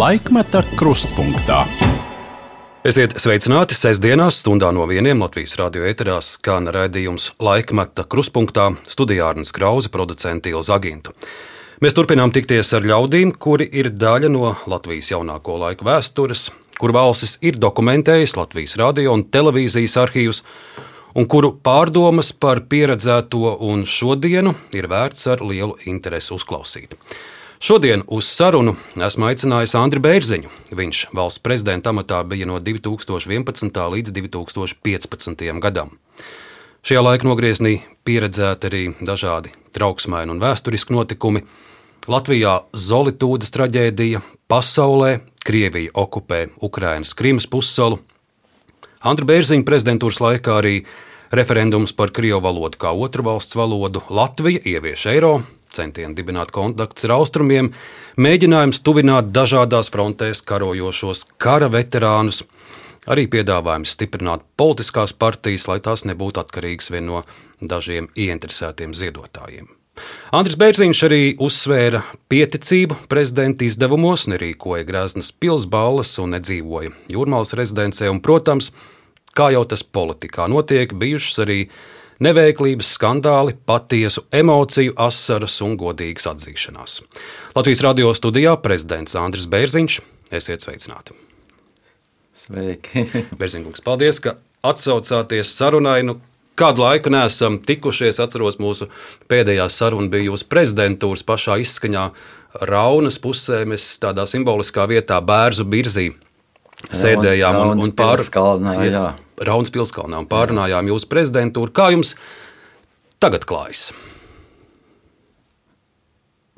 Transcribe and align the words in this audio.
Laikmeta 0.00 0.62
krustpunktā. 0.80 1.58
Esiet 2.88 3.18
sveicināti 3.20 3.76
sestdienās, 3.76 4.38
stundā 4.40 4.70
no 4.72 4.86
vieniem 4.88 5.20
Latvijas 5.20 5.58
radio 5.60 5.82
eterās, 5.84 6.30
kā 6.40 6.54
raidījums 6.72 7.26
Laikmeta 7.42 8.06
krustpunktā 8.08 8.70
studijā 8.88 9.26
Arnijas 9.28 9.52
Krause, 9.52 9.90
producents 9.92 10.48
Ilza 10.48 10.78
Aginta. 10.78 11.12
Mēs 11.84 11.98
turpinām 11.98 12.32
tikties 12.32 12.72
ar 12.78 12.86
ļaudīm, 12.88 13.34
kuri 13.36 13.66
ir 13.82 13.90
daļa 13.92 14.30
no 14.32 14.54
Latvijas 14.72 15.10
jaunāko 15.10 15.58
laiku 15.60 15.84
vēstures, 15.90 16.46
kur 16.80 16.94
valstis 16.96 17.36
ir 17.44 17.58
dokumentējis 17.60 18.38
Latvijas 18.40 18.78
radio 18.80 19.18
un 19.18 19.26
televīzijas 19.28 19.98
arhīvus, 20.06 20.40
un 21.12 21.28
kuru 21.28 21.52
pārdomas 21.60 22.32
par 22.32 22.62
pieredzēto 22.72 23.58
un 23.68 23.84
šodienu 23.84 24.54
ir 24.72 24.88
vērts 24.88 25.28
ar 25.34 25.44
lielu 25.44 25.76
interesi 25.92 26.32
uzklausīt. 26.38 26.96
Šodien 27.60 28.00
uz 28.08 28.24
sarunu 28.24 28.72
esmu 29.04 29.26
aicinājis 29.28 29.74
Andriu 29.76 30.00
Bērziņu. 30.00 30.48
Viņš 30.72 31.00
valsts 31.12 31.42
prezidenta 31.44 31.92
amatā 31.92 32.22
bija 32.24 32.46
no 32.48 32.56
2011. 32.56 33.80
līdz 33.94 34.14
2015. 34.16 35.44
gadam. 35.60 35.90
Šajā 36.80 37.02
laika 37.04 37.28
nogriezienī 37.28 37.74
pieredzēti 38.08 38.70
arī 38.70 38.82
dažādi 39.04 39.52
trauksmaini 39.76 40.32
un 40.32 40.40
vēsturiski 40.40 40.96
notikumi. 40.96 41.44
Latvijā 42.08 42.56
Zolītūdas 42.72 43.52
traģēdija, 43.52 44.24
pasaulē 44.48 45.18
Krievija 45.44 45.92
okupē 45.92 46.46
Ukrainas 46.64 47.12
Krimas 47.12 47.44
pussalu. 47.44 48.00
Andra 49.04 49.28
Bērziņa 49.34 49.68
prezidentūras 49.68 50.24
laikā 50.24 50.56
arī 50.64 50.78
referendums 51.28 51.92
par 51.92 52.08
krievu 52.08 52.40
valodu 52.48 52.80
kā 52.80 52.96
otru 52.96 53.28
valsts 53.28 53.60
valodu, 53.60 54.00
Latvija 54.08 54.64
ievieš 54.64 55.10
eiro, 55.12 55.42
centieni 55.76 56.16
dibināt 56.18 56.52
kontaktus 56.54 57.06
ar 57.08 57.16
austrumiem, 57.18 57.72
mēģinājums 58.20 58.82
tuvināt 58.86 59.32
dažādās 59.34 59.92
frontēs 59.94 60.44
karojošos 60.46 61.26
kara 61.42 61.70
veterānus, 61.72 62.44
arī 63.10 63.26
piedāvājums 63.32 63.96
stiprināt 63.96 64.46
politiskās 64.60 65.12
partijas, 65.16 65.68
lai 65.70 65.80
tās 65.84 66.06
nebūtu 66.08 66.42
atkarīgas 66.42 66.90
vien 66.94 67.06
no 67.10 67.24
dažiem 67.60 68.10
ieinteresētiem 68.16 68.96
ziedotājiem. 68.96 69.68
Andris 70.32 70.56
Bērziņš 70.56 71.00
arī 71.08 71.22
uzsvēra 71.42 72.00
pieticību 72.30 72.96
prezidenta 73.10 73.66
izdevumos, 73.66 74.28
nerīkoja 74.30 74.86
Grāznas 74.88 75.32
pilsballes 75.32 76.14
un 76.22 76.36
nedzīvoja 76.36 76.94
jūrmālas 77.12 77.52
rezidencē, 77.58 78.08
un, 78.12 78.22
protams, 78.24 78.70
kā 79.36 79.50
jau 79.54 79.64
tas 79.68 79.84
politikā 79.84 80.46
notiek, 80.50 80.94
bijušas 80.96 81.42
arī 81.44 81.58
neveiklības 82.24 82.92
skandāli, 82.96 83.56
patiesu 83.66 84.26
emociju, 84.32 84.94
asaras 85.00 85.60
un 85.64 85.76
godīgas 85.80 86.28
atzīšanās. 86.34 87.00
Latvijas 87.56 87.84
radio 87.86 88.12
studijā 88.16 88.54
prezidents 88.62 89.16
Andris 89.18 89.48
Bērziņš, 89.50 90.00
esiet 90.36 90.66
sveicināti! 90.66 91.16
Sveiki! 92.40 93.06
Bērziņkungs, 93.40 93.84
paldies, 93.84 94.20
ka 94.24 94.36
atsaucāties 94.66 95.52
sarunai. 95.56 96.00
Nu, 96.06 96.18
kādu 96.60 96.84
laiku 96.84 97.12
neesam 97.12 97.58
tikušies. 97.64 98.20
Atceros, 98.22 98.60
mūsu 98.60 98.90
pēdējā 99.30 99.68
saruna 99.72 100.12
bija 100.12 100.30
jūsu 100.30 100.48
prezidentūras 100.50 101.24
pašā 101.26 101.60
izskaņā, 101.64 102.10
Raunas 102.66 103.20
pusē. 103.22 103.62
Mēs 103.68 103.86
tādā 104.02 104.26
simboliskā 104.28 104.86
vietā, 104.90 105.20
Bērzu 105.24 105.66
birzī, 105.70 106.10
sēdējām 106.90 107.60
un, 107.62 107.84
un 107.86 107.96
pārunājām. 107.96 109.29
Raunas 109.40 109.72
pilskalnā 109.72 110.20
un 110.20 110.28
pārunājām 110.28 110.90
jūsu 110.90 111.08
prezidentūru. 111.08 111.72
Kā 111.72 111.88
jums 111.94 112.12
tagad 113.22 113.46
klājas? 113.48 113.90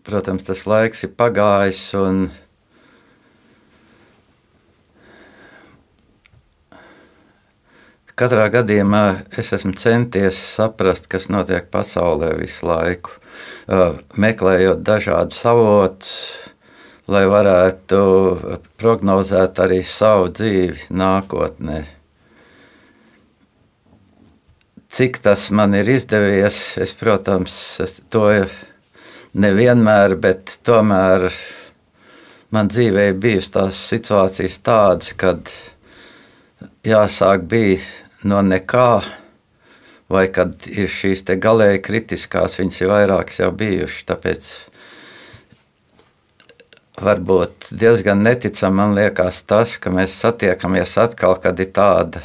Protams, 0.03 0.43
tas 0.49 0.65
laiks 0.67 1.05
ir 1.07 1.13
pagājis. 1.15 1.83
Un... 2.01 2.25
Katrā 8.19 8.49
gadījumā 8.53 9.05
es 9.39 9.55
esmu 9.55 9.77
centies 9.79 10.37
saprast, 10.59 11.07
kas 11.11 11.31
notiek 11.33 11.71
pasaulē 11.73 12.35
visu 12.43 12.67
laiku, 12.67 13.15
meklējot 14.21 14.83
dažādus 14.85 15.41
avotus, 15.49 16.13
lai 17.07 17.25
varētu 17.31 18.05
prognozēt 18.83 19.63
arī 19.63 19.81
savu 19.87 20.29
dzīvi 20.35 20.91
nākotnē. 20.91 22.02
Cik 24.93 25.23
tas 25.25 25.47
man 25.57 25.73
ir 25.73 25.89
izdevies, 25.89 26.57
es, 26.77 26.91
protams, 26.93 27.55
to 28.13 28.27
nevienmēr, 29.33 30.19
bet 30.21 30.59
tomēr 30.69 31.31
man 32.53 32.69
dzīvē 32.69 33.07
ir 33.09 33.17
bijusi 33.23 33.55
tās 33.55 33.79
situācijas 33.89 34.59
tādas, 34.61 35.15
kad 35.17 35.49
jāsāk 36.85 37.47
bija 37.49 37.81
no 38.29 38.43
nekā, 38.45 39.01
vai 40.13 40.27
kad 40.29 40.69
ir 40.69 40.93
šīs 40.93 41.25
galēji 41.41 41.81
kritiskās, 41.89 42.59
viņas 42.61 42.83
ir 42.83 42.93
vairākas 42.93 43.41
jau 43.41 43.49
bijušas. 43.63 44.05
Tāpēc 44.13 44.53
varbūt 47.01 47.73
diezgan 47.81 48.21
neticami 48.29 48.81
man 48.83 48.93
liekas 49.01 49.41
tas, 49.49 49.79
ka 49.81 49.89
mēs 49.89 50.21
satiekamies 50.21 50.99
atkal, 51.01 51.41
kad 51.41 51.65
ir 51.65 51.73
tāda 51.73 52.21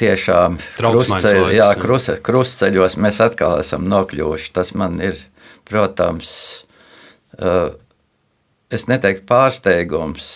tiešām 0.00 0.58
krustceļ, 0.78 1.40
jā, 1.54 1.68
krus, 1.80 2.10
krustceļos 2.24 2.98
mēs 3.00 3.20
atkal 3.24 3.58
esam 3.62 3.86
nokļuvuši. 3.90 4.52
Tas 4.56 4.74
man 4.78 4.98
ir, 5.04 5.18
protams, 5.68 6.32
es 8.74 8.86
neteiktu 8.90 9.26
pārsteigums. 9.30 10.28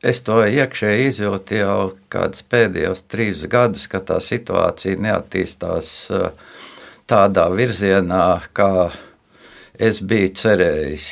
Es 0.00 0.22
to 0.24 0.38
iekšēji 0.48 1.10
izjūtu 1.10 1.58
jau 1.58 1.80
kādus 2.12 2.46
pēdējos 2.48 3.04
trīs 3.12 3.44
gadus, 3.52 3.84
ka 3.90 4.00
tā 4.00 4.16
situācija 4.24 4.96
neattīstās 4.96 5.90
tādā 7.10 7.44
virzienā, 7.52 8.24
kā 8.56 8.88
es 9.76 10.00
biju 10.00 10.32
cerējis. 10.40 11.10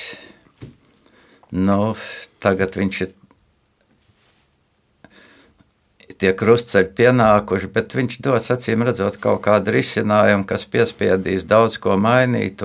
Nu, 1.58 1.94
tagad 2.41 2.76
viņš 2.80 3.00
ir 3.04 3.12
tie 6.20 6.32
krustceļi 6.36 6.90
pienākuši, 6.98 7.70
bet 7.74 7.94
viņš 7.96 8.18
dos 8.24 8.50
acīm 8.54 8.84
redzot 8.86 9.18
kaut 9.22 9.42
kādu 9.46 9.74
risinājumu, 9.76 10.46
kas 10.48 10.66
piespiedīs 10.70 11.46
daudz 11.48 11.78
ko 11.82 11.98
mainīt. 12.00 12.64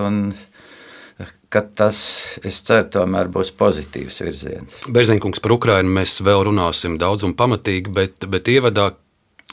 Tas, 1.78 1.98
es 2.42 2.56
ceru, 2.66 2.88
tomēr 2.96 3.28
būs 3.30 3.52
pozitīvs 3.54 4.16
virziens. 4.24 4.80
Berziņkungs 4.90 5.42
par 5.44 5.54
Ukrajinu 5.54 5.92
mēs 6.00 6.16
vēl 6.26 6.48
runāsim 6.48 6.96
daudz 6.98 7.28
un 7.28 7.36
pamatīgi, 7.38 7.94
bet, 7.94 8.26
bet 8.26 8.50
ievadā 8.50 8.88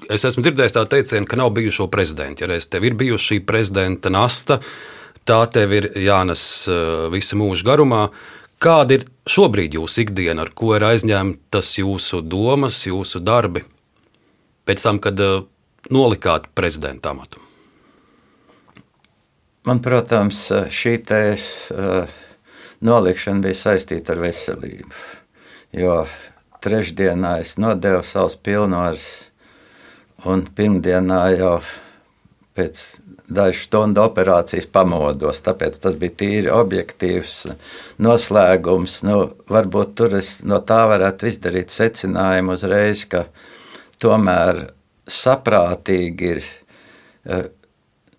es 0.08 0.24
esmu 0.24 0.46
dzirdējis 0.46 0.76
tā 0.78 0.86
teicienu, 0.94 1.28
ka 1.28 1.36
nav 1.36 1.50
bijušo 1.58 1.90
prezidentu. 1.92 2.46
Ja 2.46 2.54
reiz 2.54 2.70
tev 2.72 2.86
ir 2.88 2.96
bijusi 2.96 3.34
šī 3.34 3.38
prezidenta 3.44 4.08
nasta, 4.08 4.62
tā 5.28 5.42
tev 5.52 5.74
ir 5.76 5.90
jānes 6.00 6.44
uh, 6.72 7.10
visu 7.12 7.36
mūžu 7.36 7.68
garumā. 7.68 8.06
Kāda 8.64 8.96
ir 8.96 9.04
šobrīd 9.28 9.76
jūsu 9.76 10.06
ikdiena, 10.06 10.48
ar 10.48 10.54
ko 10.56 10.72
ir 10.78 10.88
aizņemtas 10.88 11.74
jūsu 11.82 12.22
domas, 12.24 12.80
jūsu 12.88 13.20
darbi 13.20 13.66
pēc 14.70 14.86
tam, 14.86 15.02
kad 15.02 15.18
uh, 15.18 15.42
nolikāt 15.90 16.46
prezidenta 16.54 17.10
amatu? 17.10 17.42
Man, 19.66 19.82
protams, 19.82 20.46
šī 20.72 20.94
tēs, 21.10 21.44
uh, 21.74 22.20
nolikšana 22.86 23.42
bija 23.44 23.58
saistīta 23.58 24.14
ar 24.14 24.22
veselību. 24.22 25.02
Jo 25.76 26.04
trešdienā 26.64 27.40
es 27.42 27.56
nodevu 27.60 28.02
savus 28.06 28.38
pilnvarus, 28.40 29.06
un 30.28 30.44
pirmdienā 30.56 31.20
jau 31.36 31.58
pēc 32.56 32.82
dažu 33.30 33.62
stundu 33.62 34.02
operācijas 34.02 34.66
pamodos. 34.72 35.40
Tāpēc 35.46 35.78
tas 35.82 35.96
bija 36.00 36.16
tīri 36.22 36.50
objektīvs 36.52 37.36
noslēgums. 38.02 39.00
Nu, 39.06 39.20
varbūt 39.50 39.94
tur 40.00 40.18
es 40.18 40.38
no 40.44 40.60
tā 40.66 40.82
varētu 40.90 41.30
izdarīt 41.30 41.72
secinājumu 41.74 42.58
uzreiz, 42.58 43.06
ka 43.08 43.26
tomēr 44.02 44.66
saprātīgi 45.10 46.28
ir 46.34 46.42
eh, 47.26 47.48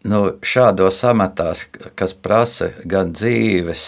nu, 0.08 0.24
šādos 0.42 1.02
amatās, 1.08 1.68
kas 1.98 2.16
prasa 2.18 2.72
gan 2.86 3.14
dzīves, 3.16 3.86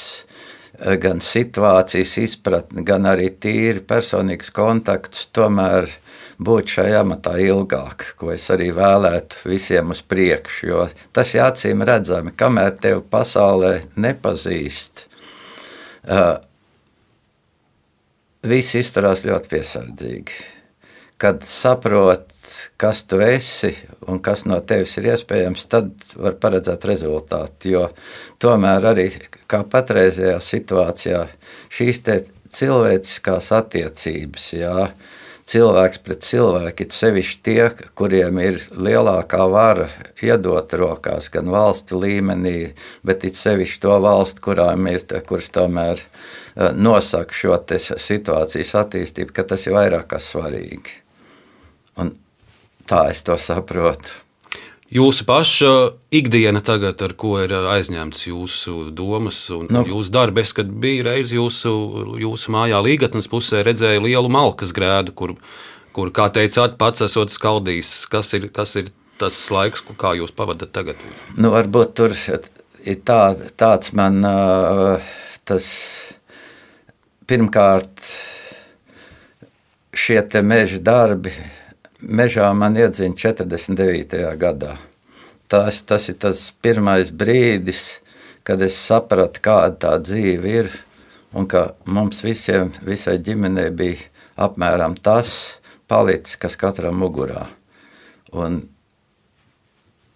eh, 0.79 0.95
gan 1.01 1.23
situācijas 1.23 2.15
izpratni, 2.23 2.85
gan 2.87 3.09
arī 3.09 3.29
tīri 3.33 3.83
personīgs 3.87 4.53
kontakts, 4.55 5.27
tomēr 5.35 5.89
būt 6.43 6.77
šajā 6.77 7.03
amatā 7.03 7.35
ilgāk, 7.39 8.13
ko 8.19 8.31
es 8.33 8.49
arī 8.51 8.71
vēlētu 8.75 9.45
visiem 9.47 9.93
uz 9.93 10.01
priekšu. 10.01 10.63
Jo 10.67 10.87
tas 11.15 11.35
ir 11.35 11.45
acīm 11.45 11.85
redzami, 11.85 12.33
kamēr 12.35 12.79
tevi 12.81 13.03
pasaulē 13.13 13.75
nepazīst. 13.95 15.05
Uh, 16.03 16.41
Visi 18.43 18.81
izturās 18.83 19.21
ļoti 19.23 19.53
piesardzīgi. 19.53 20.33
Kad 21.23 21.45
saprot, 21.47 22.33
kas 22.75 23.05
tu 23.07 23.21
esi 23.23 23.71
un 24.11 24.19
kas 24.19 24.43
no 24.49 24.57
tevis 24.67 24.97
ir 24.99 25.13
iespējams, 25.13 25.65
tad 25.71 25.93
var 26.19 26.35
paredzēt 26.43 26.83
rezultātu. 26.89 27.71
Jo 27.71 27.85
tomēr 28.43 28.91
arī 28.91 29.07
kā 29.47 29.61
patreizējā 29.63 30.41
situācijā 30.43 31.21
šīs 31.71 32.03
cilvēciskās 32.53 33.51
attiecības. 33.55 34.47
Jā. 34.57 34.87
Cilvēks 35.43 35.99
pret 35.99 36.23
cilvēku, 36.23 36.85
it 36.85 36.95
sevišķi 36.95 37.39
tie, 37.43 37.63
kuriem 37.99 38.37
ir 38.39 38.61
lielākā 38.79 39.43
vara 39.51 39.89
iedot 40.23 40.71
rokās, 40.79 41.27
gan 41.33 41.51
valsts 41.51 41.91
līmenī, 41.91 42.71
bet 43.03 43.25
it 43.27 43.35
sevišķi 43.35 43.81
to 43.83 43.97
valstu, 44.05 44.45
kurām 44.47 44.87
ir, 44.87 45.03
kuras 45.27 45.51
tomēr 45.51 45.99
eh, 45.99 46.71
nosaka 46.71 47.35
šo 47.35 47.59
situācijas 47.67 48.75
attīstību, 48.85 49.35
ka 49.35 49.43
tas 49.51 49.67
ir 49.67 49.75
vairāk 49.75 50.13
kā 50.15 50.23
svarīgi. 50.23 51.02
Un 51.99 52.15
tā 52.89 53.07
es 53.11 53.23
to 53.25 53.37
saprotu. 53.39 54.23
Jūsu 54.93 55.25
paša 55.25 55.69
ikdiena 56.13 56.59
tagad, 56.61 56.99
ar 57.01 57.15
ko 57.17 57.39
ir 57.41 57.53
aizņemts 57.55 58.27
jūsu 58.27 58.91
domas 58.93 59.39
un 59.53 59.65
nu. 59.73 59.81
jūsu 59.89 60.13
darbi, 60.13 60.43
es, 60.45 60.51
kad 60.53 60.69
biju 60.69 61.07
reiz 61.07 61.31
jūsu, 61.33 61.71
jūsu 62.21 62.53
mājā 62.53 62.81
līgatnes 62.85 63.29
pusē, 63.31 63.63
redzēju 63.65 64.03
lielu 64.05 64.29
malkas 64.29 64.73
grēdu, 64.75 65.15
kur, 65.17 65.33
kur 65.97 66.11
kā 66.13 66.27
teicāt, 66.35 66.77
pats 66.77 67.01
esot 67.07 67.33
skaldījis. 67.33 67.95
Kas 68.11 68.35
ir, 68.37 68.45
kas 68.53 68.75
ir 68.83 68.91
tas 69.17 69.39
laiks, 69.55 69.81
kā 69.97 70.13
jūs 70.19 70.35
pavadat 70.37 70.75
tagad? 70.75 71.01
Nu, 71.41 71.49
varbūt 71.55 71.97
tur 71.97 72.13
ir 72.85 73.01
tā, 73.01 73.33
tāds 73.57 73.95
man 73.97 74.21
tas 75.49 75.71
pirmkārt 77.25 78.13
šie 79.93 80.21
meža 80.45 80.77
darbi 80.85 81.33
mežā 82.03 82.49
man 82.53 82.77
iedzina 82.77 83.15
49. 83.15 84.21
gadā. 84.39 84.77
Tas, 85.47 85.81
tas 85.85 86.07
ir 86.09 86.17
tas 86.21 86.51
pirmais 86.63 87.11
brīdis, 87.11 87.99
kad 88.43 88.61
es 88.61 88.75
sapratu, 88.75 89.41
kāda 89.43 89.75
tā 89.85 89.93
dzīve 90.03 90.53
ir, 90.61 90.71
un 91.33 91.47
ka 91.49 91.73
mums 91.85 92.23
visiem, 92.25 92.73
visai 92.83 93.17
ģimenei 93.23 93.69
bija 93.73 94.09
apmēram 94.35 94.97
tas 94.97 95.59
palicis, 95.87 96.37
kas 96.41 96.57
katram 96.59 96.97
mugurā. 97.01 97.47
Un 98.33 98.63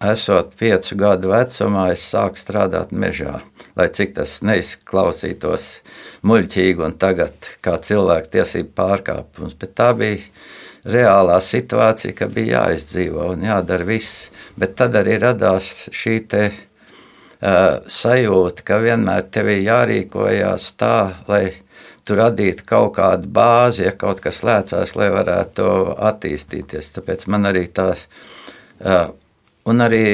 esot 0.04 0.54
piecu 0.58 0.98
gadu 0.98 1.32
vecumā, 1.34 1.88
es 1.94 2.06
sāku 2.06 2.40
strādāt 2.42 2.94
mežā. 2.94 3.40
Lai 3.78 3.88
cik 3.94 4.16
tas 4.18 4.40
neizklausītos 4.46 5.68
muļķīgi 6.26 6.86
un 6.86 6.96
tagad 7.02 7.52
kā 7.66 7.78
cilvēku 7.82 8.34
tiesību 8.38 8.74
pārkāpums, 8.78 9.58
bet 9.58 9.76
tā 9.78 9.92
bija 9.98 10.22
reālā 10.86 11.40
situācija, 11.44 12.16
ka 12.18 12.28
bija 12.32 12.64
jāizdzīvo 12.68 13.32
un 13.34 13.46
jādara 13.48 13.88
viss. 13.88 14.30
Bet 14.58 14.76
tad 14.80 14.96
arī 15.00 15.18
radās 15.22 15.88
šī 15.94 16.16
te, 16.30 16.44
uh, 16.52 17.80
sajūta, 17.84 18.66
ka 18.68 18.82
vienmēr 18.84 19.28
tev 19.32 19.52
ir 19.54 19.64
jārīkojas 19.68 20.72
tā, 20.80 20.98
lai 21.28 21.44
tu 22.08 22.16
radītu 22.16 22.64
kaut 22.68 22.96
kādu 22.98 23.28
bāzi, 23.28 23.84
ja 23.84 23.92
kaut 23.92 24.22
kas 24.24 24.44
lēcās, 24.48 24.96
lai 24.96 25.10
varētu 25.12 25.68
attīstīties. 26.10 26.94
Tāpēc 26.96 27.28
man 27.28 27.50
arī 27.50 27.68
tās, 27.68 28.08
uh, 28.80 29.10
un 29.68 29.84
arī 29.84 30.06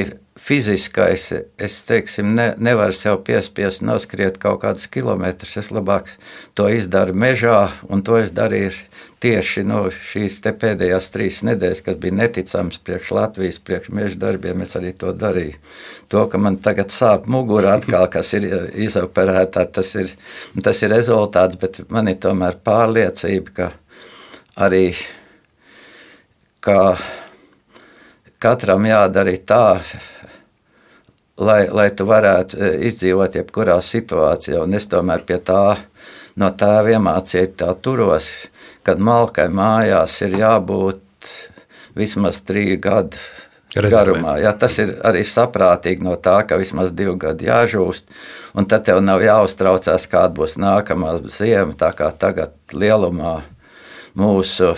fiziskais, 0.44 1.30
es 1.56 1.76
teiksim, 1.88 2.34
ne, 2.36 2.50
nevaru 2.60 2.92
sev 2.92 3.22
piespiest 3.24 3.80
noskriet 3.84 4.36
kaut 4.42 4.60
kādus 4.64 4.84
kilometrus. 4.92 5.56
Es 5.62 5.70
labāk 5.72 6.10
to 6.58 6.66
izdaru 6.68 7.16
mežā, 7.16 7.70
un 7.88 8.04
to 8.04 8.18
es 8.20 8.34
darīju 8.36 8.74
tieši 9.24 9.64
no 9.64 9.86
šīs 9.88 10.42
pēdējās 10.44 11.08
trīs 11.14 11.40
nedēļas, 11.48 11.80
kas 11.86 11.96
bija 12.02 12.18
neticams 12.18 12.82
priekš 12.84 13.14
Latvijas, 13.16 13.60
priekš 13.64 13.88
meža 13.96 14.20
darbiem, 14.26 14.66
es 14.66 14.76
arī 14.76 14.92
to 15.00 15.14
darīju. 15.16 15.56
To, 16.12 16.26
ka 16.28 16.40
man 16.40 16.60
tagad 16.60 16.92
sāp 16.92 17.24
mugura 17.30 17.78
atkal, 17.78 18.04
kas 18.12 18.34
ir 18.36 18.50
izoperētā, 18.84 19.64
tas 19.72 19.94
ir, 19.96 20.12
tas 20.60 20.84
ir 20.84 20.92
rezultāts, 20.92 21.56
bet 21.60 21.86
man 21.88 22.12
ir 22.12 22.20
tomēr 22.20 22.60
pārliecība, 22.68 23.56
ka 23.56 23.72
arī 24.68 24.90
ka 26.64 26.96
katram 28.40 28.84
jādara 28.88 29.32
tā, 29.48 29.64
lai, 31.38 31.64
lai 31.70 31.88
tu 31.96 32.06
varētu 32.08 32.58
e, 32.58 32.72
izdzīvot 32.90 33.38
jebkurā 33.40 33.78
situācijā, 33.82 34.62
un 34.64 34.76
es 34.76 34.86
tomēr 34.90 35.24
pie 35.26 35.40
tā 35.42 35.76
no 36.40 36.50
tēva 36.50 36.96
iemācīju 36.96 37.54
tā 37.58 37.72
turos, 37.82 38.28
kad 38.86 39.00
malkai 39.02 39.48
mājās 39.48 40.20
ir 40.26 40.38
jābūt 40.42 41.32
vismaz 41.98 42.40
trīs 42.46 42.78
gadu 42.82 43.18
garumā. 43.74 44.36
Ja, 44.42 44.52
tas 44.58 44.78
ir 44.82 44.96
arī 45.06 45.24
saprātīgi 45.26 46.04
no 46.06 46.14
tā, 46.20 46.40
ka 46.46 46.58
vismaz 46.60 46.92
divi 46.94 47.16
gadi 47.18 47.48
jāžūst, 47.48 48.06
un 48.54 48.68
tad 48.70 48.86
tev 48.86 49.00
nav 49.02 49.22
jāuztraucās, 49.24 50.06
kāda 50.10 50.34
būs 50.36 50.58
nākamā 50.62 51.16
ziema. 51.26 51.74
Tā 51.78 51.90
kā 51.96 52.10
tagad 52.18 52.54
lielumā 52.72 53.40
mūsu 54.18 54.74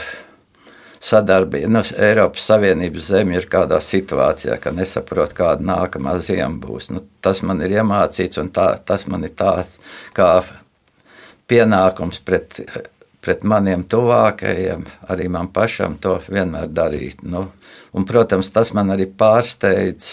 sadarbība, 1.06 1.70
nu, 1.70 1.82
Eiropas 2.08 2.48
Savienības 2.50 3.10
zemē 3.12 3.38
ir 3.38 3.48
kādā 3.50 3.78
situācijā, 3.82 4.58
ka 4.62 4.72
nesaprot, 4.74 5.36
kāda 5.36 5.62
nākamā 5.66 6.16
ziema 6.18 6.58
būs. 6.62 6.90
Nu, 6.94 7.04
tas 7.22 7.44
man 7.46 7.62
ir 7.62 7.78
iemācīts, 7.78 8.40
un 8.42 8.50
tā, 8.54 8.72
tas 8.86 9.06
man 9.10 9.26
ir 9.28 9.34
tāds 9.38 9.78
kā 10.16 10.30
pienākums 11.46 12.22
pret 12.26 12.60
pret 13.26 13.42
maniem 13.42 13.82
tuvākajiem, 13.90 14.84
arī 15.10 15.26
man 15.34 15.48
pašam 15.50 15.96
to 15.98 16.14
vienmēr 16.30 16.68
darīt. 16.70 17.24
Nu, 17.26 17.48
un, 17.90 18.06
protams, 18.06 18.52
tas 18.54 18.70
man 18.76 18.92
arī 18.94 19.08
pārsteidz, 19.10 20.12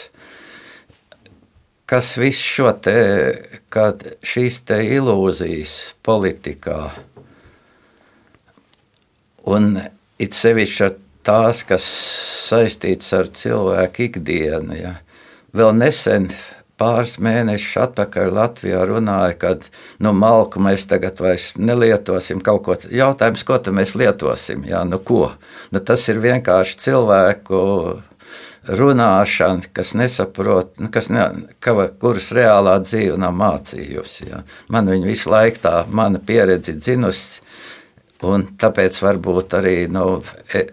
kas 1.86 2.16
viss 2.18 2.42
šo 2.42 2.72
te, 2.82 2.98
šīs 4.26 4.64
te 4.66 4.80
ilūzijas 4.96 5.76
politikā, 6.06 6.80
un 9.54 9.76
it 10.24 10.38
sevišķi 10.38 10.84
ar 10.88 10.98
tās, 11.28 11.64
kas 11.68 11.86
saistīts 12.50 13.14
ar 13.16 13.32
cilvēku 13.36 14.08
ikdienu. 14.10 14.76
Ja. 14.78 14.98
Vēl 15.56 15.74
nesen 15.78 16.30
pāris 16.80 17.18
mēnešus 17.24 17.78
atpakaļ 17.86 18.32
Latvijā 18.34 18.84
runāja, 18.90 19.36
ka 19.40 19.54
nu, 20.04 20.14
malku 20.18 20.62
mēs 20.64 20.88
tagad 20.90 21.22
vairs 21.24 21.54
nelietosim. 21.60 22.42
Ko 22.44 22.78
jautājums, 22.90 23.46
ko 23.48 23.60
mēs 23.76 23.94
lietosim? 24.00 24.66
Jā, 24.68 24.84
nu, 24.88 25.00
ko? 25.00 25.30
Nu, 25.72 25.84
tas 25.86 26.08
ir 26.12 26.22
vienkārši 26.24 26.80
cilvēku 26.88 27.62
runāšana, 28.64 29.70
kas 29.76 29.92
nesaprot, 30.00 30.78
nu, 30.80 30.90
kas 30.92 31.10
ne, 31.12 31.26
ka, 31.64 31.76
kuras 32.00 32.32
reālā 32.36 32.78
dzīve 32.84 33.18
nav 33.20 33.36
mācījusi. 33.38 34.30
Jā. 34.32 34.44
Man 34.72 34.92
viņa 34.92 35.10
visu 35.10 35.34
laiku 35.34 35.66
tā 35.66 35.76
mana 35.92 36.22
pieredze 36.24 36.76
dzinusi, 36.80 37.42
un 38.28 38.48
tāpēc 38.60 39.00
varbūt 39.04 39.58
arī 39.60 39.76
nu, 39.92 40.22
e, 40.54 40.66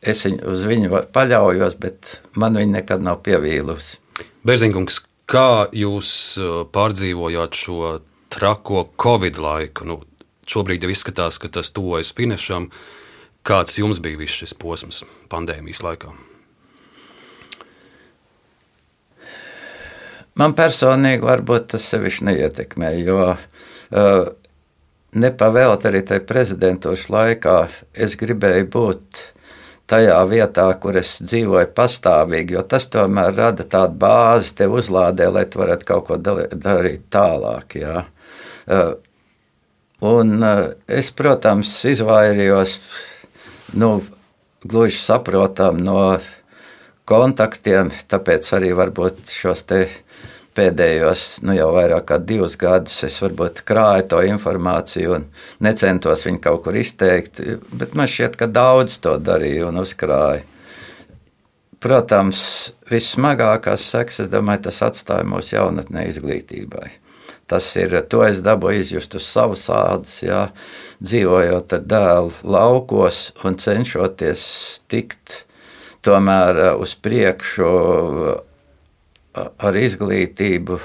es 0.00 0.24
viņu, 0.26 0.42
uz 0.52 0.66
viņu 0.68 1.04
paļaujos, 1.14 1.78
bet 1.80 2.16
man 2.40 2.58
viņa 2.60 2.80
nekad 2.80 3.04
nav 3.04 3.22
pievīlusi. 3.26 3.98
Berzinkungs, 4.46 5.02
Kā 5.30 5.68
jūs 5.70 6.10
uh, 6.42 6.64
pārdzīvojāt 6.74 7.54
šo 7.54 7.90
trako 8.34 8.88
Covid 8.98 9.36
laiku? 9.38 9.86
Nu, 9.86 10.00
šobrīd 10.50 10.82
jau 10.82 10.90
izskatās, 10.90 11.38
ka 11.38 11.46
tas 11.54 11.70
tuvojas 11.70 12.10
finišam. 12.16 12.66
Kāds 13.46 13.78
jums 13.78 14.00
bija 14.02 14.18
viss 14.18 14.40
šis 14.42 14.56
posms 14.58 15.04
pandēmijas 15.30 15.84
laikā? 15.86 16.10
Man 20.40 20.56
personīgi 20.58 21.22
varbūt 21.22 21.70
tas 21.76 21.86
sevišķi 21.92 22.26
neietekmē, 22.26 22.90
jo 23.04 23.20
uh, 23.30 23.38
nepavēlēt 25.16 25.86
arī 25.88 26.02
tajā 26.06 26.24
prezidentūras 26.26 27.08
laikā 27.10 27.58
es 27.94 28.16
gribēju 28.20 28.68
būt 28.70 29.22
tajā 29.90 30.18
vietā, 30.30 30.68
kur 30.78 31.00
es 31.00 31.16
dzīvoju 31.24 31.72
pastāvīgi, 31.74 32.54
jo 32.54 32.62
tas 32.62 32.86
tomēr 32.92 33.34
rada 33.34 33.66
tādu 33.66 33.98
bāzi, 34.04 34.54
te 34.60 34.68
uzlādē, 34.70 35.26
lai 35.34 35.46
tu 35.50 35.62
varētu 35.62 35.88
kaut 35.88 36.06
ko 36.06 36.18
darīt 36.20 37.08
tālāk. 37.10 37.74
Jā. 37.80 38.04
Uh, 38.70 38.92
un 40.06 40.36
uh, 40.38 40.62
es, 40.86 41.10
protams, 41.16 41.72
izvairījos 41.90 42.76
nu, 43.82 43.96
gluži 44.62 45.00
saprotam 45.00 45.82
no 45.82 46.04
kontaktiem, 47.10 47.90
tāpēc 48.10 48.46
arī 48.54 48.70
varbūt 48.78 49.32
šos 49.34 49.66
te 49.66 49.82
pēdējos 50.60 51.24
nu, 51.46 51.54
jau 51.56 51.70
vairāk 51.74 52.06
kā 52.10 52.20
divus 52.20 52.56
gadus 52.60 52.98
es 53.06 53.16
varbūt 53.22 53.62
krāju 53.68 54.06
to 54.12 54.20
informāciju 54.28 55.16
un 55.16 55.26
necentos 55.64 56.26
viņu 56.26 56.42
kaut 56.44 56.64
kur 56.66 56.76
izteikt, 56.76 57.40
bet 57.72 57.96
man 57.96 58.10
šķiet, 58.10 58.36
ka 58.40 58.50
daudz 58.50 58.98
to 59.04 59.16
darīju 59.16 59.70
un 59.70 59.80
uzkrāju. 59.80 60.46
Protams, 61.80 62.40
vissmagākās 62.90 63.86
sekas, 63.88 64.18
es 64.26 64.28
domāju, 64.28 64.66
tas 64.66 64.82
atstāja 64.84 65.24
mūsu 65.24 65.54
jaunatnē 65.54 66.04
izglītībai. 66.10 66.90
Tas 67.48 67.66
ir, 67.80 67.96
to 68.12 68.20
es 68.26 68.42
dabūju 68.44 68.82
izjust 68.84 69.16
uz 69.16 69.24
savas 69.24 69.64
ādas, 69.72 70.18
jā, 70.22 70.42
dzīvojot 71.00 71.72
ar 71.78 71.86
dēlu 71.88 72.36
laukos 72.44 73.30
un 73.48 73.56
cenšoties 73.58 74.44
tikt 74.92 75.40
tomēr 76.04 76.76
uz 76.76 76.92
priekšu 77.00 77.72
ar 79.34 79.76
izglītību 79.78 80.80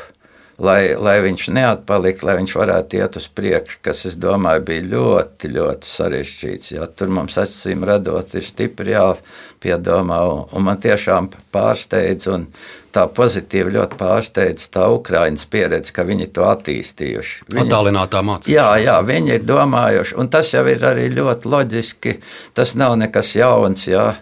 lai, 0.61 0.95
lai 0.95 1.15
viņš 1.23 1.47
neatpaliktu, 1.55 2.27
lai 2.27 2.37
viņš 2.39 2.53
varētu 2.55 2.99
iet 2.99 3.17
uz 3.19 3.27
priekšu, 3.35 3.79
kas, 3.85 4.05
es 4.09 4.15
domāju, 4.19 4.63
bija 4.69 4.85
ļoti, 4.93 5.51
ļoti 5.55 5.89
sarežģīts. 5.89 6.71
Jā. 6.77 6.87
Tur 6.87 7.11
mums 7.15 7.37
acīm 7.41 7.83
redzot, 7.87 8.35
ir 8.37 8.45
stipri 8.45 8.95
jāpiedomā, 8.95 10.21
un, 10.31 10.43
un 10.55 10.67
man 10.67 10.79
tiešām 10.83 11.29
pārsteidz, 11.55 12.29
un 12.31 12.47
tā 12.95 13.05
pozitīvi 13.11 13.75
ļoti 13.75 13.99
pārsteidz 13.99 14.69
tā 14.71 14.87
Ukraiņas 14.95 15.47
pieredze, 15.51 15.95
ka 15.95 16.05
viņi 16.07 16.29
to 16.35 16.45
attīstījuši. 16.47 17.49
Viņi, 17.51 17.65
Attālinātā 17.65 18.23
mācība. 18.23 18.55
Jā, 18.55 18.69
jā, 18.85 18.99
viņi 19.03 19.35
ir 19.35 19.49
domājuši, 19.49 20.15
un 20.21 20.31
tas 20.31 20.53
jau 20.55 20.63
ir 20.71 20.87
arī 20.87 21.09
ļoti 21.11 21.51
loģiski. 21.51 22.19
Tas 22.55 22.77
nav 22.79 22.95
nekas 23.01 23.35
jauns, 23.35 23.89
jā. 23.91 24.13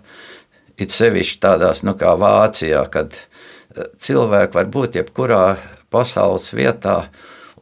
It 0.81 0.89
sevišķi 0.89 1.37
tādās, 1.37 1.83
nu 1.85 1.93
kā 1.93 2.15
Vācijā, 2.17 2.81
kad 2.89 3.13
cilvēki 4.01 4.57
var 4.57 4.71
būt 4.73 4.97
jebkurā 4.99 5.43
pasaules 5.93 6.49
vietā, 6.55 7.07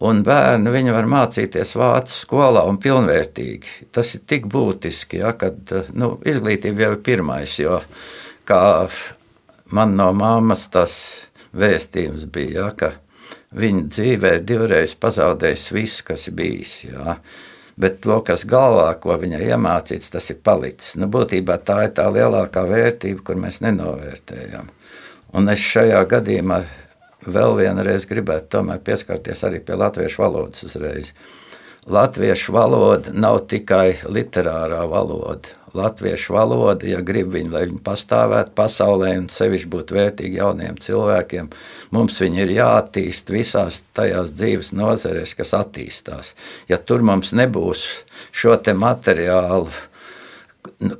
un 0.01 0.23
bērni 0.25 0.73
viņi 0.73 0.95
var 0.95 1.09
mācīties 1.09 1.75
vācu 1.77 2.15
skolā 2.15 2.63
un 2.69 2.79
pilnvērtīgi. 2.81 3.91
Tas 3.93 4.15
ir 4.17 4.25
tik 4.29 4.47
būtiski, 4.51 5.21
ja, 5.21 5.35
kad 5.37 5.73
nu, 5.93 6.15
izglītība 6.25 6.87
jau 6.87 6.95
ir 6.95 7.03
pirmais, 7.05 7.57
jo 7.61 7.81
kā 8.49 8.63
man 9.71 9.95
no 9.99 10.09
mammas 10.15 10.67
tas 10.73 10.97
vēstījums 11.53 12.25
bija, 12.31 12.65
ja, 12.65 12.67
ka 12.75 12.93
viņa 13.57 13.87
dzīvē 13.91 14.35
divreiz 14.47 14.95
pazaudējis 14.99 15.71
visu, 15.75 16.03
kas 16.07 16.27
bijis. 16.35 16.75
Ja. 16.87 17.17
Bet 17.81 18.01
to, 18.03 18.19
kas 18.25 18.43
galvā, 18.47 18.91
ko 19.01 19.15
viņai 19.19 19.41
iemācīts, 19.53 20.11
tas 20.13 20.27
ir 20.31 20.41
palicis. 20.43 20.95
Nu, 20.99 21.07
būtībā 21.11 21.57
tā 21.65 21.85
ir 21.87 21.95
tā 21.97 22.07
lielākā 22.13 22.63
vērtība, 22.67 23.23
kur 23.27 23.39
mēs 23.41 23.61
nenovērtējam. 23.63 24.69
Un 25.31 25.47
es 25.51 25.61
šajā 25.63 26.01
gadījumā 26.11 26.63
vēl 27.23 27.55
vienreiz 27.61 28.07
gribētu 28.09 28.63
pieskarties 28.83 29.43
arī 29.47 29.61
pie 29.63 29.77
latviešu 29.79 30.23
valodas 30.23 30.63
uzreiz. 30.67 31.13
Latviešu 31.87 32.53
valoda 32.53 33.09
nav 33.13 33.39
tikai 33.49 33.95
literārā 34.05 34.83
valoda. 34.89 35.55
Latviešu 35.73 36.33
valoda, 36.35 36.85
ja 36.85 36.99
grib 37.01 37.31
viņu, 37.31 37.53
lai 37.53 37.61
viņi 37.69 37.79
pastāvētu 37.85 38.51
pasaulē 38.57 39.13
un 39.21 39.29
sevišķi 39.31 39.69
būtu 39.71 39.95
vērtīgi 39.95 40.37
jauniem 40.41 40.75
cilvēkiem, 40.83 41.47
mums 41.95 42.19
viņi 42.21 42.43
ir 42.43 42.51
jāattīst 42.57 43.31
visās 43.31 43.79
tajās 43.95 44.33
dzīves 44.35 44.73
nozarēs, 44.75 45.31
kas 45.39 45.55
attīstās. 45.55 46.33
Ja 46.67 46.77
tur 46.77 47.07
mums 47.07 47.31
nebūs 47.31 47.85
šo 48.35 48.59
materiālu, 48.75 49.71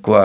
ko 0.02 0.24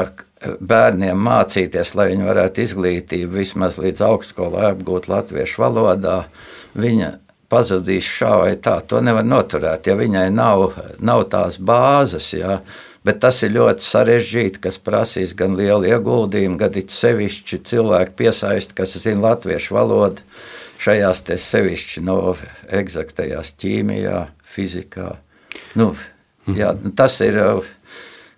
bērniem 0.60 1.20
mācīties, 1.28 1.94
lai 1.98 2.10
viņi 2.12 2.26
varētu 2.26 2.64
izglītību 2.64 3.38
vismaz 3.40 3.78
līdz 3.82 4.02
augstskolai 4.06 4.70
apgūt 4.72 5.08
latviešu 5.10 5.62
valodā, 5.62 6.18
viņa 6.78 7.12
pazudīs 7.52 8.06
šā 8.06 8.32
vai 8.42 8.56
tā. 8.62 8.78
To 8.90 9.00
nevar 9.04 9.26
noturēt, 9.26 9.86
ja 9.86 9.96
viņai 9.98 10.26
nav, 10.34 10.78
nav 10.98 11.26
tās 11.32 11.60
bāzes. 11.62 12.32
Ja. 12.36 12.60
Bet 13.06 13.20
tas 13.22 13.38
ir 13.46 13.54
ļoti 13.54 13.86
sarežģīti, 13.86 14.62
kas 14.64 14.80
prasīs 14.82 15.34
gan 15.38 15.54
lielu 15.58 15.86
ieguldījumu, 15.92 16.58
gan 16.58 16.74
it 16.78 16.90
sevišķi 16.94 17.62
cilvēku 17.68 18.16
piesaist, 18.18 18.74
kas 18.76 18.96
zina 18.98 19.30
latviešu 19.30 19.76
valodu 19.76 20.24
šajās 20.82 21.22
sevišķi 21.42 22.02
no 22.04 22.18
eksaktajās 22.74 23.54
ķīmijā, 23.62 24.26
fizikā. 24.56 25.14
Nu, 25.78 25.92
jā, 26.50 26.74
tas 26.98 27.20
ir 27.24 27.38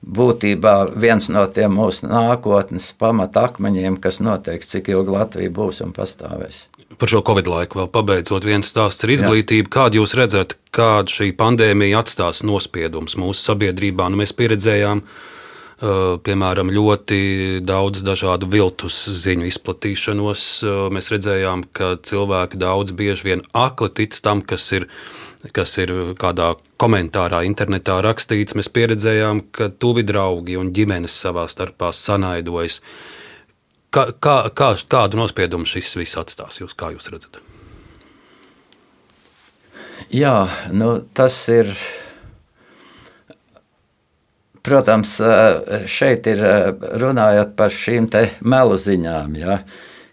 būtībā 0.03 0.75
viens 0.95 1.27
no 1.33 1.45
tiem 1.51 1.75
mūsu 1.75 2.07
nākotnes 2.09 2.93
pamatakmeņiem, 2.99 3.99
kas 4.03 4.21
noteiks, 4.25 4.71
cik 4.71 4.93
ilgi 4.95 5.15
Latvija 5.15 5.53
būs 5.55 5.83
un 5.85 5.95
pastāvēs. 5.97 6.67
Par 6.99 7.11
šo 7.11 7.21
Covid 7.27 7.47
laiku 7.51 7.83
vēl 7.83 7.89
pabeidzot, 7.93 8.47
viens 8.49 8.71
stāsts 8.71 9.05
ar 9.05 9.13
izglītību. 9.13 9.69
Jā. 9.69 9.75
Kādu 9.75 10.01
jūs 10.01 10.15
redzat, 10.19 10.55
kāda 10.75 11.13
šī 11.13 11.33
pandēmija 11.37 12.01
atstās 12.01 12.41
nospiedums 12.47 13.19
mūsu 13.21 13.43
sabiedrībā? 13.45 14.07
Nu, 14.09 14.19
mēs 14.23 14.33
pieredzējām, 14.39 15.03
piemēram, 16.25 16.73
ļoti 16.75 17.21
daudz 17.63 18.03
dažādu 18.07 18.49
viltus 18.51 18.97
ziņu 19.21 19.47
izplatīšanos. 19.51 20.47
Mēs 20.95 21.13
redzējām, 21.13 21.69
ka 21.77 21.93
cilvēki 22.03 22.59
daudz 22.59 22.97
bieži 22.99 23.29
vien 23.29 23.45
akli 23.53 23.93
tic 24.01 24.17
tam, 24.25 24.43
kas 24.43 24.71
ir 24.75 24.89
kas 25.55 25.75
ir 25.79 25.93
kādā 26.19 26.53
komentārā, 26.81 27.43
internetā 27.47 27.99
rakstīts, 28.05 28.57
mēs 28.59 28.71
pieredzējām, 28.75 29.45
ka 29.55 29.71
tuvi 29.71 30.05
draugi 30.07 30.59
un 30.59 30.73
ģimenes 30.75 31.15
savā 31.23 31.47
starpā 31.51 31.93
sanaidojas. 31.95 32.81
Kā, 33.95 34.09
kā, 34.21 34.41
kā, 34.53 34.73
kādu 34.91 35.21
nospiedumu 35.21 35.69
šis 35.69 35.95
viss 35.97 36.19
atstās? 36.21 36.61
Jūs, 36.61 36.75
kā 36.79 36.91
jūs 36.93 37.09
redzat? 37.13 37.41
Jā, 40.13 40.49
nu, 40.73 40.99
tas 41.15 41.37
ir. 41.53 41.73
Protams, 44.69 45.15
šeit 45.89 46.27
ir 46.29 46.43
runājot 47.01 47.55
par 47.57 47.73
šīm 47.73 48.11
melu 48.45 48.77
ziņām. 48.77 49.37
Ja 49.41 49.63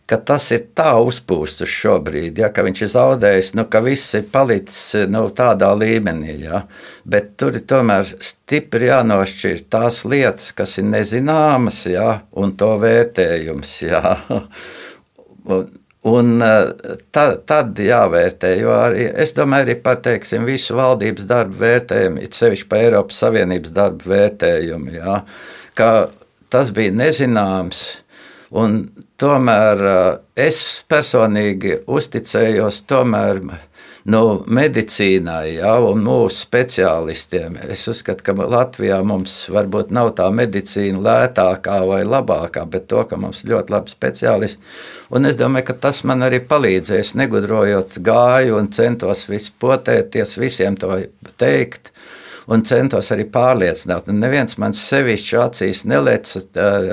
ka 0.10 0.20
tas 0.22 0.48
ir 0.54 0.68
tā 0.78 0.92
uzpūsts 1.02 1.66
uz 1.66 1.72
šo 1.72 1.96
brīdi, 2.06 2.44
ja, 2.44 2.52
ka 2.54 2.66
viņš 2.66 2.82
ir 2.86 2.92
zaudējis, 2.94 3.54
nu, 3.58 3.66
ka 3.70 3.82
viss 3.86 4.14
ir 4.18 4.28
palicis 4.32 5.08
nu, 5.12 5.26
tādā 5.34 5.72
līmenī. 5.78 6.38
Ja. 6.46 6.66
Bet 7.10 7.34
tur 7.42 7.58
ir 7.58 7.66
tomēr 7.70 8.06
stipri 8.24 8.92
jānošķir 8.92 9.66
tās 9.74 10.04
lietas, 10.06 10.52
kas 10.58 10.78
ir 10.82 10.90
nezināmas, 10.92 11.86
ja, 11.90 12.20
un 12.38 12.54
to 12.60 12.76
vērtējums. 12.84 13.80
Ja. 13.86 14.20
Un, 15.46 15.68
Un 16.06 16.38
tad, 17.10 17.40
tad 17.50 17.80
jāvērtē, 17.82 18.52
jo 18.60 18.76
arī 18.78 19.08
es 19.24 19.32
domāju, 19.34 19.66
arī 19.66 19.76
par 19.82 19.96
teiksim, 20.06 20.44
visu 20.46 20.76
valdības 20.78 21.26
darbu 21.26 21.58
vērtējumu, 21.64 22.22
it 22.22 22.38
sevišķi 22.38 22.68
par 22.70 22.84
Eiropas 22.84 23.22
Savienības 23.24 23.74
darbu 23.74 24.12
vērtējumu, 24.12 24.94
jā, 25.00 25.16
ka 25.74 25.90
tas 26.54 26.70
bija 26.76 26.94
nezināms. 26.94 27.82
Un 28.52 28.84
Tomēr 29.16 29.82
eh, 29.88 30.08
es 30.48 30.60
personīgi 30.92 31.78
uzticējos 31.88 32.82
tomēr 32.90 33.40
nu, 34.12 34.22
medicīnai 34.58 35.54
ja, 35.54 35.78
un 35.88 36.04
mūsu 36.04 36.42
speciālistiem. 36.42 37.56
Es 37.72 37.86
uzskatu, 37.88 38.26
ka 38.28 38.36
Latvijā 38.36 38.98
mums 39.08 39.38
varbūt 39.56 39.94
nav 39.96 40.12
tā 40.20 40.28
medicīna 40.36 41.00
lētākā 41.06 41.80
vai 41.88 42.02
labākā, 42.04 42.66
bet 42.74 42.90
to, 42.92 43.06
ka 43.08 43.16
mums 43.22 43.46
ļoti 43.48 43.72
labi 43.72 43.96
speciālisti. 43.96 44.76
Un 45.16 45.32
es 45.32 45.40
domāju, 45.40 45.70
ka 45.72 45.80
tas 45.88 46.04
man 46.04 46.28
arī 46.28 46.42
palīdzēs, 46.44 47.16
negudrojot 47.16 47.96
gāju 48.04 48.60
un 48.60 48.68
centos 48.76 49.30
vispotēties, 49.32 50.36
visiem 50.44 50.76
to 50.82 51.00
teikt 51.40 51.94
un 52.52 52.64
centos 52.68 53.10
arī 53.14 53.26
pārliecināt. 53.32 54.10
Un 54.12 54.20
neviens 54.22 54.58
man 54.62 54.76
sevišķi 54.78 55.40
acīs 55.42 55.84
nelēca, 55.90 56.44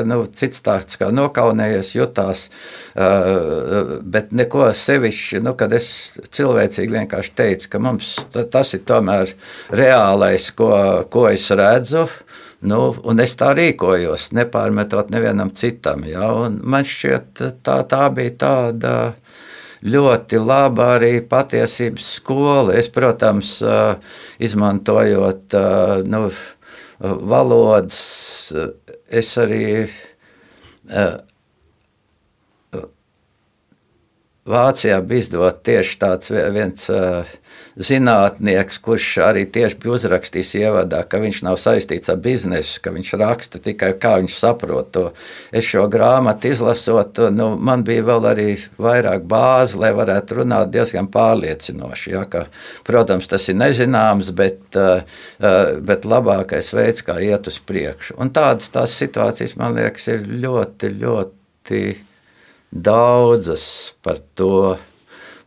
nu, 0.08 0.22
cits 0.38 0.62
tāds 0.64 0.98
kā 1.00 1.10
nokaunējies, 1.14 1.94
jutās, 1.96 2.46
bet 2.94 4.32
neko 4.36 4.70
sevišķi, 4.76 5.42
nu, 5.44 5.56
kad 5.58 5.74
es 5.76 5.88
cilvēcīgi 6.32 6.98
vienkārši 6.98 7.34
teicu, 7.38 7.72
ka 7.72 7.82
mums 7.82 8.14
tas 8.52 8.74
ir 8.76 8.84
tomēr 8.88 9.34
reālais, 9.72 10.50
ko, 10.56 10.72
ko 11.12 11.28
es 11.32 11.50
redzu. 11.50 12.08
Nu, 12.62 12.92
un 13.10 13.18
es 13.18 13.32
tā 13.34 13.48
rīkojos, 13.58 14.28
nepārmetot 14.38 15.08
nevienam 15.10 15.50
citam. 15.58 16.04
Ja? 16.06 16.28
Man 16.46 16.86
šķiet, 16.86 17.42
tā, 17.66 17.80
tā 17.90 18.04
bija 18.14 18.36
tāda 18.38 18.92
ļoti 19.82 20.38
laba 20.42 20.92
arī 20.96 21.16
patiesības 21.26 22.06
skola. 22.18 22.76
Es, 22.78 22.88
protams, 22.92 23.56
izmantojot 24.42 25.56
nu, 26.06 26.22
valodas, 27.02 27.98
es 29.10 29.34
arī 29.42 29.64
Vācijā 34.42 34.96
bija 35.06 35.22
izdot 35.22 35.60
tieši 35.66 35.98
tāds 36.00 36.32
viens 36.34 36.88
zinātnieks, 37.80 38.78
kurš 38.84 39.06
arī 39.24 39.44
tieši 39.48 39.78
bija 39.80 39.94
uzrakstījis 39.96 40.50
ievadā, 40.60 41.02
ka 41.08 41.20
viņš 41.22 41.40
nav 41.46 41.56
saistīts 41.60 42.12
ar 42.12 42.18
biznesu, 42.22 42.80
ka 42.84 42.92
viņš 42.92 43.12
raksta 43.20 43.60
tikai 43.62 43.92
kā 44.00 44.16
viņš 44.20 44.36
saprot 44.36 44.90
to. 44.92 45.04
Es 45.54 45.64
šo 45.70 45.86
grāmatu 45.92 46.52
izlasot, 46.52 47.22
nu, 47.32 47.52
man 47.56 47.84
bija 47.86 48.04
vēl 48.10 48.28
arī 48.32 48.48
vairāk 48.82 49.24
bāzi, 49.28 49.80
lai 49.80 49.92
varētu 49.96 50.42
runāt 50.42 50.72
diezgan 50.74 51.08
pārliecinoši. 51.12 52.12
Ja, 52.12 52.26
ka, 52.28 52.46
protams, 52.84 53.30
tas 53.30 53.48
ir 53.48 53.58
nezināms, 53.60 54.32
bet, 54.36 54.78
bet 55.38 56.08
labākais 56.08 56.72
veids, 56.76 57.04
kā 57.06 57.18
iet 57.24 57.48
uz 57.48 57.58
priekšu. 57.64 58.18
Un 58.20 58.34
tādas 58.36 58.68
tās 58.74 58.96
situācijas, 59.00 59.56
man 59.60 59.80
liekas, 59.80 60.10
ir 60.12 60.28
ļoti, 60.44 60.92
ļoti 61.00 61.84
daudzas 62.72 63.64
par 64.04 64.20
to. 64.36 64.78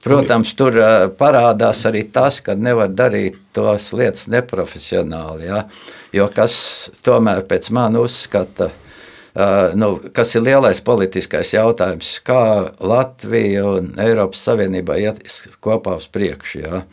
Protams, 0.05 0.51
tur 0.53 0.77
parādās 1.17 1.81
arī 1.89 2.03
tas, 2.13 2.37
ka 2.45 2.53
nevar 2.53 2.91
darīt 2.93 3.39
tos 3.57 3.89
lietas 3.97 4.27
neprofesionāli. 4.29 5.47
Ja? 5.49 5.63
Jo 6.13 6.27
kas 6.33 6.55
tomēr 7.05 7.41
pēc 7.49 7.71
manas 7.73 8.11
uzskata, 8.11 8.69
nu, 9.75 9.89
kas 10.13 10.35
ir 10.37 10.45
lielais 10.45 10.81
politiskais 10.85 11.55
jautājums, 11.55 12.13
kā 12.25 12.69
Latvija 12.79 13.65
un 13.79 13.93
Eiropas 13.99 14.45
Savienība 14.45 14.99
iet 15.01 15.23
kopā 15.63 15.97
uz 15.97 16.05
priekšu. 16.07 16.61
Ja? 16.61 16.83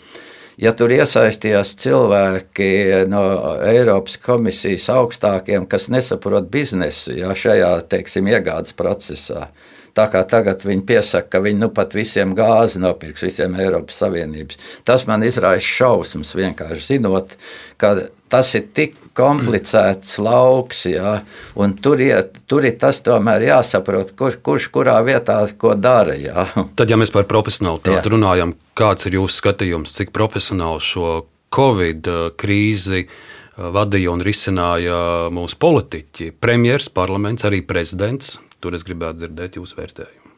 ja 0.57 0.73
tur 0.77 0.97
iesaistījās 0.97 1.77
cilvēki 1.85 2.71
no 3.13 3.23
Eiropas 3.69 4.17
komisijas 4.25 4.89
augstākiem, 4.93 5.69
kas 5.71 5.91
nesaprot 5.93 6.49
biznesu 6.53 7.19
ja, 7.21 7.37
šajā 7.37 7.75
teiksim, 7.93 8.33
iegādes 8.33 8.73
procesā, 8.79 9.51
Tā 9.93 10.07
kā 10.09 10.23
tagad 10.29 10.65
viņi 10.65 10.87
piesaka, 10.89 11.35
ka 11.35 11.41
viņi 11.45 11.61
nu 11.61 11.69
pat 11.75 11.93
visiem 11.97 12.33
gāzi 12.37 12.81
nopirks, 12.81 13.27
visiem 13.27 13.57
Eiropas 13.61 13.99
Savienības. 14.01 14.61
Tas 14.89 15.05
man 15.09 15.25
izraisa 15.27 15.67
šausmas 15.69 16.33
vienkārši 16.39 16.95
zinot, 16.95 17.35
ka 17.77 17.95
tas 18.33 18.55
ir 18.57 18.71
tik 18.73 18.97
komplicēts 19.17 20.17
lauks, 20.25 20.87
ja, 20.89 21.19
un 21.61 21.75
tur, 21.77 22.01
iet, 22.01 22.39
tur 22.49 22.65
ir 22.65 22.79
tas 22.81 23.03
tomēr 23.05 23.45
jāsaprot, 23.51 24.15
kur, 24.17 24.39
kurš 24.41 24.71
kurā 24.73 24.97
vietā 25.05 25.43
ko 25.61 25.75
dara. 25.77 26.17
Ja. 26.17 26.47
Tad, 26.79 26.89
ja 26.89 26.97
mēs 26.97 27.13
par 27.13 27.29
profesionālitāti 27.29 28.15
runājam, 28.15 28.57
kāds 28.79 29.11
ir 29.11 29.19
jūsu 29.21 29.43
skatījums, 29.43 29.93
cik 29.99 30.15
profesionāli 30.17 30.81
šo 30.89 31.11
Covid 31.53 32.09
uh, 32.09 32.23
krīzi 32.41 33.05
uh, 33.05 33.69
vadīja 33.77 34.15
un 34.15 34.25
risināja 34.25 35.03
mūsu 35.35 35.59
politiķi, 35.61 36.33
premjerministrs, 36.41 36.95
parlaments, 36.97 37.45
arī 37.49 37.61
prezidents. 37.67 38.39
Tur 38.63 38.79
es 38.79 38.87
gribētu 38.87 39.25
dzirdēt 39.25 39.59
jūsu 39.59 39.81
vērtējumu. 39.81 40.33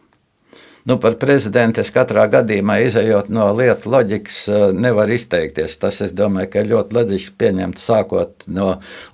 Nu, 0.84 0.98
par 1.00 1.14
prezidentu 1.16 1.80
es 1.80 1.88
katrā 1.88 2.26
gadījumā, 2.28 2.74
izējot 2.84 3.30
no 3.32 3.46
lietu 3.56 3.88
loģikas, 3.88 4.40
eh, 4.52 4.64
nevaru 4.76 5.14
izteikties. 5.16 5.78
Tas, 5.80 6.02
es 6.04 6.12
domāju, 6.12 6.50
ka 6.52 6.64
ļoti 6.68 6.98
loģiski 6.98 7.32
pieņemt, 7.40 7.80
sākot 7.80 8.44
no 8.52 8.66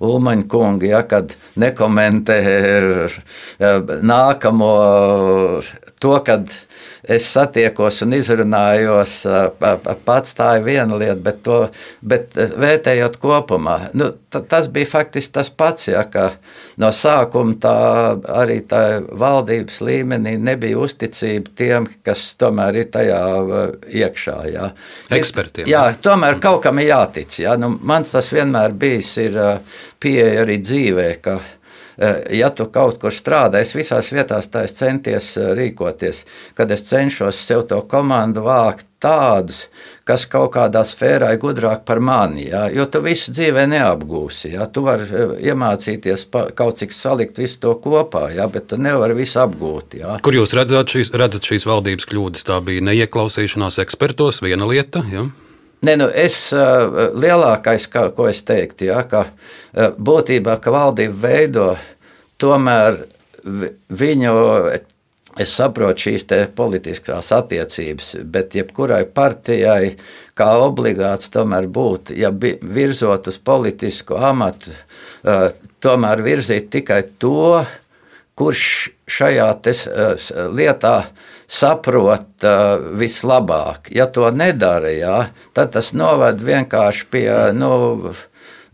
Ulmaņa 0.03 0.47
kunga, 0.51 0.89
ja, 0.89 1.01
kad 1.07 1.31
nekomentē 1.55 2.37
eh, 2.43 3.15
nākamo 4.03 4.73
to, 6.03 6.17
kad 6.27 6.51
es 7.03 7.25
satiekos 7.33 8.01
un 8.05 8.15
izrunājos 8.17 9.15
pats, 10.05 10.35
tā 10.37 10.55
ir 10.59 10.65
viena 10.65 10.97
lieta, 10.99 11.17
bet, 11.21 11.39
to, 11.45 11.59
bet 12.01 12.35
vērtējot 12.35 13.17
kopumā, 13.21 13.77
nu, 13.97 14.11
tas 14.29 14.69
bija 14.71 14.89
faktiski 14.91 15.33
tas 15.39 15.49
pats, 15.49 15.89
ja, 15.91 16.03
ka 16.09 16.31
no 16.81 16.91
sākuma 16.95 17.57
tā 17.61 17.75
arī 18.41 18.59
tā 18.69 18.83
valdības 19.01 19.81
līmenī 19.85 20.35
nebija 20.41 20.79
uzticība 20.81 21.55
tiem, 21.57 21.87
kas 22.05 22.31
tomēr 22.41 22.83
ir 22.83 22.91
tajā 22.93 23.21
iekšā. 24.01 24.37
Ja. 24.51 24.71
Ekspertiem. 25.13 25.69
Jā, 25.69 25.87
tomēr 26.01 26.39
kaut 26.43 26.61
kam 26.65 26.81
ir 26.81 26.91
jātic. 26.91 27.41
Ja. 27.43 27.57
Nu, 27.59 27.73
man 27.81 28.05
tas 28.07 28.29
vienmēr 28.33 28.75
bijis 28.77 29.15
pieeja 30.01 30.45
arī 30.45 30.61
dzīvē, 30.63 31.09
ka 31.23 31.39
Eh, 31.41 31.59
ja 32.33 32.49
tu 32.49 32.65
kaut 32.73 32.99
kur 33.01 33.13
strādā, 33.13 33.61
es 33.61 33.75
visās 33.77 34.11
vietās 34.13 34.49
tā 34.51 34.65
es 34.65 34.73
centies 34.77 35.35
eh, 35.37 35.51
rīkoties, 35.57 36.23
kad 36.57 36.71
es 36.73 36.85
cenšos 36.87 37.37
sev 37.45 37.67
to 37.69 37.81
komandu 37.89 38.45
vākt 38.45 38.87
tādus, 39.01 39.63
kas 40.05 40.27
kaut 40.29 40.51
kādā 40.55 40.83
sfērā 40.85 41.31
ir 41.33 41.41
gudrāk 41.41 41.83
par 41.85 42.01
mani. 42.01 42.47
Ja? 42.49 42.67
Jo 42.73 42.85
tu 42.89 43.01
visu 43.05 43.33
dzīvē 43.33 43.67
neapgūsi. 43.69 44.53
Ja? 44.55 44.65
Tu 44.65 44.85
vari 44.85 45.07
eh, 45.09 45.35
iemācīties 45.51 46.27
kaut 46.57 46.81
cik 46.81 46.95
salikt 46.95 47.41
visu 47.41 47.61
to 47.61 47.75
kopā, 47.83 48.27
ja? 48.35 48.49
bet 48.51 48.69
tu 48.71 48.81
nevari 48.81 49.17
visu 49.17 49.41
apgūt. 49.43 49.99
Ja? 50.01 50.17
Kur 50.25 50.37
jūs 50.37 50.55
redzat 50.57 50.93
šīs, 50.93 51.13
redzat 51.17 51.47
šīs 51.49 51.67
valdības 51.69 52.09
kļūdas? 52.09 52.49
Tā 52.49 52.61
bija 52.65 52.85
neieklausīšanās 52.89 53.81
ekspertos, 53.85 54.41
viena 54.45 54.69
lieta. 54.69 55.05
Ja? 55.13 55.29
Ne, 55.81 55.95
nu 55.97 56.07
es 56.13 56.35
lielākais, 56.53 57.87
kā, 57.89 58.05
ko 58.13 58.27
es 58.29 58.43
teiktu, 58.45 58.91
ja, 58.91 59.01
ka 59.09 59.25
būtībā 59.97 60.59
ka 60.61 60.73
valdība 60.73 61.17
veido 61.23 61.67
tomēr 62.41 63.03
viņu. 63.89 64.37
Es 65.39 65.53
saprotu 65.55 66.09
šīs 66.09 66.25
politiskās 66.57 67.29
attiecības, 67.31 68.09
bet 68.27 68.51
jebkurai 68.57 69.05
partijai, 69.07 69.93
kā 70.35 70.49
obligāts, 70.59 71.31
tomēr 71.31 71.69
būtu, 71.71 72.17
ja 72.19 72.33
virzot 72.35 73.29
uz 73.31 73.37
politisku 73.39 74.19
amatu, 74.19 74.73
tomēr 75.79 76.23
virzīt 76.25 76.67
tikai 76.75 76.99
to, 77.23 77.61
kurš 78.35 78.65
šajā 79.11 79.49
lietā 80.55 80.95
saprot 81.51 82.45
uh, 82.47 82.79
vislabāk. 82.97 83.91
Ja 83.91 84.07
to 84.07 84.29
nedara, 84.31 84.91
jā, 84.95 85.17
tad 85.57 85.73
tas 85.75 85.91
noved 85.97 86.39
vienkārši 86.45 87.07
pie. 87.11 87.27
Nu, 87.57 87.71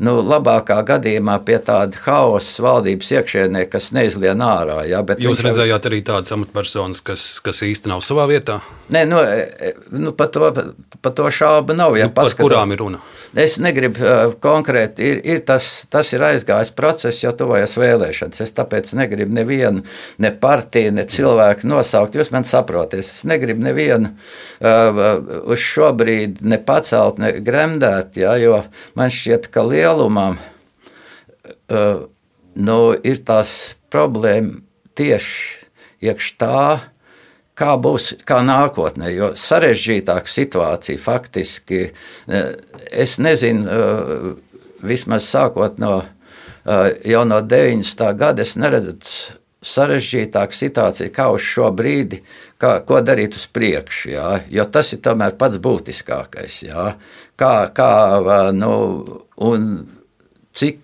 nu, 0.04 0.14
labākā 0.22 0.78
gadījumā 0.86 1.40
pie 1.46 1.58
tāda 1.66 1.98
hausa 2.06 2.64
valdības 2.64 3.10
iekšienē, 3.18 3.64
kas 3.72 3.90
neizlien 3.96 4.42
ārā. 4.46 4.82
Ja, 4.90 5.02
Jūs 5.02 5.42
redzējāt 5.46 5.90
arī 5.90 6.04
tādas 6.06 6.34
amatpersonas, 6.36 7.02
kas, 7.06 7.26
kas 7.44 7.64
īsti 7.66 7.90
nav 7.90 8.04
savā 8.06 8.28
vietā? 8.30 8.60
Nē, 8.94 9.04
nu, 9.10 9.22
e, 9.26 9.48
e, 9.58 9.74
nu, 9.98 10.14
par, 10.18 10.30
to, 10.34 10.52
par 11.02 11.16
to 11.18 11.32
šaubu 11.34 11.76
nav. 11.78 11.98
Ja 11.98 12.12
nu, 12.12 12.16
par 12.18 12.30
kurām 12.38 12.76
ir 12.76 12.84
runa? 12.84 13.02
Es 13.38 13.58
negribu 13.60 14.00
uh, 14.02 14.36
konkrēti, 14.42 15.04
ir, 15.04 15.20
ir 15.28 15.42
tas, 15.46 15.66
tas 15.92 16.14
ir 16.16 16.24
aizgājis 16.24 16.72
process, 16.78 17.20
jo 17.26 17.34
tuvojas 17.36 17.74
vēlēšanas. 17.78 18.40
Es 18.46 18.54
tāpēc 18.56 18.94
negribu 18.98 19.36
nevienu, 19.36 19.84
ne 20.24 20.32
partiju, 20.32 20.94
ne 20.96 21.04
cilvēku 21.10 21.68
nosaukt. 21.68 22.16
Jūs 22.18 22.32
man 22.34 22.48
saprotat, 22.48 23.02
es 23.02 23.26
negribu 23.28 23.66
nevienu 23.66 24.14
uh, 24.14 25.02
uz 25.44 25.60
šo 25.62 25.92
brīdi 25.98 26.48
ne 26.48 26.62
pacelt, 26.64 27.20
ne 27.22 27.34
gremdēt, 27.44 28.22
ja, 28.22 28.38
jo 28.40 28.62
man 28.98 29.12
šķiet, 29.14 29.52
ka 29.52 29.66
liela 29.68 29.87
lielumam 29.88 30.38
nu, 32.58 32.78
ir 33.04 33.23
tās 33.28 33.78
problēma 33.93 34.60
tieši 34.97 36.08
iekš 36.08 36.30
tā, 36.41 36.63
kā 37.58 37.73
būs 37.82 38.12
kā 38.28 38.41
nākotnē. 38.45 39.10
Jo 39.13 39.32
sarežģītāka 39.38 40.30
situācija 40.30 41.02
faktiski, 41.02 41.88
es 42.91 43.17
nezinu, 43.21 44.36
vismaz 44.86 45.30
sākot 45.32 45.80
no 45.82 46.02
jau 47.08 47.23
no 47.26 47.41
90. 47.41 48.13
gada, 48.19 48.43
es 48.43 48.58
neredzu 48.60 49.38
sarežģītāka 49.68 50.56
situācija 50.56 51.14
kā 51.14 51.30
uz 51.36 51.46
šo 51.46 51.72
brīdi, 51.76 52.22
kā, 52.62 52.78
ko 52.88 53.02
darīt 53.06 53.38
uz 53.38 53.46
priekšu. 53.54 54.12
Jā, 54.16 54.30
jo 54.54 54.66
tas 54.72 54.94
ir 54.96 55.04
tomēr 55.06 55.36
pats 55.40 55.60
būtiskākais. 55.64 56.62
Jā, 56.68 56.88
kā, 57.40 57.54
kā 57.76 57.92
nu, 58.56 58.72
un 59.50 59.68
cik 60.58 60.82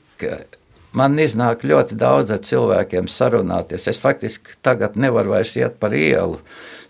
man 0.94 1.18
iznāk 1.20 1.66
ļoti 1.68 1.98
daudz 2.00 2.34
ar 2.34 2.42
cilvēkiem 2.46 3.10
sarunāties. 3.10 3.88
Es 3.90 4.00
faktiski 4.02 4.58
tagad 4.66 4.98
nevaru 5.00 5.34
vairs 5.36 5.56
iet 5.58 5.80
par 5.82 5.96
ielu. 5.98 6.40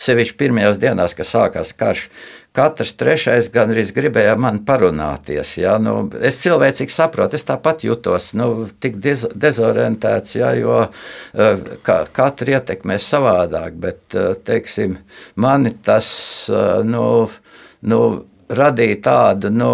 Sevišķi 0.04 0.36
pirmajās 0.40 0.80
dienās, 0.82 1.16
kad 1.16 1.30
sākās 1.30 1.72
karš, 1.80 2.10
katrs 2.54 2.94
trešais 3.00 3.50
gan 3.54 3.72
arī 3.74 3.84
gribēja 3.96 4.36
man 4.40 4.62
parunāties. 4.68 5.56
Ja? 5.58 5.78
Nu, 5.82 5.96
es 6.22 6.38
cilvēcīgi 6.44 6.94
saprotu, 6.94 7.38
es 7.40 7.48
tāpat 7.48 7.86
jutos 7.88 8.32
nu, 8.38 8.68
tik 8.84 9.00
dezorientēts, 9.02 10.36
ja? 10.38 10.54
jo 10.58 10.84
uh, 10.86 11.64
ka, 11.86 12.04
katru 12.14 12.54
ietekmē 12.54 13.00
savādāk, 13.02 13.80
bet 13.82 14.18
uh, 14.18 14.34
teiksim, 14.38 15.00
mani 15.36 15.74
tas 15.86 16.12
uh, 16.54 16.84
nu, 16.86 17.08
nu, 17.90 18.04
radīja 18.54 19.02
tādu 19.02 19.50
nu, 19.54 19.74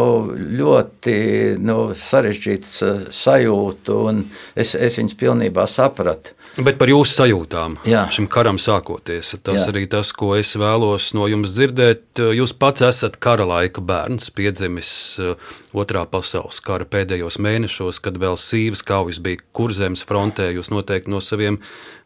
ļoti 0.60 1.16
nu, 1.60 1.78
sarežģītu 2.00 3.12
sajūtu, 3.12 4.02
un 4.12 4.24
es, 4.56 4.76
es 4.76 5.00
viņus 5.02 5.18
pilnībā 5.20 5.68
sapratu. 5.68 6.39
Bet 6.58 6.80
par 6.80 6.90
jūsu 6.92 7.14
sajūtām 7.14 7.78
Jā. 7.88 8.02
šim 8.12 8.26
karam 8.32 8.58
sākoties, 8.60 9.36
tas 9.46 9.62
Jā. 9.62 9.70
arī 9.72 9.86
tas, 9.92 10.10
ko 10.18 10.34
es 10.36 10.56
vēlos 10.60 11.12
no 11.16 11.28
jums 11.30 11.54
dzirdēt. 11.54 12.20
Jūs 12.36 12.56
pats 12.58 12.84
esat 12.88 13.20
kara 13.22 13.46
laika 13.48 13.84
bērns, 13.86 14.32
piedzimis 14.36 14.92
uh, 15.24 15.54
Otrā 15.78 16.04
pasaules 16.10 16.60
kara 16.66 16.88
pēdējos 16.90 17.38
mēnešos, 17.40 18.02
kad 18.04 18.18
vēl 18.20 18.36
sīvas 18.40 18.82
kaujas 18.84 19.22
bija 19.24 19.44
kurzemes 19.56 20.04
frontē. 20.10 20.50
Jūs 20.58 20.72
noteikti 20.74 21.14
no 21.14 21.22
saviem 21.24 21.62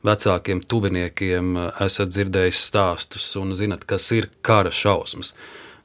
vecākiem 0.05 0.61
tuviniekiem 0.67 1.55
uh, 1.55 1.83
esat 1.87 2.13
dzirdējis 2.13 2.63
stāstus 2.67 3.31
un 3.39 3.55
zinat, 3.57 3.87
kas 3.89 4.11
ir 4.13 4.29
kara 4.45 4.73
šausmas. 4.75 5.33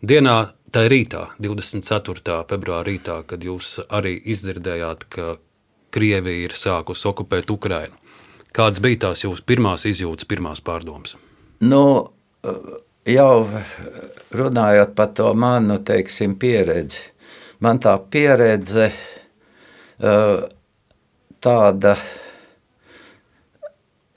Dienā 0.03 0.41
Tā 0.69 0.83
rītā, 0.85 1.31
24. 1.41 2.43
februāra 2.45 2.85
rītā, 2.85 3.23
kad 3.25 3.41
jūs 3.41 3.79
arī 3.89 4.19
izdzirdējāt, 4.35 5.07
ka 5.09 5.39
Krievija 5.97 6.45
ir 6.45 6.53
sākusi 6.53 7.07
okupēt 7.09 7.49
Ukrajinu. 7.49 7.97
Kādas 8.57 8.81
bija 8.83 9.09
tās 9.09 9.25
jūsu 9.25 9.45
pirmās 9.47 9.85
izjūtas, 9.89 10.27
pirmās 10.29 10.63
pārdomas? 10.65 11.17
Nu, 11.61 12.11
jau 13.09 13.33
runājot 14.35 14.95
par 14.99 15.13
to 15.17 15.33
manu 15.35 15.79
teiksim, 15.85 16.37
pieredzi, 16.41 17.03
man 17.65 17.81
tā 17.83 17.97
pieredze 18.11 18.91
tāda. 21.43 21.97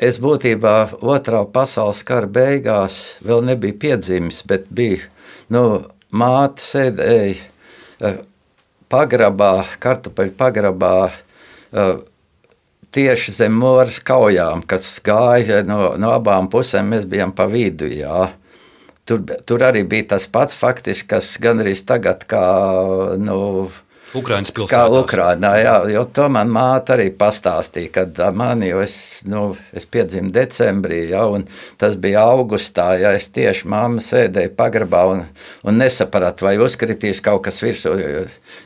Es 0.02 0.18
būtībā 0.18 0.76
otrā 1.06 1.44
pasaules 1.54 2.02
kara 2.02 2.26
beigās 2.26 2.96
vēl 3.22 3.44
nebiju 3.52 3.78
piedzimis, 3.84 4.42
bet 4.50 4.66
biju 4.74 5.04
nu, 5.54 5.64
māte 6.10 6.64
sēdēja 6.66 8.16
pagrabā, 8.92 9.52
kartupeļu 9.84 10.34
pagrabā, 10.40 10.96
tieši 12.96 13.34
zem 13.36 13.56
mūras 13.62 14.00
kaujām, 14.04 14.66
kas 14.68 14.88
gāja 15.06 15.62
no, 15.68 15.94
no 16.00 16.14
abām 16.16 16.50
pusēm, 16.52 16.92
mēs 16.94 17.08
bijām 17.10 17.34
pa 17.36 17.48
vidu. 17.52 17.90
Jā. 17.92 18.32
Tur, 19.08 19.24
tur 19.48 19.64
arī 19.66 19.84
bija 19.88 20.12
tas 20.14 20.28
pats 20.32 20.56
faktiski, 20.58 21.08
kas 21.16 21.34
gan 21.42 21.64
arī 21.64 21.74
tagad, 21.88 22.28
kā 22.30 22.44
nu, 23.20 23.40
Ukraiņas 24.18 24.52
pilsētā. 24.52 24.76
Kā 24.76 25.00
Ukraiņā, 25.00 25.52
jā, 25.62 25.76
jo 25.94 26.04
to 26.12 26.26
man 26.34 26.50
māte 26.52 26.96
arī 26.98 27.08
pastāstīja, 27.16 27.92
kad 27.96 28.20
man 28.36 28.64
jau 28.66 28.82
es, 28.84 28.96
nu, 29.30 29.44
es 29.72 29.88
piedzimu 29.88 30.34
decembrī, 30.36 31.06
jā, 31.14 31.22
un 31.32 31.46
tas 31.80 31.96
bija 32.02 32.26
augustā, 32.34 32.90
ja 33.00 33.14
es 33.16 33.30
tieši 33.32 33.70
mamma 33.72 34.04
sēdēju 34.04 34.54
pagrabā 34.58 35.06
un, 35.14 35.24
un 35.64 35.80
nesapratu, 35.80 36.50
vai 36.50 36.58
uzkritīs 36.60 37.24
kaut 37.24 37.46
kas 37.48 37.62
virsū, 37.64 37.96
jo, 38.02 38.26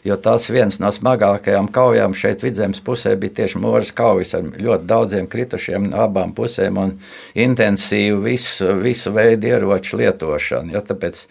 jo 0.10 0.20
tas 0.26 0.50
viens 0.50 0.80
no 0.82 0.90
smagākajām 0.96 1.70
kaujām 1.76 2.18
šeit 2.18 2.42
vidzemes 2.46 2.82
pusē 2.86 3.14
bija 3.20 3.44
tieši 3.44 3.62
mūras 3.62 3.94
kaujas 3.96 4.34
ar 4.40 4.50
ļoti 4.50 4.90
daudziem 4.90 5.30
kritušiem 5.30 5.92
no 5.92 6.06
abām 6.08 6.34
pusēm 6.38 6.82
un 6.82 6.98
intensīvu 7.38 8.24
visu, 8.26 8.74
visu 8.82 9.14
veidu 9.14 9.54
ieroču 9.54 10.02
lietošanu, 10.02 10.74
ja, 10.74 10.82
tāpēc 10.86 11.28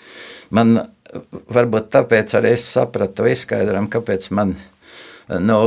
man 0.54 0.78
varbūt 1.54 1.90
tāpēc 1.94 2.34
arī 2.38 2.54
es 2.58 2.66
sapratu 2.74 3.28
izskaidrojumu, 3.30 3.90
kāpēc 3.92 4.30
man 4.34 4.56
nu, 5.40 5.60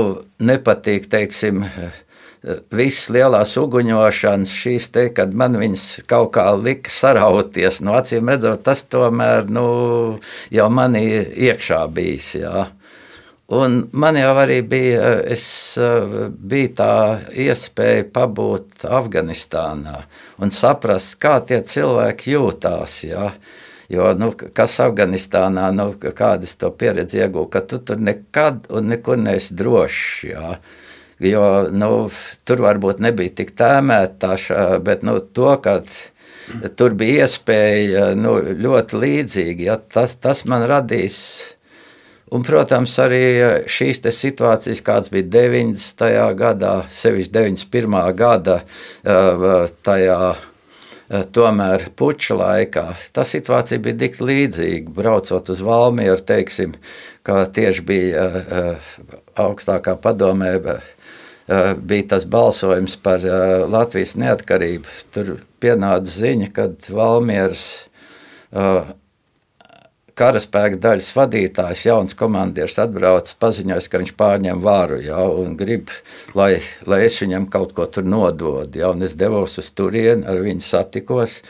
nepatīk, 0.43 1.09
teiksim, 1.11 1.65
Visas 2.71 3.09
lielās 3.11 3.55
uguņošanas, 3.57 4.51
šīs 4.61 4.91
te, 4.93 5.07
kad 5.11 5.33
man 5.35 5.57
viņas 5.57 5.83
kaut 6.07 6.29
kā 6.37 6.45
lika 6.55 6.91
sarauties, 6.93 7.81
no 7.83 7.95
acīm 7.97 8.29
redzot, 8.29 8.61
tas 8.63 8.85
tomēr 8.87 9.49
nu, 9.51 9.65
jau 10.53 10.67
man 10.71 10.95
ir 10.99 11.31
iekšā 11.33 11.81
bijis. 11.91 12.29
Jā. 12.37 12.67
Un 13.57 13.79
man 13.91 14.19
jau 14.19 14.31
arī 14.37 14.59
bija, 14.61 15.15
es, 15.25 15.47
bija 16.29 16.71
tā 16.77 16.93
iespēja 17.31 18.05
pabūt 18.13 18.85
Afganistānā 18.85 20.03
un 20.37 20.53
saprast, 20.53 21.15
kā 21.19 21.39
tie 21.47 21.63
cilvēki 21.65 22.35
jūtās. 22.35 22.99
Jā. 23.07 23.31
Jo, 23.91 24.11
nu, 24.19 24.33
kas 24.35 24.75
Afganistānā, 24.83 25.69
nu, 25.71 25.93
kādas 25.95 26.57
to 26.59 26.73
pieredzi 26.75 27.21
iegūta, 27.21 27.51
ka 27.53 27.61
tu 27.71 27.79
tur 27.87 28.01
nekad 28.03 28.67
un 28.75 28.91
nekur 28.91 29.19
neesi 29.21 29.55
drošs. 29.55 30.03
Jā. 30.27 30.57
Jo 31.23 31.45
nu, 31.73 31.91
tur 32.45 32.61
varbūt 32.65 32.99
nebija 33.01 33.33
tik 33.39 33.55
tēmēta, 33.57 34.35
bet 34.85 35.05
nu, 35.07 35.17
to, 35.21 35.53
ka 35.63 35.79
tur 36.77 36.97
bija 36.99 37.25
iespēja 37.25 38.11
nu, 38.19 38.35
ļoti 38.59 38.99
līdzīgi, 39.03 39.69
ja, 39.69 39.79
tas, 39.79 40.17
tas 40.21 40.43
man 40.45 40.67
radīs. 40.69 41.21
Un, 42.27 42.43
protams, 42.43 42.91
arī 42.99 43.23
šīs 43.71 44.03
situācijas, 44.11 44.83
kādas 44.83 45.13
bija 45.13 45.29
90. 45.31 46.03
gadā, 46.35 46.73
sevišķi 46.91 47.33
91. 47.39 47.97
gada, 48.19 48.59
tajā 49.87 50.19
tomēr 51.07 51.87
puča 51.95 52.35
laikā 52.35 52.85
tā 53.15 53.23
situācija 53.27 53.79
bija 53.83 53.99
tik 54.03 54.19
līdzīga. 54.21 54.93
Braucot 54.97 55.51
uz 55.53 55.63
Valmieru, 55.63 56.19
teiksim, 56.27 56.75
kā 57.27 57.41
tieši 57.45 57.85
bija 57.87 58.27
uh, 58.27 58.93
augstākā 59.39 59.95
padomē, 60.03 60.53
bija 61.79 62.07
tas 62.15 62.25
balsojums 62.27 62.97
par 62.99 63.23
Latvijas 63.71 64.17
neatkarību. 64.19 64.95
Tur 65.15 65.37
pienāca 65.63 66.11
ziņa, 66.11 66.49
ka 66.51 66.67
Valmieras 66.91 67.63
karaspēka 70.17 70.79
daļas 70.81 71.09
vadītājs, 71.15 71.85
jauns 71.87 72.17
komandieris, 72.17 72.77
atbrauc, 72.81 73.29
paziņoja, 73.41 73.85
ka 73.91 74.01
viņš 74.01 74.13
pārņem 74.17 74.61
varu 74.63 74.99
ja, 75.03 75.21
un 75.29 75.55
grib, 75.59 75.91
lai, 76.37 76.57
lai 76.89 77.03
es 77.05 77.19
viņam 77.21 77.47
kaut 77.53 77.75
ko 77.77 77.85
tur 77.85 78.07
nododu. 78.07 78.81
Ja, 78.81 78.91
es 79.05 79.17
devos 79.19 79.57
uz 79.61 79.69
turieni, 79.77 80.25
ar 80.27 80.41
viņu 80.43 80.65
satikos. 80.65 81.41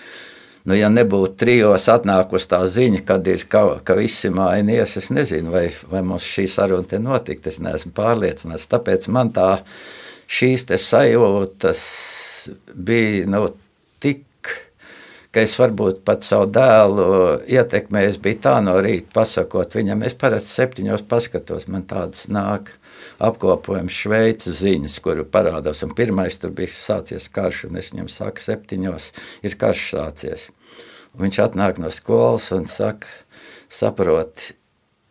Nu, 0.68 0.76
ja 0.76 0.90
nebūtu 0.92 1.38
trijos 1.40 1.86
atnākusi 1.88 2.50
tā 2.52 2.60
ziņa, 2.68 3.06
kad 3.08 3.28
ir 3.32 3.46
ka, 3.48 3.62
ka 3.88 3.96
visi 3.96 4.28
mainījies, 4.36 4.98
es 5.00 5.08
nezinu, 5.16 5.54
vai, 5.54 5.70
vai 5.88 6.02
mums 6.04 6.28
šī 6.28 6.44
saruna 6.52 6.84
te 6.92 7.00
notikt. 7.00 7.48
Es 7.48 7.62
neesmu 7.64 7.94
pārliecināts. 7.96 8.68
Tāpēc 8.74 9.08
man 9.16 9.32
tā 9.32 9.62
šīs 10.28 10.68
sajūtas 10.84 11.86
bija 12.76 13.32
nu, 13.32 13.48
tik 14.04 14.27
ka 15.38 15.44
es 15.46 15.54
varbūt 15.54 16.00
pat 16.02 16.26
savu 16.26 16.48
dēlu 16.50 17.04
ietekmēju. 17.46 18.10
Es 18.10 18.16
biju 18.22 18.40
tā 18.42 18.56
no 18.66 18.74
rīta 18.82 19.14
pasakot 19.14 19.76
viņam, 19.78 20.02
es 20.08 20.16
parasti 20.18 20.56
septiņos 20.56 21.04
paskatos, 21.06 21.68
man 21.70 21.84
tādas 21.86 22.24
nāk 22.26 22.72
apkopojums 23.22 23.94
Šveices 23.94 24.64
ziņas, 24.64 24.96
kuru 25.06 25.28
parādās. 25.30 25.84
Un 25.86 25.94
pirmais 25.98 26.40
tur 26.42 26.56
bija 26.58 26.74
sācies 26.74 27.30
karš, 27.30 27.68
un 27.70 27.78
es 27.78 27.92
viņam 27.94 28.10
saku, 28.10 28.42
septiņos 28.48 29.12
ir 29.46 29.58
karš 29.62 29.84
sācies. 29.92 30.48
Un 31.14 31.28
viņš 31.28 31.40
atnāk 31.46 31.78
no 31.84 31.94
skolas 31.94 32.50
un 32.58 32.66
saka, 32.72 33.06
saprot, 33.70 34.56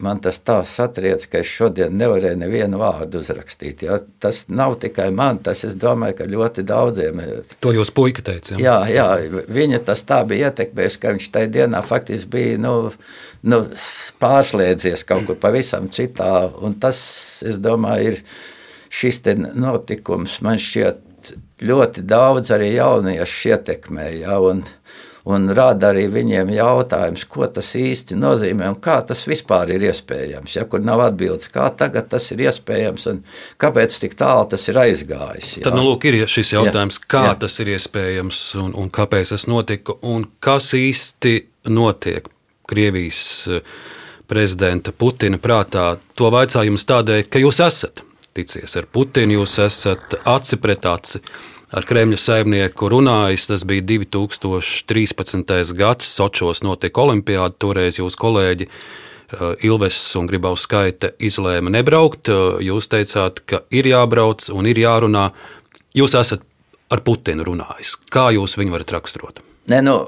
man 0.02 0.20
tas 0.20 0.36
tā 0.44 0.58
satriec, 0.68 1.24
ka 1.30 1.40
es 1.40 1.48
šodien 1.48 1.94
nevarēju 1.96 2.36
nevienu 2.40 2.80
vārdu 2.80 3.22
uzrakstīt. 3.22 3.86
Ja? 3.86 3.98
Tas 4.20 4.44
nav 4.52 4.76
tikai 4.82 5.08
man, 5.14 5.40
tas 5.44 5.64
es 5.68 5.76
domāju, 5.80 6.18
ka 6.18 6.28
ļoti 6.28 6.64
daudziem. 6.68 7.22
To 7.64 7.72
jūs 7.72 7.92
puika 7.96 8.24
teicāt. 8.26 8.58
Jā, 8.60 8.76
jā, 8.92 9.06
viņa 9.48 9.80
tas 9.88 10.04
tā 10.08 10.20
bija 10.28 10.50
ietekmējis, 10.50 10.98
ka 11.00 11.14
viņš 11.16 11.30
tajā 11.32 11.52
dienā 11.54 11.80
faktiski 11.86 12.32
bija 12.36 12.60
nu, 12.60 12.74
nu, 13.48 13.62
pārslēdzies 14.22 15.06
kaut 15.08 15.30
kur 15.30 15.40
pavisam 15.40 15.88
citā. 15.92 16.46
Un 16.60 16.76
tas, 16.82 17.00
es 17.46 17.60
domāju, 17.62 18.12
ir 18.16 18.22
šis 18.92 19.24
notikums 19.56 20.40
man 20.44 20.60
šķiet 20.60 21.02
ļoti 21.66 22.04
daudz 22.04 22.52
arī 22.52 22.74
jauniešu 22.76 23.54
ietekmē. 23.54 24.10
Ja? 24.20 24.40
Un, 24.44 24.66
un 25.26 25.48
rada 25.54 25.90
arī 25.90 26.04
viņiem 26.12 26.52
jautājums, 26.54 27.24
ko 27.26 27.48
tas 27.50 27.72
īsti 27.78 28.14
nozīmē 28.18 28.68
un 28.70 28.78
kā 28.82 29.00
tas 29.06 29.24
vispār 29.26 29.72
ir 29.74 29.88
iespējams. 29.88 30.54
Ja 30.58 30.66
kur 30.70 30.84
nav 30.86 31.02
atbildes, 31.08 31.50
kā 31.54 31.66
tagad 31.74 32.08
tas 32.12 32.28
ir 32.30 32.44
iespējams 32.46 33.08
un 33.10 33.20
kāpēc 33.62 33.98
tik 34.04 34.14
tālu 34.18 34.46
tas 34.52 34.68
ir 34.70 34.78
aizgājis. 34.84 35.56
Jā. 35.58 35.66
Tad, 35.66 35.78
nu, 35.78 35.82
lūk, 35.88 36.06
ir 36.06 36.22
šis 36.30 36.54
jautājums, 36.54 37.00
jā, 37.02 37.10
kā 37.16 37.24
jā. 37.26 37.34
tas 37.42 37.58
ir 37.64 37.74
iespējams 37.74 38.44
un, 38.62 38.72
un 38.78 38.92
kāpēc 38.94 39.34
tas 39.34 39.48
notika 39.50 39.98
un 40.06 40.28
kas 40.38 40.70
īsti 40.78 41.36
notiek 41.74 42.30
Krievijas 42.66 43.22
eh, 43.50 43.76
prezidenta 44.30 44.94
Putina 44.94 45.38
prātā. 45.42 45.92
To 46.18 46.30
vaicāju 46.34 46.72
jums 46.72 46.86
tādēļ, 46.86 47.26
ka 47.30 47.42
jūs 47.42 47.62
esat 47.66 48.02
ticies 48.36 48.78
ar 48.78 48.86
Putinu, 48.92 49.40
jūs 49.40 49.58
esat 49.64 50.18
aci 50.28 50.58
pret 50.62 50.86
aci 50.90 51.22
ar 51.76 51.84
Kremļa 51.84 52.18
saimnieku 52.20 52.88
runājis. 52.92 53.46
Tas 53.50 53.64
bija 53.68 53.84
2013. 53.84 55.74
gads, 55.76 56.08
Sočos 56.08 56.62
notika 56.64 57.04
olimpiāda. 57.04 57.54
Toreiz 57.60 58.00
jūs 58.00 58.16
kolēģi 58.20 58.68
uh, 58.68 59.52
Ilves 59.66 59.98
un 60.18 60.28
Gribaus 60.30 60.64
skaita 60.66 61.12
izlēma 61.18 61.72
nebraukt. 61.74 62.30
Uh, 62.32 62.58
jūs 62.64 62.88
teicāt, 62.92 63.42
ka 63.48 63.64
ir 63.74 63.88
jābrauc 63.92 64.48
un 64.54 64.68
ir 64.70 64.80
jārunā. 64.80 65.28
Jūs 65.96 66.16
esat 66.18 66.44
ar 66.92 67.02
Putinu 67.04 67.44
runājis. 67.46 67.96
Kā 68.12 68.28
jūs 68.34 68.56
viņu 68.58 68.76
varat 68.76 68.94
raksturot? 68.96 69.42
Ne, 69.72 69.82
nu, 69.84 69.98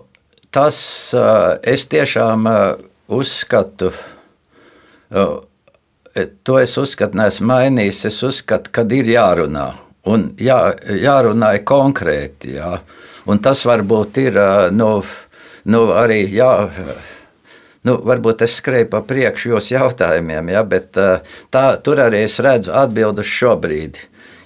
tas 0.54 0.78
uh, 1.16 1.58
es 1.66 1.88
tiešām 1.90 2.48
uzskatu. 3.08 3.92
To 5.08 6.56
es 6.60 6.72
uzskatu, 6.76 7.16
neesmu 7.16 7.48
mainījis. 7.48 8.00
Es 8.10 8.18
uzskatu, 8.26 8.72
ka 8.72 8.84
ir 8.92 9.08
jārunā 9.08 9.68
un 10.08 10.30
jā, 10.40 10.58
jārunā 11.02 11.52
konkrēti. 11.68 12.56
Jā. 12.56 12.78
Un 13.28 13.40
tas 13.44 13.62
varbūt 13.68 14.20
ir 14.24 14.40
nu, 14.72 14.90
nu, 15.68 15.86
arī. 15.92 16.24
Jā, 16.32 16.52
Nu, 17.86 17.94
varbūt 18.04 18.42
es 18.44 18.56
skrēju 18.58 18.88
pa 18.90 18.98
priekšu 19.06 19.52
jūsu 19.52 19.70
jautājumiem, 19.76 20.50
ja, 20.50 20.64
bet 20.66 20.98
tā, 20.98 21.62
tur 21.80 22.00
arī 22.02 22.24
es 22.26 22.34
redzu 22.42 22.72
atbildus 22.74 23.30
šobrīd. 23.30 24.00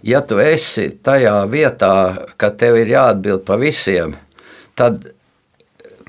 Ja 0.06 0.20
tu 0.26 0.36
esi 0.42 0.90
tajā 1.02 1.38
vietā, 1.50 1.94
ka 2.36 2.52
tev 2.58 2.76
ir 2.82 2.92
jāatbild 2.92 3.42
pa 3.48 3.56
visiem, 3.58 4.14
tad 4.78 5.08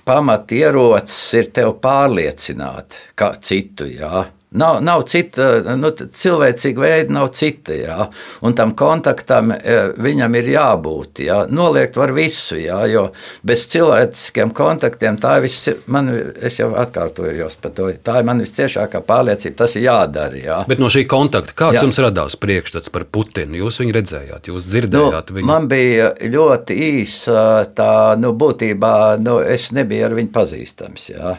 pamatierocis 0.05 1.19
ir 1.39 1.51
tev 1.55 1.75
pārliecināt, 1.83 2.99
kā 3.15 3.33
citu. 3.41 3.87
Jā. 3.87 4.27
Nav, 4.53 4.79
nav 4.85 5.01
cita, 5.09 5.47
nu, 5.79 5.89
cilvēcīga 5.89 6.83
veida, 6.83 7.13
nav 7.15 7.31
cita. 7.33 7.73
Jā. 7.73 8.07
Un 8.45 8.53
tam 8.57 8.75
kontaktam 8.77 9.49
e, 9.55 9.77
viņam 9.97 10.37
ir 10.37 10.51
jābūt. 10.53 11.23
Jā. 11.25 11.39
Noliegt 11.49 11.97
var 11.97 12.13
visu, 12.13 12.59
jā, 12.61 12.77
jo 12.91 13.07
bez 13.41 13.65
cilvēciskiem 13.71 14.53
kontaktiem 14.53 15.17
tā 15.21 15.39
ir 15.39 15.47
viss, 15.47 15.71
man, 15.89 16.11
es 16.37 16.59
jau 16.61 16.69
atkārtojos 16.77 17.57
par 17.63 17.73
to, 17.73 17.89
tā 18.05 18.19
ir 18.21 18.29
man 18.29 18.43
visciešākā 18.43 19.01
pārliecība, 19.07 19.57
tas 19.63 19.73
ir 19.79 19.87
jādara. 19.87 20.37
Jā. 20.37 20.59
Bet 20.69 20.81
no 20.83 20.91
šī 20.93 21.05
kontakta, 21.09 21.57
kāds 21.63 21.79
jā. 21.79 21.87
jums 21.87 22.01
radās 22.05 22.37
priekšstats 22.37 22.93
par 22.93 23.07
Putinu? 23.09 23.63
Jūs 23.63 23.81
viņu 23.81 23.97
redzējāt, 23.97 24.51
jūs 24.53 24.69
dzirdējāt 24.69 25.33
nu, 25.33 25.39
viņu? 25.39 25.49
Man 25.49 25.69
bija 25.71 26.13
ļoti 26.21 26.77
īsa 26.91 27.65
tā, 27.73 27.93
nu, 28.21 28.35
būtībā, 28.37 28.95
nu, 29.23 29.39
es 29.41 29.71
nebiju 29.73 30.11
ar 30.11 30.17
viņu 30.21 30.33
pazīstams. 30.37 31.09
Jā. 31.15 31.37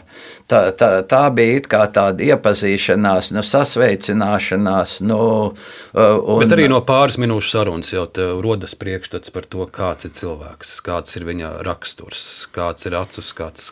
Tā, 0.51 0.59
tā, 0.77 0.89
tā 1.09 1.23
bija 1.33 1.87
tāda 1.95 2.21
iepazīšana 2.21 3.04
tikšanās, 3.05 3.31
nu, 3.31 3.43
sasveicināšanās. 3.43 5.01
Nu, 5.05 5.53
un, 5.93 6.39
Bet 6.39 6.53
arī 6.55 6.67
no 6.69 6.81
pāris 6.81 7.17
minūšu 7.17 7.51
sarunas 7.51 7.91
jau 7.93 8.07
rodas 8.41 8.75
priekšstats 8.75 9.31
par 9.31 9.45
to, 9.45 9.65
kāds 9.67 10.05
ir 10.05 10.11
cilvēks, 10.11 10.81
kāds 10.81 11.15
ir 11.15 11.25
viņa 11.25 11.63
raksturs, 11.65 12.47
kāds 12.53 12.85
ir 12.85 12.95
acu 12.95 13.21
skats, 13.21 13.71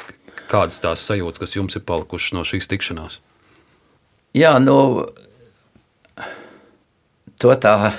kādas 0.49 0.79
tās 0.79 1.05
sajūtas, 1.07 1.39
kas 1.39 1.55
jums 1.55 1.75
ir 1.75 1.83
palikušas 1.85 2.33
no 2.33 2.43
šīs 2.43 2.69
tikšanās. 2.69 3.19
Jā, 4.33 4.57
nu, 4.59 5.07
to 7.39 7.53
tā 7.55 7.93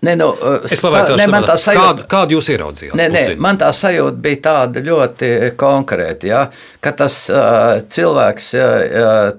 Ne, 0.00 0.14
nu, 0.16 0.30
es 0.64 0.80
pavaicāšu, 0.80 1.18
ne, 1.20 1.26
man 1.28 1.44
tā 1.44 1.58
sajūta, 1.60 1.84
kādu, 1.84 2.04
kādu 2.08 2.36
jūs 2.38 2.46
ieraudzījāt? 2.54 2.94
Nē, 2.96 3.08
nē, 3.12 3.24
man 3.44 3.58
tā 3.60 3.68
sajūta 3.76 4.16
bija 4.24 4.38
tāda 4.46 4.80
ļoti 4.86 5.28
konkrēta, 5.60 6.28
ja, 6.30 6.38
ka 6.80 6.92
tas 6.96 7.16
uh, 7.28 7.82
cilvēks 7.84 8.46
uh, 8.56 8.70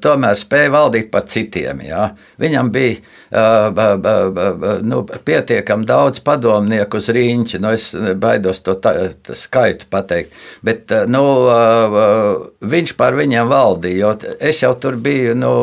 tomēr 0.03 0.37
spēja 0.37 0.73
valdīt 0.75 1.09
par 1.13 1.25
citiem. 1.31 1.81
Ja. 1.87 2.11
Viņam 2.41 2.69
bija 2.75 2.99
uh, 3.01 4.77
nu, 4.85 5.01
pietiekami 5.01 5.89
daudz 5.89 6.21
padomnieku 6.29 7.01
uz 7.01 7.09
rīņķa, 7.17 7.61
nu, 7.63 7.73
es 7.73 7.89
baidos 8.21 8.61
to 8.61 8.77
tā, 8.83 8.93
skaitu 9.33 9.89
pateikt, 9.89 10.37
bet 10.61 10.93
uh, 10.93 11.09
nu, 11.09 11.25
uh, 11.49 12.37
viņš 12.61 12.93
par 13.01 13.17
viņiem 13.17 13.49
valdīja, 13.49 13.97
jo 14.05 14.37
es 14.37 14.61
jau 14.61 14.75
tur 14.77 15.01
biju. 15.01 15.33
Nu, 15.41 15.55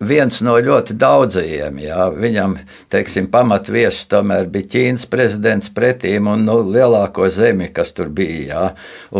viens 0.00 0.40
no 0.42 0.56
ļoti 0.58 0.96
daudzajiem. 0.98 1.78
Jā. 1.82 2.06
Viņam, 2.14 2.56
teiksim, 2.92 3.28
pamatviesis 3.32 4.08
tomēr 4.10 4.48
bija 4.52 4.70
Ķīnas 4.74 5.06
prezidents 5.12 5.70
pretīm 5.74 6.30
un 6.32 6.46
nu, 6.48 6.60
lielāko 6.64 7.28
zemi, 7.32 7.68
kas 7.74 7.92
tur 7.96 8.08
bija. 8.08 8.42
Jā. 8.42 8.64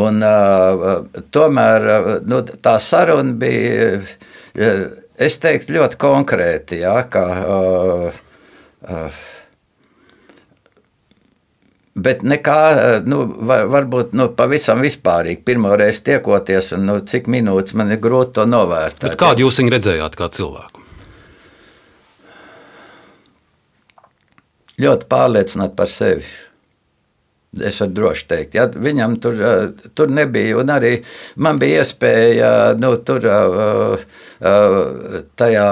Un, 0.03 0.23
uh, 0.25 1.23
tomēr 1.35 1.89
nu, 2.27 2.43
tā 2.65 2.79
saruna 2.83 3.37
bija, 3.39 4.01
es 5.17 5.39
teiktu, 5.43 5.77
ļoti 5.79 6.01
konkrēti. 6.01 6.83
Jā, 6.83 6.97
ka, 7.13 7.27
uh, 7.43 8.25
uh, 8.89 9.23
Bet 11.93 12.23
nekā, 12.25 12.61
nu, 13.05 13.19
var, 13.45 13.67
varbūt 13.69 14.15
nu, 14.17 14.31
pavisam 14.37 14.81
vispārīgi. 14.81 15.43
Pirmoreiz 15.45 15.99
tiekoties, 16.07 16.71
un 16.79 16.87
nu, 16.89 16.95
cik 17.05 17.29
minūtes 17.29 17.77
man 17.77 17.93
ir 17.93 18.01
grūti 18.01 18.39
to 18.39 18.47
novērtēt. 18.49 19.11
Bet 19.11 19.19
kādu 19.21 19.45
jūs 19.45 19.61
viņu 19.61 19.75
redzējāt 19.75 20.17
kā 20.17 20.31
cilvēku? 20.33 20.81
Ļoti 24.81 25.07
pārliecināti 25.13 25.77
par 25.77 25.93
sevi. 25.93 26.25
Es 27.61 27.83
varu 27.83 27.93
droši 27.93 28.25
teikt, 28.31 28.55
ja 28.57 28.65
viņam 28.73 29.19
tur, 29.21 29.43
tur 29.93 30.09
nebija. 30.09 30.57
Un 30.63 30.73
arī 30.73 30.95
man 31.37 31.61
bija 31.61 31.83
iespēja 31.83 32.53
nu, 32.81 32.95
tur 33.05 33.29
tajā 35.37 35.67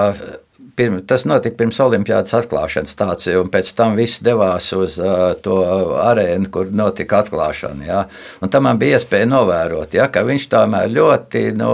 pirm, 0.81 0.99
tas 1.05 1.25
notika 1.29 1.59
pirms 1.59 1.79
Olimpijas 1.83 2.33
atklāšanas 2.39 2.95
stācija, 2.95 3.39
un 3.41 3.49
pēc 3.53 3.69
tam 3.77 3.97
viss 3.99 4.23
devās 4.25 4.71
uz 4.73 4.97
uh, 5.01 5.31
to 5.45 5.59
arēnu, 6.01 6.49
kur 6.53 6.71
notika 6.73 7.21
atklāšana. 7.21 7.85
Ja? 7.85 8.03
Un 8.41 8.49
tam 8.53 8.65
man 8.65 8.81
bija 8.81 8.97
iespēja 8.97 9.29
novērot, 9.29 9.93
ja? 9.97 10.09
ka 10.09 10.25
viņš 10.25 10.47
tomēr 10.51 10.89
ļoti 10.89 11.43
nu, 11.59 11.73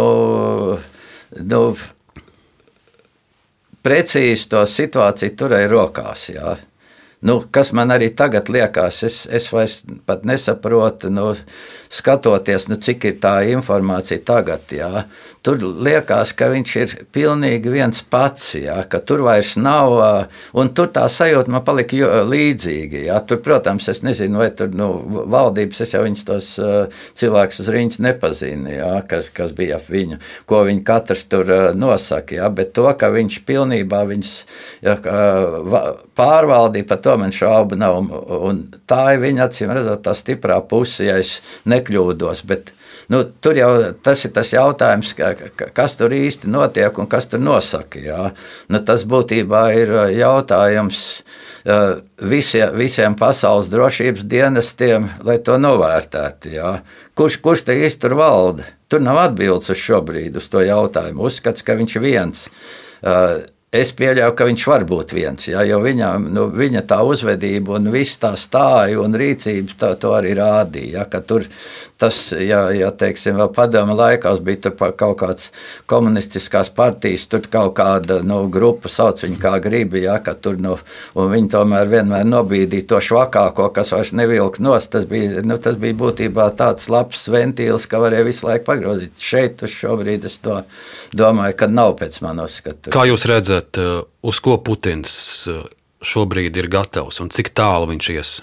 nu, 1.53 1.61
precīzi 3.87 4.49
to 4.51 4.65
situāciju 4.67 5.37
turēja 5.39 5.71
rokās. 5.71 6.27
Ja? 6.35 6.57
Nu, 7.27 7.39
kas 7.51 7.71
man 7.73 7.95
arī 7.95 8.11
tagad 8.13 8.51
liekas, 8.51 9.01
es, 9.07 9.23
es 9.31 9.47
vairs 9.53 9.79
nesaprotu, 10.27 11.09
nu, 11.13 11.31
skatoties, 11.89 12.67
nu, 12.71 12.77
cik 12.81 13.07
ir 13.09 13.17
tā 13.23 13.39
informācija 13.51 14.21
tagad. 14.25 14.67
Jā. 14.73 15.05
Tur 15.45 15.61
liekas, 15.63 16.33
ka 16.35 16.49
viņš 16.51 16.71
ir 16.81 16.93
pilnīgi 17.15 17.71
viens 17.71 18.01
pats, 18.11 18.49
jā, 18.59 18.77
ka 18.89 18.99
tur 18.99 19.23
vairs 19.27 19.53
nav, 19.59 19.93
un 20.57 20.71
tur 20.75 20.89
tā 20.91 21.05
sajūta 21.11 21.53
man 21.53 21.63
palika 21.67 22.23
līdzīga. 22.27 23.03
Jā. 23.07 23.19
Tur, 23.27 23.39
protams, 23.45 23.87
es 23.91 24.03
nezinu, 24.03 24.41
vai 24.41 24.49
tur 24.57 24.73
nu, 24.75 24.89
valdības, 25.31 25.83
es 25.85 25.93
jau 25.95 26.03
viņus 26.03 26.25
tos 26.27 26.49
cilvēkus 27.17 27.61
uz 27.63 27.71
riņķa 27.73 28.03
nepazinu, 28.07 28.73
jā, 28.75 28.91
kas, 29.07 29.31
kas 29.33 29.53
bija 29.55 29.79
ap 29.79 29.87
viņu, 29.91 30.19
ko 30.49 30.63
viņi 30.67 30.83
katrs 30.87 31.23
tur 31.31 31.51
nosaka, 31.77 32.37
jā, 32.41 32.49
bet 32.53 32.73
to, 32.75 32.87
ka 32.99 33.09
viņš 33.13 33.39
pilnībā 33.47 34.03
viņus 34.09 34.33
jā, 34.85 34.97
pārvaldīja, 36.17 36.87
par 36.89 37.01
to 37.03 37.15
man 37.21 37.33
šaubu 37.35 37.79
nav, 37.79 37.99
un, 38.49 38.63
tā 38.89 39.01
ir 39.15 39.23
viņa 39.23 39.47
acīm 39.47 39.73
redzot 39.75 40.03
tā 40.05 40.15
stiprā 40.17 40.59
puse, 40.67 41.05
ja 41.07 41.17
es 41.21 41.37
nekļūdos. 41.77 42.43
Bet, 42.49 42.73
nu, 43.13 43.23
tur 43.41 43.57
jau 43.57 43.71
tas 44.03 44.25
ir 44.27 44.33
tas 44.35 44.51
jautājums, 44.53 45.13
ka, 45.17 45.33
kas 45.77 45.97
tur 45.99 46.13
īsti 46.17 46.51
notiek 46.51 46.97
un 46.99 47.09
kas 47.09 47.29
tur 47.31 47.43
nosaka. 47.43 48.01
Jā. 48.03 48.31
Nu, 48.73 48.81
tas 48.83 49.07
būtībā 49.07 49.63
ir 49.79 49.93
uh, 49.95 50.05
jautājums 50.13 51.03
uh, 51.17 51.99
visie, 52.19 52.65
visiem 52.77 53.17
pasaules 53.19 53.71
drošības 53.73 54.25
dienestiem, 54.27 55.11
lai 55.27 55.39
to 55.39 55.59
novērtētu. 55.61 56.55
Jā. 56.57 56.79
Kurš, 57.17 57.41
kurš 57.41 57.67
te 57.69 57.77
īsti 57.85 58.03
tur 58.05 58.17
valda? 58.19 58.67
Tur 58.87 59.03
nav 59.03 59.19
atbildes 59.25 59.73
uz 59.73 59.79
šo 59.81 59.99
brīdi 60.05 60.39
uz 60.39 60.47
to 60.51 60.61
jautājumu. 60.63 61.27
Uzskats, 61.27 61.65
ka 61.65 61.75
viņš 61.79 61.97
ir 61.97 62.03
viens. 62.05 62.47
Uh, 63.03 63.45
Es 63.75 63.89
pieļauju, 63.91 64.31
ka 64.31 64.45
viņš 64.47 64.61
var 64.69 64.83
būt 64.87 65.09
viens, 65.11 65.47
ja, 65.49 65.59
jo 65.67 65.81
viņa, 65.83 66.13
nu, 66.23 66.45
viņa 66.55 66.85
tā 66.87 67.01
uzvedība 67.03 67.73
un 67.75 67.89
viss 67.91 68.15
tā 68.21 68.29
stāja 68.39 69.01
un 69.03 69.17
rīcības 69.19 69.75
tā, 69.81 69.89
to 69.99 70.13
arī 70.15 70.37
rādīja. 70.39 71.03
Ja, 71.03 71.19
tur 71.19 71.43
tas, 71.97 72.19
ja, 72.31 72.67
ja 72.75 72.91
teiksim, 72.91 73.37
vēl 73.39 73.49
padomu 73.55 73.95
laikos 73.97 74.41
bija 74.45 74.71
kaut 74.71 75.17
kāds 75.21 75.49
komunistiskās 75.89 76.69
partijas, 76.75 77.25
tur 77.31 77.45
kaut 77.51 77.75
kāda 77.79 78.19
nu, 78.25 78.43
grupa 78.53 78.91
sauc 78.91 79.23
viņu 79.23 79.39
kā 79.41 79.55
gribi, 79.63 80.03
ja, 80.05 80.17
ka 80.23 80.35
tur, 80.35 80.59
nu, 80.61 80.75
un 81.17 81.31
viņi 81.33 81.51
tomēr 81.55 81.89
vienmēr 81.91 82.27
nobīdīja 82.27 82.89
to 82.91 83.01
švakāko, 83.09 83.69
kas 83.75 83.93
vairs 83.95 84.13
nevilk 84.17 84.59
nos. 84.63 84.89
Tas 84.91 85.07
bija, 85.09 85.41
nu, 85.45 85.57
tas 85.61 85.79
bija 85.81 85.97
būtībā 85.97 86.49
tāds 86.59 86.89
labs 86.93 87.25
ventīls, 87.31 87.87
ka 87.89 88.01
varēja 88.03 88.27
visu 88.27 88.49
laiku 88.49 88.67
pagrozīt. 88.69 89.15
Šeit 89.21 89.63
uz 89.65 89.73
šobrīd 89.73 90.27
es 90.27 90.37
to 90.43 90.61
domāju, 91.17 91.57
ka 91.57 91.71
nav 91.71 91.95
pēc 92.01 92.19
manos 92.25 92.59
skatu. 92.61 92.93
Kā 92.93 93.07
jūs 93.09 93.25
redzat? 93.29 93.77
eh, 93.77 94.03
uz 94.21 94.41
ko 94.43 94.57
Putins 94.63 95.47
eh, 95.47 95.63
šobrīd 96.05 96.57
ir 96.57 96.69
gatavs 96.71 97.21
un 97.23 97.33
cik 97.33 97.53
tālu 97.57 97.89
viņš 97.93 98.13
ies? 98.17 98.37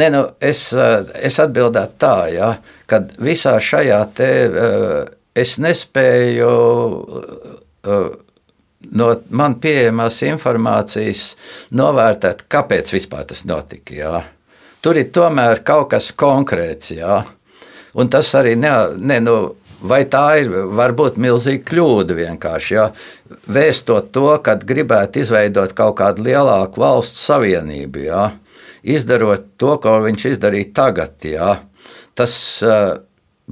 Nē, 0.00 0.08
nu, 0.14 0.22
es, 0.40 0.70
eh, 0.72 1.08
es 1.28 1.38
atbildētu 1.42 1.98
tā, 2.00 2.16
ja, 2.32 2.50
ka 2.88 3.02
visā 3.20 3.58
šajā 3.60 4.00
te 4.16 4.30
es 5.34 5.56
nespēju 5.60 6.52
no 8.92 9.08
man 9.30 9.56
pieejamās 9.62 10.20
informācijas 10.26 11.22
novērtēt, 11.76 12.46
kāpēc 12.52 12.92
vispār 12.96 13.28
tas 13.30 13.44
notika. 13.48 13.94
Jā. 13.96 14.22
Tur 14.82 14.98
ir 14.98 15.12
tomēr 15.14 15.62
kaut 15.64 15.90
kas 15.92 16.10
konkrēts, 16.18 16.92
jā. 16.96 17.22
un 17.94 18.08
tas 18.12 18.32
arī 18.38 18.56
ne, 18.58 18.72
ne, 18.98 19.20
nu, 19.20 19.36
Vai 19.82 20.04
tā 20.06 20.26
ir 20.38 20.52
varbūt 20.78 21.16
milzīga 21.18 21.64
kļūda 21.66 22.14
vienkārši? 22.14 22.74
Ja? 22.76 22.84
Vēstot 23.50 24.12
to, 24.14 24.28
ka 24.44 24.54
gribētu 24.62 25.24
izveidot 25.24 25.74
kaut 25.74 25.96
kādu 25.98 26.22
lielāku 26.28 26.84
valsts 26.84 27.24
savienību, 27.26 28.04
ja? 28.06 28.28
Izdarot 28.82 29.52
to, 29.60 29.76
ko 29.82 29.98
viņš 30.06 30.28
izdarīja 30.34 30.72
tagad. 30.76 31.16
Ja? 31.28 31.54
Tas 32.18 32.34
uh, 32.66 32.98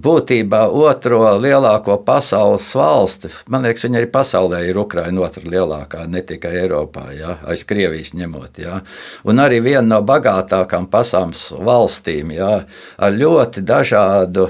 būtībā 0.00 0.62
otro 0.72 1.22
lielāko 1.40 1.98
pasaules 2.04 2.66
valsti. 2.76 3.30
Man 3.52 3.66
liekas, 3.66 3.84
viņa 3.86 4.00
arī 4.00 4.08
pasaulē 4.12 4.62
ir 4.68 4.78
Ukraina 4.80 5.24
otra 5.26 5.44
lielākā, 5.44 6.06
ne 6.10 6.22
tikai 6.26 6.52
Eiropā, 6.62 7.10
ja, 7.16 7.36
aiz 7.48 7.64
Krievijas 7.68 8.12
ņemot. 8.16 8.60
Ja. 8.62 8.80
Un 9.28 9.42
arī 9.42 9.60
viena 9.64 9.86
no 9.96 10.00
bagātākām 10.06 10.88
pasaules 10.92 11.48
valstīm, 11.52 12.32
ja, 12.36 12.52
ar 12.96 13.16
ļoti 13.16 13.64
dažādu 13.66 14.48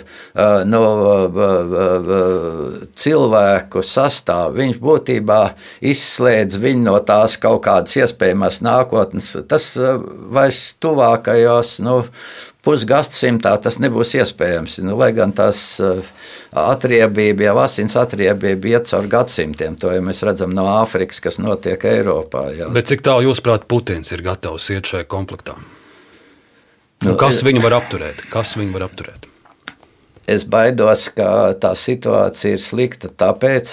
no, 0.71 0.83
cilvēku 3.05 3.85
sastāvu. 3.87 4.59
Viņš 4.61 4.81
būtībā 4.83 5.41
izslēdz 5.93 6.61
viņu 6.61 6.87
no 6.87 6.99
tās 7.07 7.39
kaut 7.41 7.65
kādas 7.67 7.97
iespējamas 7.99 8.63
nākotnes. 8.67 9.33
Tas 9.51 9.73
vairs 9.77 10.63
tuvākajos. 10.83 11.79
Nu, 11.85 12.01
pusgadsimtā 12.67 13.53
tas 13.63 13.79
nebūs 13.81 14.13
iespējams. 14.19 14.79
Nu, 14.85 14.97
lai 15.01 15.11
gan 15.17 15.33
tās 15.37 15.63
uh, 15.85 16.05
atriebība, 16.57 17.49
jau 17.49 17.57
asins 17.65 17.97
atriebība 18.01 18.75
iet 18.75 18.91
cauri 18.91 19.11
gadsimtiem, 19.13 19.79
to 19.81 19.93
jau 19.95 20.05
mēs 20.05 20.23
redzam 20.27 20.55
no 20.57 20.67
Āfrikas, 20.81 21.23
kas 21.25 21.41
notiek 21.41 21.85
Eiropā. 21.89 22.49
Jā. 22.57 22.71
Bet 22.75 22.91
cik 22.93 23.05
tālu 23.07 23.31
jūs 23.31 23.43
prāt, 23.45 23.67
Putins 23.71 24.13
ir 24.13 24.25
gatavs 24.27 24.69
iet 24.75 24.93
šajā 24.93 25.09
konfliktā? 25.11 25.57
Nu, 27.07 27.17
kas 27.21 27.41
viņu 27.47 27.65
var 27.65 27.79
apturēt? 27.79 28.27
Kas 28.33 28.55
viņu 28.61 28.77
var 28.77 28.91
apturēt? 28.91 29.25
Es 30.31 30.45
baidos, 30.47 31.09
ka 31.17 31.57
tā 31.59 31.73
situācija 31.75 32.55
ir 32.55 32.61
slikta 32.63 33.09
tāpēc, 33.09 33.73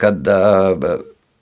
ka 0.00 0.12
uh, 0.14 0.86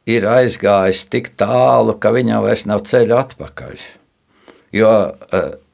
ir 0.09 0.27
aizgājis 0.33 1.05
tik 1.13 1.35
tālu, 1.39 1.95
ka 2.01 2.11
viņam 2.17 2.43
vairs 2.49 2.65
nav 2.67 2.83
ceļa 2.89 3.21
atpakaļ. 3.27 3.85
Jo 4.75 4.91
uh, 5.13 5.47
Nu, 5.47 5.65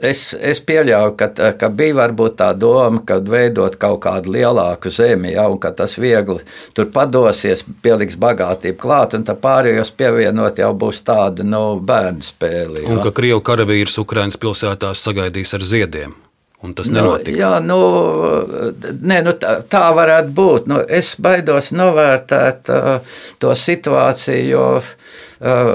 es, 0.00 0.22
es 0.40 0.60
pieļauju, 0.66 1.14
ka, 1.18 1.28
ka 1.58 1.68
bija 1.72 1.96
varbūt 2.00 2.36
tā 2.40 2.50
doma, 2.58 3.02
ka 3.06 3.18
veidot 3.24 3.76
kaut 3.80 4.00
kādu 4.04 4.34
lielāku 4.34 4.92
zemi, 4.92 5.32
ja, 5.34 5.46
un 5.50 5.60
ka 5.62 5.72
tas 5.76 5.96
viegli 6.00 6.40
tur 6.76 6.90
padosies, 6.94 7.64
pieliks 7.84 8.18
bagātību 8.20 8.78
klāt, 8.80 9.16
un 9.18 9.26
tā 9.26 9.36
pārējos 9.38 9.94
pievienot 9.96 10.60
jau 10.60 10.72
būs 10.78 11.04
tāda 11.06 11.46
nu, 11.46 11.64
bērnu 11.80 12.26
spēle. 12.26 12.84
Ja. 12.84 12.90
Un 12.96 13.02
ka 13.04 13.14
Krievu 13.14 13.44
karavīrs 13.46 13.98
Ukraiņas 14.02 14.40
pilsētās 14.42 15.06
sagaidīs 15.06 15.56
ar 15.56 15.66
ziediem. 15.66 16.18
Un 16.64 16.72
tas 16.72 16.88
nenotika. 16.88 17.28
Nu, 17.28 17.36
jā, 17.36 17.54
nu, 17.60 17.78
ne, 19.04 19.18
nu, 19.26 19.34
tā, 19.36 19.58
tā 19.68 19.82
varētu 19.92 20.30
būt. 20.32 20.68
Nu, 20.70 20.78
es 20.80 21.10
baidos 21.20 21.68
novērtēt 21.76 22.70
uh, 22.72 23.18
to 23.42 23.52
situāciju, 23.52 24.46
jo 24.48 24.62
uh, 24.80 25.74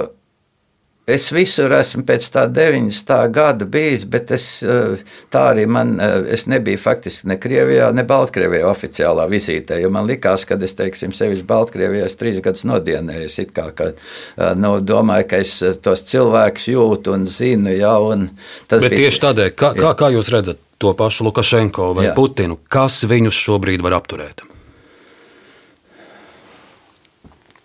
Es 1.09 1.29
visur 1.33 1.73
esmu 1.73 2.03
pēc 2.07 2.27
tā 2.33 2.43
90. 2.53 3.15
gada 3.33 3.65
bijis, 3.65 4.05
bet 4.09 4.31
es, 4.35 4.45
eh, 4.63 5.01
tā 5.33 5.43
arī 5.53 5.65
man, 5.67 5.99
eh, 5.99 6.33
es 6.35 6.45
nebiju 6.45 6.77
faktiski 6.77 7.27
ne 7.31 7.37
Krievijā, 7.37 7.93
ne 7.93 8.03
Baltkrievijā 8.03 8.67
oficiālā 8.69 9.25
vizītē, 9.29 9.79
man 9.89 10.07
likās, 10.07 10.45
ka 10.45 10.55
es, 10.61 10.73
teiksim, 10.73 11.13
sevišķi 11.15 11.47
Baltkrievijā 11.49 12.05
es 12.05 12.15
trīs 12.15 12.41
gadus 12.41 12.63
nodienēju, 12.63 13.39
it 13.39 13.53
kā, 13.53 13.71
ka, 13.75 13.91
eh, 14.37 14.53
nu, 14.55 14.79
domāju, 14.81 15.27
ka 15.27 15.37
es 15.37 15.59
tos 15.81 16.03
cilvēkus 16.03 16.69
jūtu 16.69 17.13
un 17.13 17.25
zinu, 17.25 17.73
jā, 17.73 17.95
un 18.11 18.29
bet 18.69 18.81
bija. 18.81 19.09
tieši 19.09 19.19
tādēļ, 19.19 19.49
kā, 19.55 19.73
kā, 19.75 19.95
kā 19.95 20.11
jūs 20.13 20.29
redzat 20.29 20.57
to 20.77 20.93
pašu 20.93 21.25
Lukašenko 21.27 21.93
vai 21.95 22.05
jā. 22.07 22.15
Putinu, 22.15 22.57
kas 22.69 23.03
viņus 23.03 23.35
šobrīd 23.35 23.81
var 23.81 23.97
apturēt? 23.99 24.45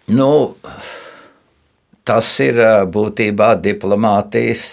Nu, 0.06 0.54
Tas 2.04 2.28
ir 2.44 2.58
būtībā 2.92 3.54
diplomātijas 3.64 4.64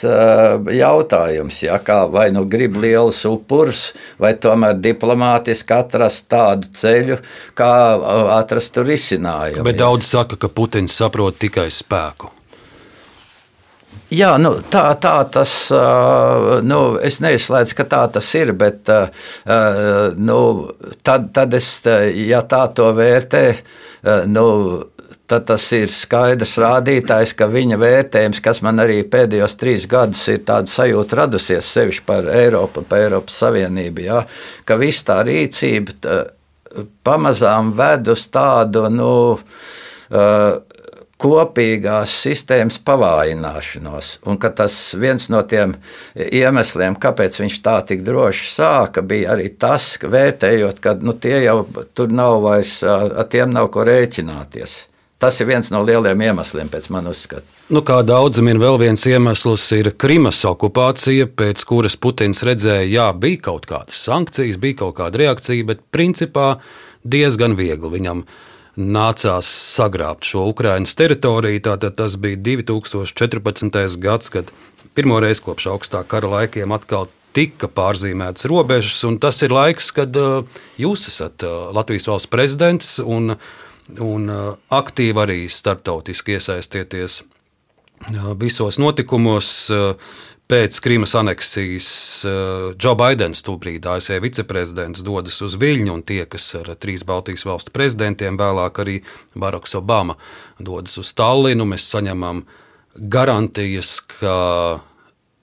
jautājums. 0.75 1.61
Ja, 1.63 1.77
kā 1.79 2.01
vai 2.11 2.25
nu 2.35 2.43
grib 2.43 2.75
liels 2.75 3.21
upurs, 3.29 3.85
vai 4.19 4.33
tomēr 4.35 4.81
diplomātiski 4.83 5.77
atrast 5.77 6.27
tādu 6.27 6.73
ceļu, 6.75 7.21
kā 7.55 7.71
atrast 8.35 8.75
tur 8.75 8.89
risinājumu. 8.91 9.63
Bet 9.63 9.79
daudz 9.79 10.11
saka, 10.11 10.35
ka 10.35 10.51
Putins 10.51 10.99
saprot 10.99 11.39
tikai 11.39 11.69
spēku. 11.71 12.33
Jā, 14.11 14.33
nu, 14.35 14.57
tā, 14.67 14.89
tā 14.99 15.15
tas 15.31 15.51
nu, 16.67 16.79
es 16.99 17.21
neizslēdzu, 17.23 17.75
ka 17.79 17.85
tā 17.93 18.01
tas 18.17 18.27
ir, 18.35 18.51
bet 18.59 18.91
nu, 20.19 20.39
tad, 20.99 21.31
tad 21.31 21.55
es, 21.55 21.77
ja 22.27 22.41
tā 22.43 22.65
to 22.75 22.89
vērtē, 22.97 23.45
nu, 24.27 24.47
tad 25.31 25.47
tas 25.47 25.65
ir 25.75 25.91
skaidrs 25.93 26.57
rādītājs, 26.61 27.35
ka 27.39 27.47
viņa 27.51 27.79
vērtējums, 27.79 28.41
kas 28.43 28.61
man 28.65 28.83
arī 28.83 29.01
pēdējos 29.07 29.55
trīs 29.59 29.87
gadus 29.91 30.25
ir 30.31 30.43
tāda 30.47 30.71
sajūta 30.71 31.21
radusies 31.23 31.69
sevišķi 31.77 32.05
par 32.07 32.27
Eiropu, 32.35 32.83
par 32.87 33.05
Eiropas 33.05 33.39
Savienību, 33.43 34.03
ja, 34.09 34.25
ka 34.67 34.79
viss 34.81 35.07
tā 35.07 35.21
rīcība 35.27 35.95
tā, 36.03 36.19
pamazām 37.07 37.71
ved 37.77 38.11
uz 38.11 38.25
tādu, 38.31 38.85
nu, 38.91 39.13
uh, 39.37 40.51
kopīgās 41.21 42.13
sistēmas 42.23 42.79
pavājināšanos. 42.85 44.13
Un 44.25 44.39
tas 44.41 44.77
viens 44.97 45.27
no 45.29 45.43
tiem 45.45 45.75
iemesliem, 46.15 46.97
kāpēc 46.97 47.37
viņš 47.43 47.57
tā 47.65 47.75
tik 47.87 48.01
droši 48.07 48.47
sāka, 48.55 49.03
bija 49.05 49.35
arī 49.35 49.51
tas, 49.61 49.93
ka 50.01 50.09
vērtējot, 50.11 50.81
ka 50.81 50.95
nu, 51.01 51.13
tie 51.13 51.43
jau 51.45 51.59
tur 51.93 52.13
nav 52.13 52.41
vairs, 52.45 52.79
ar 52.83 53.29
tiem 53.29 53.53
nav 53.53 53.69
ko 53.73 53.85
rēķināties. 53.87 54.79
Tas 55.21 55.37
ir 55.37 55.45
viens 55.51 55.67
no 55.69 55.83
lieliem 55.85 56.21
iemesliem, 56.25 56.69
pēc 56.71 56.87
manas 56.89 57.19
uzskata. 57.19 57.45
Nu, 57.69 57.83
kā 57.85 57.99
daudzam 58.01 58.47
ir 58.49 58.57
vēl 58.61 58.79
viens 58.81 59.03
iemesls, 59.05 59.67
ir 59.77 59.91
Krimas 60.01 60.39
okupācija, 60.49 61.27
pēc 61.37 61.61
kuras 61.69 61.93
Putins 62.01 62.41
redzēja, 62.47 62.87
jā, 62.89 63.05
bija 63.13 63.43
kaut 63.51 63.67
kādas 63.69 64.01
sankcijas, 64.01 64.57
bija 64.61 64.79
kaut 64.81 64.97
kāda 64.97 65.21
reakcija, 65.21 65.67
bet 65.69 65.85
principā 65.93 66.55
diezgan 67.05 67.53
viegli 67.59 67.93
viņam 67.99 68.25
nācās 68.81 69.45
sagrābt 69.45 70.25
šo 70.25 70.47
Ukraiņas 70.55 70.97
teritoriju. 70.97 71.61
Tātad 71.69 71.99
tas 72.01 72.17
bija 72.17 72.41
2014. 72.41 74.01
gads, 74.01 74.33
kad 74.33 74.49
pirmo 74.97 75.21
reizi 75.21 75.45
kopš 75.45 75.69
augstā 75.75 76.01
kara 76.07 76.33
laikiem 76.39 76.73
atkal 76.73 77.11
tika 77.35 77.69
pārzīmētas 77.71 78.49
robežas, 78.49 78.97
un 79.07 79.21
tas 79.21 79.39
ir 79.45 79.53
laiks, 79.55 79.93
kad 79.95 80.17
uh, 80.19 80.61
jūs 80.81 81.07
esat 81.11 81.45
uh, 81.47 81.69
Latvijas 81.75 82.09
valsts 82.09 82.31
prezidents 82.31 82.97
un 82.99 83.35
un 84.01 84.29
uh, 84.31 84.57
aktīvi 84.71 85.23
arī 85.23 85.39
starptautiski 85.51 86.37
iesaistieties 86.37 87.21
uh, 87.21 88.33
visos 88.39 88.79
notikumos. 88.81 89.53
Uh, 89.71 89.95
pēc 90.51 90.81
Krīmas 90.83 91.13
aneksijas 91.15 91.85
Džo 92.75 92.91
Baidens, 92.99 93.39
tobrīd 93.47 93.85
ASV 93.87 94.17
viceprezidents, 94.19 94.99
dodas 95.07 95.37
uz 95.45 95.55
Viļņu 95.55 95.93
un 95.95 96.01
tiekas 96.03 96.49
ar 96.59 96.73
trīs 96.75 97.05
Baltijas 97.07 97.45
valstu 97.47 97.71
prezidentiem. 97.71 98.35
Vēlāk 98.35 98.81
arī 98.83 98.97
Baraks 99.31 99.77
Obama 99.79 100.17
dodas 100.59 100.99
uz 100.99 101.13
Stallinu. 101.13 101.63
Mēs 101.71 101.87
saņemam 101.93 102.43
garantijas, 103.15 104.01
ka 104.19 104.35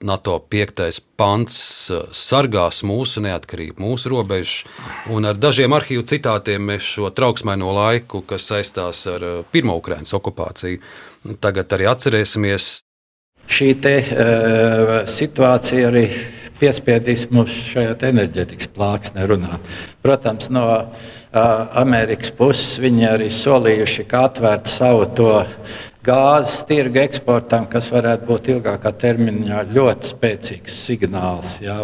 NATO 0.03 0.37
piektais 0.39 1.01
pants 1.19 1.59
uh, 1.91 2.05
sargās 2.15 2.81
mūsu 2.87 3.23
neatkarību, 3.25 3.81
mūsu 3.83 4.13
robežas. 4.13 4.63
Un 5.11 5.27
ar 5.27 5.39
dažiem 5.39 5.75
arhīvu 5.75 6.05
citātiem 6.07 6.69
mēs 6.71 6.87
šo 6.95 7.11
trauksmaino 7.15 7.73
laiku, 7.75 8.23
kas 8.27 8.47
saistās 8.51 9.03
ar 9.11 9.25
uh, 9.25 9.39
pirmo 9.51 9.75
Ukraiņas 9.81 10.15
okupāciju, 10.15 10.79
tagad 11.43 11.75
arī 11.75 11.89
atcerēsimies. 11.91 12.71
Šī 13.49 13.71
te, 13.83 13.95
uh, 13.99 14.93
situācija 15.09 15.89
arī 15.91 16.05
piespiedīs 16.59 17.27
mums 17.33 17.53
šajā 17.71 17.95
enerģētikas 18.09 18.69
plāksnē 18.75 19.25
runāt. 19.29 19.67
Protams, 20.03 20.49
no 20.53 20.65
uh, 20.75 21.09
Amerikas 21.79 22.33
puses 22.35 22.79
viņi 22.83 23.07
arī 23.09 23.29
solījuši, 23.33 24.05
ka 24.09 24.25
atvērt 24.29 24.71
savu 24.71 25.07
to 25.15 25.33
gāzes 26.09 26.65
tirgu 26.69 27.03
eksportam, 27.03 27.69
kas 27.71 27.89
varētu 27.93 28.27
būt 28.27 28.53
ilgākā 28.55 28.93
termiņā 29.05 29.63
ļoti 29.71 30.13
spēcīgs 30.13 30.77
signāls. 30.87 31.57
Jā. 31.63 31.83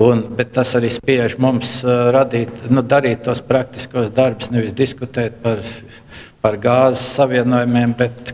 Un, 0.00 0.22
bet 0.36 0.54
tas 0.56 0.70
arī 0.78 0.88
spiež 0.92 1.36
mums 1.42 1.80
radīt, 1.84 2.62
nu, 2.72 2.80
darīt 2.80 3.26
tos 3.26 3.42
praktiskos 3.44 4.08
darbus, 4.16 4.48
nevis 4.48 4.72
diskutēt 4.72 5.42
par, 5.42 5.60
par 6.40 6.56
gāzes 6.62 7.04
savienojumiem, 7.18 7.92
bet 7.98 8.32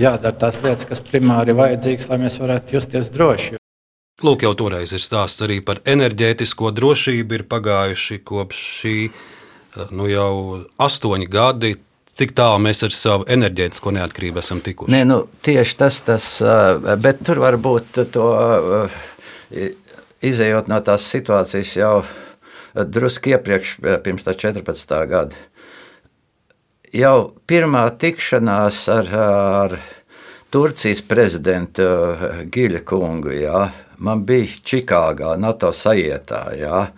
jādara 0.00 0.36
tās 0.42 0.60
lietas, 0.60 0.84
kas 0.90 1.00
primāri 1.00 1.54
ir 1.54 1.60
vajadzīgas, 1.62 2.10
lai 2.12 2.20
mēs 2.26 2.36
varētu 2.42 2.76
justies 2.76 3.08
droši. 3.14 3.56
Lūk, 4.20 4.42
jau 4.44 4.52
toreiz 4.52 4.92
ir 4.92 5.00
stāsts 5.00 5.40
arī 5.46 5.62
par 5.64 5.78
enerģētisko 5.88 6.74
drošību. 6.76 7.38
Ir 7.38 7.46
pagājuši 7.48 8.18
kopš 8.28 8.58
šī 8.82 8.96
nu, 9.96 10.10
jau 10.10 10.34
astoņi 10.84 11.30
gadi 11.32 11.78
cik 12.20 12.34
tālu 12.36 12.60
mēs 12.66 12.82
ar 12.84 12.94
savu 12.94 13.26
enerģētisko 13.32 13.94
neatkarību 13.96 14.42
esam 14.42 14.60
tikuši. 14.64 14.92
Nē, 14.92 15.04
nu, 15.08 15.22
tieši 15.46 15.76
tas, 15.80 16.00
tas, 16.04 16.26
bet 17.00 17.22
tur 17.26 17.40
var 17.40 17.56
būt 17.60 18.02
to 18.12 18.26
izējot 20.20 20.68
no 20.68 20.80
tās 20.84 21.06
situācijas 21.08 21.76
jau 21.78 21.94
drusku 22.74 23.32
iepriekš, 23.32 23.78
pirms 24.04 24.26
tā 24.26 24.36
14. 24.36 24.98
gada. 25.10 25.46
Jau 26.94 27.32
pirmā 27.46 27.84
tikšanās 28.02 28.82
ar, 28.90 29.10
ar 29.14 29.76
Turcijas 30.50 31.04
prezidentu 31.06 31.86
Giļa 32.50 32.82
kungu, 32.86 33.30
jā, 33.38 33.68
man 34.02 34.24
bija 34.26 34.58
Čikāgā, 34.66 35.36
NATO 35.38 35.70
sajietā, 35.70 36.48
jā, 36.58 36.88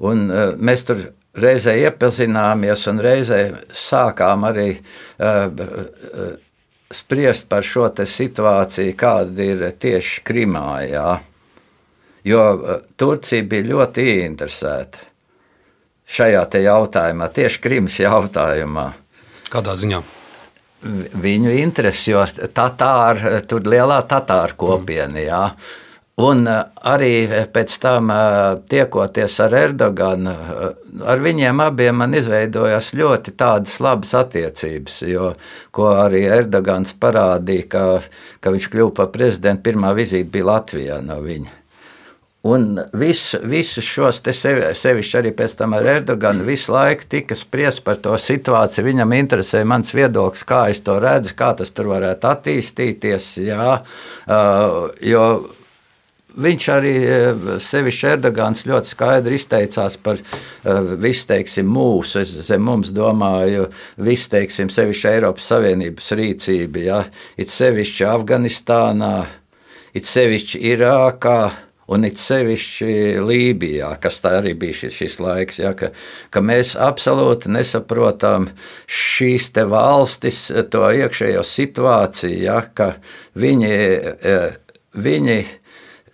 un 0.00 0.24
mēs 0.56 0.86
tur 0.88 1.02
reizē 1.40 1.76
iepazināmies 1.82 2.86
un 2.90 3.00
reizē 3.02 3.40
sākām 3.74 4.46
arī 4.50 4.68
uh, 4.76 6.36
spriest 6.94 7.48
par 7.50 7.66
šo 7.66 7.88
situāciju, 7.90 8.94
kāda 8.98 9.48
ir 9.48 9.64
tieši 9.80 10.22
Krimā. 10.26 10.68
Jā. 10.88 11.08
Jo 12.24 12.44
Turcija 12.96 13.44
bija 13.44 13.68
ļoti 13.72 14.06
ieinteresēta 14.14 15.10
šajā 16.08 16.44
jautājumā, 16.64 17.28
tieši 17.32 17.60
Krimas 17.60 17.98
jautājumā. 18.00 18.90
Kādā 19.52 19.74
ziņā? 19.78 20.02
Viņu 21.24 21.52
interesi, 21.56 22.10
jo 22.12 22.24
tatāri, 22.52 23.38
tur 23.48 23.64
lielā 23.64 24.02
tatāru 24.08 24.58
kopiena, 24.60 25.20
jā. 25.22 25.44
Un 26.22 26.44
eh, 26.46 26.60
arī 26.86 27.26
pēc 27.50 27.72
tam 27.82 28.10
eh, 28.14 28.60
tiekoties 28.70 29.34
ar 29.42 29.54
Erdoganu, 29.58 30.30
eh, 30.30 30.76
ar 31.10 31.22
viņiem 31.22 31.62
abiem 31.64 31.96
man 31.98 32.14
izveidojās 32.14 32.92
ļoti 32.94 33.34
tādas 33.34 33.80
labas 33.82 34.12
attiecības, 34.20 35.00
jo, 35.10 35.32
ko 35.74 35.88
arī 36.04 36.22
Erdogans 36.36 36.94
parādīja, 37.02 37.66
ka, 37.72 37.82
ka 38.38 38.52
viņš 38.54 38.68
kļuva 38.70 38.94
par 39.00 39.10
prezidentu, 39.16 39.64
pirmā 39.66 39.90
vizīte 39.98 40.30
bija 40.30 40.52
Latvijā 40.52 41.00
no 41.02 41.18
viņa. 41.24 41.58
Un 42.44 42.78
visu, 42.92 43.40
visus 43.48 43.88
šos 43.88 44.20
sevi, 44.36 44.68
sevišķi 44.76 45.18
arī 45.18 45.34
pēc 45.34 45.56
tam 45.58 45.74
ar 45.74 45.88
Erdoganu 45.96 46.44
visu 46.46 46.76
laiku 46.76 47.08
tika 47.10 47.34
spriests 47.34 47.82
par 47.82 47.96
to 48.04 48.14
situāciju. 48.20 48.84
Viņam 48.84 49.16
interesē 49.16 49.64
mans 49.66 49.90
viedoklis, 49.96 50.44
kā 50.46 50.66
es 50.70 50.84
to 50.84 51.00
redzu, 51.00 51.32
kā 51.34 51.54
tas 51.56 51.72
tur 51.72 51.88
varētu 51.94 52.28
attīstīties. 52.28 53.30
Jā, 53.48 53.78
jo 55.08 55.24
viņš 56.36 56.68
arī 56.74 56.94
sevišķi 57.62 58.08
Erdogans 58.14 58.64
ļoti 58.68 58.90
skaidri 58.90 59.38
izteicās 59.38 59.98
par 60.02 60.20
visu, 61.00 61.28
teiksim, 61.30 61.68
mūsu, 61.70 62.22
es 62.24 62.34
zem 62.48 62.64
mums 62.66 62.92
domāju, 62.94 63.68
visu, 64.02 64.30
teiksim, 64.34 64.72
sevišķi 64.72 65.10
Eiropas 65.12 65.50
Savienības 65.52 66.10
rīcību, 66.18 66.86
ja, 66.88 67.04
it 67.40 67.52
sevišķi 67.52 68.08
Afganistānā, 68.10 69.14
it 69.94 70.10
sevišķi 70.10 70.64
Irākā, 70.74 71.38
Un 71.92 72.06
it 72.08 72.16
sevišķi 72.16 73.20
Lībijā, 73.20 73.90
kas 74.00 74.22
tā 74.24 74.38
arī 74.38 74.54
bija 74.56 74.76
šis, 74.78 74.94
šis 74.96 75.18
laiks, 75.20 75.58
ja, 75.60 75.74
ka, 75.76 75.90
ka 76.32 76.40
mēs 76.40 76.72
absolūti 76.80 77.52
nesaprotam 77.52 78.48
šīs 78.88 79.50
valstis, 79.68 80.46
to 80.72 80.86
iekšējo 80.88 81.42
situāciju, 81.44 82.38
ja, 82.46 82.62
ka 82.72 82.94
viņi, 83.36 83.74
e, 84.32 84.38
viņi 84.96 85.36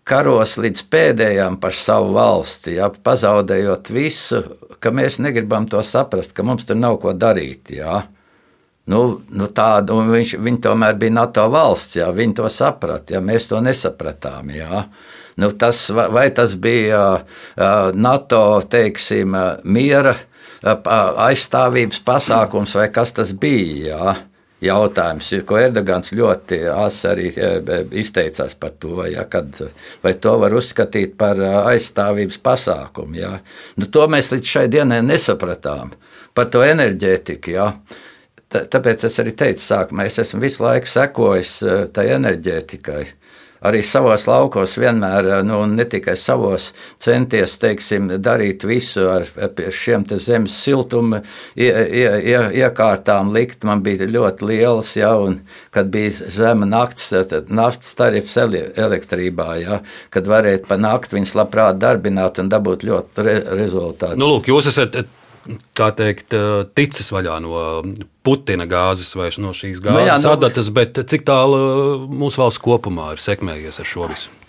karos 0.08 0.56
līdz 0.60 0.84
pēdējām 0.90 1.58
par 1.62 1.74
savu 1.76 2.14
valsti, 2.16 2.76
ja, 2.78 2.90
pazaudējot 2.90 3.90
visu, 3.94 4.42
ka 4.80 4.92
mēs 4.94 5.20
negribam 5.22 5.68
to 5.70 5.82
saprast, 5.86 6.34
ka 6.36 6.46
mums 6.46 6.66
tur 6.68 6.78
nav 6.78 7.00
ko 7.02 7.14
darīt. 7.14 7.72
Ja. 7.74 8.04
Nu, 8.90 9.20
nu 9.28 9.46
tādu, 9.54 10.00
viņš, 10.08 10.34
viņi 10.40 10.62
tomēr 10.64 10.96
bija 10.98 11.14
NATO 11.20 11.46
valsts, 11.52 11.98
jā, 12.00 12.08
viņi 12.14 12.38
to 12.40 12.48
saprata, 12.50 13.14
ja 13.16 13.20
mēs 13.22 13.50
to 13.50 13.60
nesapratām. 13.62 14.50
Jā. 14.56 14.86
Nu, 15.40 15.52
tas, 15.56 15.86
vai 15.90 16.28
tas 16.34 16.56
bija 16.58 17.04
NATO 17.94 18.42
teiksim, 18.68 19.36
miera 19.64 20.16
aizstāvības 20.60 22.02
pasākums 22.04 22.74
vai 22.76 22.90
kas 22.92 23.14
tas 23.16 23.30
bija? 23.32 23.94
Jā 23.94 24.16
jautājums, 24.64 25.30
ko 25.46 25.58
Erdogans 25.60 26.12
ļoti 26.16 26.60
asi 26.72 27.08
arī 27.10 27.30
izteicās 28.02 28.56
par 28.60 28.74
to, 28.82 29.04
ja, 29.08 29.24
kad, 29.30 29.56
vai 30.04 30.14
to 30.20 30.36
var 30.42 30.54
uzskatīt 30.56 31.16
par 31.20 31.40
aizstāvības 31.72 32.40
pasākumu. 32.44 33.18
Ja. 33.20 33.32
Nu, 33.80 33.88
to 33.92 34.06
mēs 34.12 34.32
līdz 34.34 34.54
šai 34.54 34.66
dienai 34.72 35.00
nesapratām 35.06 35.94
par 36.34 36.50
to 36.52 36.64
enerģētiku. 36.66 37.56
Ja. 37.56 37.72
Tāpēc 38.50 39.04
es 39.06 39.18
arī 39.22 39.32
teicu, 39.38 39.62
sākumā 39.62 40.08
es 40.10 40.18
esmu 40.18 40.42
visu 40.42 40.64
laiku 40.64 40.90
sekojis 40.90 41.52
tai 41.94 42.08
enerģētikai 42.16 43.04
arī 43.66 43.82
savos 43.84 44.26
laukos 44.28 44.76
vienmēr, 44.80 45.28
eh, 45.28 45.42
nu, 45.46 45.60
ne 45.66 45.84
tikai 45.84 46.16
savos, 46.16 46.70
centies 47.02 47.58
teiksim, 47.60 48.08
darīt 48.22 48.64
visu 48.68 49.06
ar 49.10 49.26
šiem 49.70 50.06
zemes 50.10 50.56
siltuma 50.62 51.22
ie, 51.56 51.70
ie, 51.70 52.08
ie, 52.32 52.40
iekārtām, 52.64 53.32
likt. 53.34 53.64
Man 53.68 53.84
bija 53.84 54.08
ļoti 54.08 54.48
liels, 54.48 54.94
ja, 54.96 55.12
un 55.20 55.40
kad 55.74 55.90
bija 55.92 56.30
zema 56.32 56.66
nakts, 56.66 57.10
naftas 57.48 57.94
tarifs 57.98 58.36
elektrībā, 58.40 59.48
ja, 59.60 59.80
kad 60.10 60.28
varēja 60.30 60.64
pa 60.68 60.80
nakti 60.80 61.18
viņas 61.18 61.36
labprāt 61.38 61.80
darbināt 61.80 62.40
un 62.40 62.50
dabūt 62.52 62.86
ļoti 62.88 63.26
re 63.26 63.38
rezultātu. 63.60 64.18
Nu, 64.20 64.30
lūk, 64.34 64.50
jūs 64.50 64.70
esat 64.72 65.02
kā 65.76 65.90
teikt, 65.96 66.34
eh, 66.36 66.64
ticis 66.76 67.10
vaļā 67.14 67.38
no 67.44 67.62
Putina 68.26 68.66
gāzes 68.70 69.14
vai 69.16 69.30
no 69.42 69.54
šīs 69.56 69.80
gāzes 69.80 69.98
nu, 69.98 70.06
jā, 70.06 70.18
nu, 70.22 70.32
adatas, 70.34 70.70
bet 70.74 71.00
cik 71.10 71.24
tālu 71.28 71.60
eh, 71.60 72.04
mūsu 72.22 72.42
valsts 72.42 72.62
kopumā 72.62 73.12
ir 73.16 73.24
sekmējies 73.24 73.82
ar 73.82 73.90
šo 73.94 74.10
visu? 74.10 74.39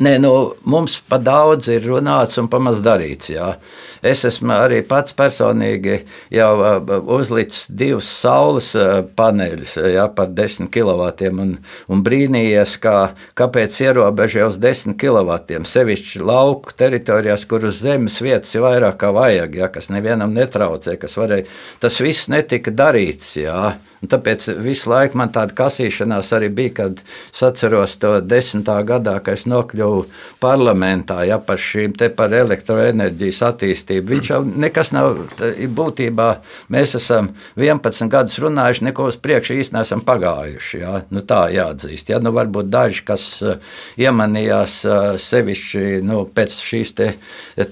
Nē, 0.00 0.14
nu, 0.16 0.30
mums 0.64 0.94
pa 1.04 1.18
daudz 1.20 1.66
ir 1.68 1.84
runāts 1.84 2.38
un 2.40 2.46
pamaz 2.48 2.78
darīts. 2.80 3.28
Jā. 3.34 3.50
Es 4.00 4.22
esmu 4.24 4.54
arī 4.54 4.78
pats 4.88 5.12
personīgi 5.12 5.98
uzlicis 6.32 7.66
divus 7.68 8.08
saules 8.08 8.70
paneļus 9.18 9.74
jā, 9.92 10.06
par 10.16 10.32
10 10.38 10.70
kW 10.72 11.10
un, 11.44 11.52
un 11.92 12.04
brīnījies, 12.06 12.78
kā, 12.80 12.94
kāpēc 13.36 13.76
ierobežoja 13.84 14.48
uz 14.48 14.56
10 14.62 14.96
kW. 14.96 15.60
Sevišķi 15.68 16.24
lauku 16.24 16.72
teritorijās, 16.80 17.44
kur 17.44 17.68
uz 17.68 17.84
zemes 17.84 18.16
vietas 18.24 18.56
ir 18.56 18.64
vairāk 18.64 18.96
kā 19.04 19.12
vajag, 19.12 19.60
jā, 19.60 19.68
kas 19.68 19.92
nevienam 19.92 20.32
netraucē, 20.32 20.96
kas 20.96 21.20
varēja. 21.20 21.44
Tas 21.84 22.00
viss 22.00 22.32
netika 22.32 22.72
darīts. 22.72 23.34
Jā. 23.36 23.74
Un 24.00 24.08
tāpēc 24.08 24.46
visu 24.64 24.88
laiku 24.88 25.18
man 25.20 25.28
tāda 25.34 25.52
kasīšanās 25.56 26.30
arī 26.32 26.48
bija, 26.56 26.72
kad 26.78 27.00
es 27.04 27.42
atceros 27.44 27.98
to 28.00 28.14
desmitā 28.24 28.78
gadā, 28.88 29.18
kad 29.20 29.36
es 29.36 29.44
nokļuvu 29.50 30.06
parlamentā 30.40 31.18
ja, 31.28 31.36
par 31.44 31.60
šīm 31.60 31.92
te 32.00 32.08
par 32.16 32.32
elektroenerģijas 32.32 33.42
attīstību. 33.50 34.08
Viņš 34.14 34.30
jau 34.32 34.40
nekas 34.64 34.94
nav, 34.96 35.20
būtībā 35.76 36.28
mēs 36.72 36.96
esam 36.96 37.34
11 37.60 38.08
gadus 38.12 38.38
runājuši, 38.40 38.86
neko 38.88 39.10
uz 39.10 39.18
priekšu 39.20 39.58
īsti 39.60 39.76
neesam 39.76 40.04
pagājuši. 40.06 40.80
Ja. 40.80 40.94
Nu, 41.12 41.20
tā 41.20 41.42
jāatzīst. 41.52 42.14
Ja. 42.14 42.22
Nu, 42.24 42.32
varbūt 42.36 42.72
daži, 42.72 43.04
kas 43.04 43.26
uh, 43.44 43.60
iemanījās 44.00 44.78
uh, 44.88 44.98
sevišķi 45.20 46.00
nu, 46.08 46.22
pēc 46.24 46.56
šīs 46.70 46.94
te 46.96 47.10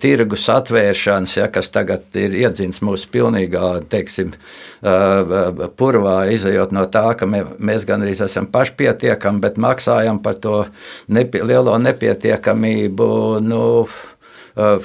tirgus 0.02 0.44
atvēršanas, 0.52 1.38
ja, 1.40 1.48
kas 1.52 1.72
tagad 1.72 2.20
ir 2.20 2.36
iedzins 2.44 2.82
mūsu 2.84 3.08
pilnīgā, 3.16 3.72
teiksim, 3.88 4.36
uh, 4.84 5.66
purvā 5.78 6.17
izējot 6.32 6.72
no 6.74 6.84
tā, 6.90 7.06
ka 7.18 7.26
mē, 7.30 7.44
mēs 7.58 7.86
gandrīz 7.88 8.22
esam 8.26 8.48
pašpietiekami, 8.52 9.42
bet 9.44 9.58
maksājam 9.60 10.20
par 10.24 10.38
to 10.42 10.62
nepie, 11.08 11.42
lielo 11.46 11.76
nepietiekamību, 11.78 13.10
nu, 13.44 13.60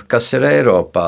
kas 0.08 0.34
ir 0.38 0.46
Eiropā. 0.50 1.08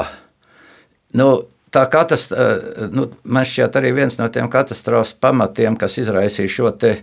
Nu, 1.16 1.30
tā 1.76 1.86
katastrofa, 1.92 2.90
nu, 2.96 3.08
man 3.24 3.48
šķiet, 3.48 3.78
arī 3.80 3.94
viens 3.96 4.18
no 4.20 4.28
tiem 4.32 4.50
katastrofas 4.52 5.14
pamatiem, 5.22 5.78
kas 5.80 5.98
izraisīja 6.02 6.52
šo 6.52 6.72
te, 6.80 6.96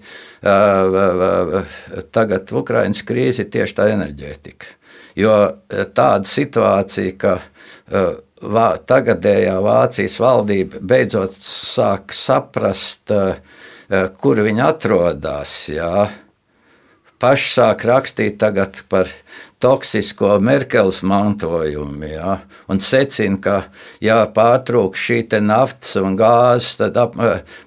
uh, 0.42 1.62
tagad 2.14 2.52
Ukraiņas 2.62 3.04
krīzi, 3.08 3.48
tieši 3.52 3.78
tā 3.78 3.88
enerģētika. 3.94 4.78
Jo 5.18 5.36
tāda 5.68 6.28
situācija, 6.28 7.16
ka 7.20 7.38
uh, 7.38 8.12
vā, 8.42 8.66
tagadējā 8.86 9.54
Vācijas 9.62 10.18
valdība 10.22 10.80
beidzot 10.82 11.36
sāk 11.38 12.14
saprast, 12.16 13.10
eh, 13.10 13.36
eh, 13.88 14.08
kur 14.18 14.36
viņi 14.36 14.64
atrodas. 14.66 15.68
Jā. 15.68 16.10
Paši 17.18 17.60
sāk 17.60 17.84
rakstīt 17.86 18.38
par 18.88 19.06
toksisko 19.62 20.36
Merkeles 20.42 21.02
mantojumu. 21.06 22.06
Ja, 22.10 22.36
un 22.68 22.80
secina, 22.82 23.38
ka, 23.42 23.56
ja 24.02 24.18
pārtrūks 24.34 25.06
šī 25.06 25.18
naftas 25.40 25.94
un 26.00 26.16
gāzes, 26.18 26.74
tad 26.80 26.98
ap, 27.00 27.14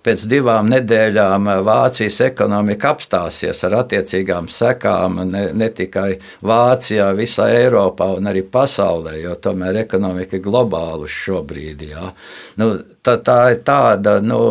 pēc 0.04 0.26
divām 0.30 0.70
nedēļām 0.74 1.50
Vācijas 1.66 2.20
ekonomika 2.28 2.92
apstāsies 2.94 3.64
ar 3.68 3.80
attiecīgām 3.84 4.50
sekām 4.52 5.22
ne, 5.32 5.48
ne 5.56 5.70
tikai 5.72 6.12
Vācijā, 6.46 7.12
visā 7.18 7.48
Eiropā 7.56 8.12
un 8.18 8.28
arī 8.32 8.44
pasaulē, 8.44 9.16
jo 9.24 9.38
tomēr 9.40 9.84
ekonomika 9.86 10.38
ir 10.38 10.44
globāla 10.46 11.08
šobrīd. 11.10 11.88
Ja. 11.90 12.12
Nu, 12.60 12.72
tā, 13.06 13.18
tā 13.24 13.40
ir 13.56 13.64
tāda 13.66 14.20
nu, 14.24 14.42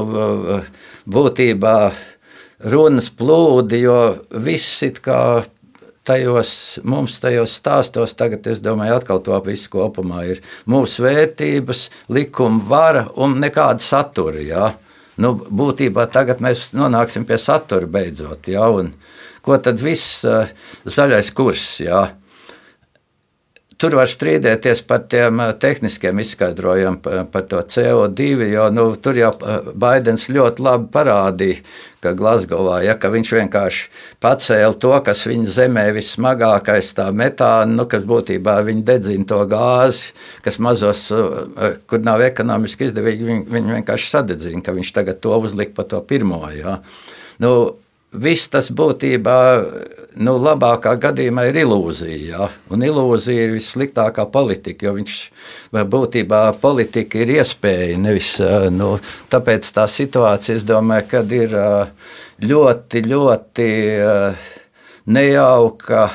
būtībā 1.04 1.76
runas 2.72 3.10
plūdi, 3.12 3.82
jo 3.84 3.98
viss 4.44 4.82
ir 4.86 5.00
kā 5.04 5.20
tajos 6.04 6.78
mums, 6.84 7.18
tajos 7.22 7.54
stāstos, 7.58 8.14
tagad 8.18 8.46
es 8.50 8.60
domāju, 8.64 8.98
atkal 8.98 9.22
to 9.24 9.38
visu 9.46 9.70
kopumā 9.72 10.24
ir 10.34 10.42
mūsu 10.70 11.04
vērtības, 11.06 11.88
likuma 12.12 12.62
vara 12.68 13.06
un 13.16 13.38
nekāda 13.42 13.84
satura. 13.84 14.42
Jā. 14.44 14.72
Nu, 15.20 15.34
būtībā 15.34 16.08
tagad 16.12 16.42
mēs 16.42 16.72
nonāksim 16.74 17.26
pie 17.28 17.38
satura 17.38 17.86
beidzot. 17.86 18.50
Jā, 18.50 18.66
un 18.66 18.92
ko 19.44 19.58
tad 19.62 19.80
viss 19.82 20.24
uh, 20.26 20.50
zaļais 20.84 21.30
kurs? 21.36 21.68
Jā. 21.84 22.08
Tur 23.84 23.98
var 23.98 24.08
strīdēties 24.08 24.78
par 24.88 25.02
tiem 25.12 25.42
eh, 25.44 25.50
tehniskiem 25.60 26.20
izskaidrojumiem, 26.22 26.94
par, 27.28 27.42
to 27.50 27.58
CO2, 27.68 28.46
jo 28.48 28.70
nu, 28.72 28.84
tur 28.96 29.18
jau 29.18 29.28
eh, 29.44 29.66
Baidens 29.76 30.24
ļoti 30.32 30.64
labi 30.64 30.88
parādīja, 30.94 31.58
ka 32.00 32.14
Glasgowā, 32.16 32.78
ja, 32.86 32.94
ka 32.96 33.10
viņš 33.12 33.34
vienkārši 33.36 33.84
pacēla 34.24 34.78
to, 34.80 34.94
kas 35.04 35.26
viņa 35.28 35.52
zemē 35.58 35.84
vissmagākais, 35.98 36.94
tā 36.96 37.10
metāna, 37.12 37.76
nu, 37.76 37.84
kas 37.90 38.08
būtībā 38.08 38.56
viņa 38.64 38.86
dedzina 38.88 39.28
to 39.28 39.42
gāzi, 39.52 40.14
kas 40.48 40.56
mazos, 40.64 41.04
eh, 41.12 41.76
kur 41.84 42.00
nav 42.08 42.24
ekonomiski 42.24 42.88
izdevīgi, 42.88 43.28
viņi, 43.28 43.48
viņi 43.52 43.80
vienkārši 43.82 44.12
sadedzina, 44.16 44.64
ka 44.64 44.72
viņš 44.80 44.96
tagad 44.96 45.20
to 45.20 45.36
uzlika 45.36 45.76
pa 45.76 45.90
to 45.92 46.00
pirmo. 46.08 46.40
Ja. 46.56 46.78
Nu, 47.36 47.52
viss 48.14 48.48
tas 48.52 48.70
būtībā, 48.74 49.38
nu, 50.22 50.36
labākā 50.38 50.94
gadījumā 51.02 51.48
ir 51.50 51.60
ilūzija. 51.64 52.18
Ja? 52.28 52.48
Un 52.72 52.84
ilūzija 52.86 53.46
ir 53.48 53.54
vissliktākā 53.56 54.26
politika, 54.32 54.88
jo 54.88 54.94
viņš 54.98 55.16
būtībā 55.94 56.42
politika 56.62 57.22
ir 57.22 57.34
iespēja. 57.38 57.98
Nevis, 58.00 58.36
nu, 58.74 58.94
tāpēc 59.32 59.70
tā 59.74 59.88
situācija, 59.90 60.58
es 60.60 60.68
domāju, 60.68 61.08
kad 61.10 61.34
ir 61.34 61.56
ļoti, 62.44 63.04
ļoti 63.10 63.68
nejauka. 65.10 66.06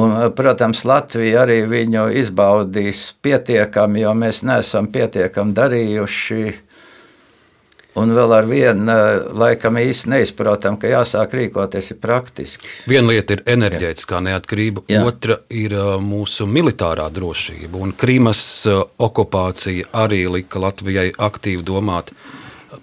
Un, 0.00 0.12
protams, 0.38 0.84
Latvija 0.86 1.40
arī 1.42 1.64
viņu 1.66 2.04
izbaudīs 2.20 3.08
pietiekami, 3.26 4.04
jo 4.04 4.12
mēs 4.14 4.44
neesam 4.46 4.86
pietiekami 4.92 5.56
darījuši 5.56 6.44
Un 7.98 8.12
vēl 8.14 8.32
ar 8.36 8.46
vienu, 8.46 8.94
laikam, 9.34 9.78
īsti 9.80 10.12
neizprotam, 10.12 10.76
ka 10.78 10.90
jāsāk 10.92 11.34
rīkoties 11.34 11.92
praktiski. 12.00 12.68
Viena 12.90 13.10
lieta 13.10 13.34
ir 13.34 13.42
enerģētiskā 13.50 14.20
neatkarība, 14.28 14.84
Jā. 14.90 15.02
otra 15.08 15.40
ir 15.50 15.74
mūsu 16.04 16.46
militārā 16.46 17.08
drošība. 17.10 17.80
Un 17.82 17.94
Krīmas 17.98 18.42
okupācija 18.70 19.90
arī 20.04 20.22
lika 20.30 20.62
Latvijai 20.62 21.10
aktīvi 21.18 21.66
domāt 21.66 22.14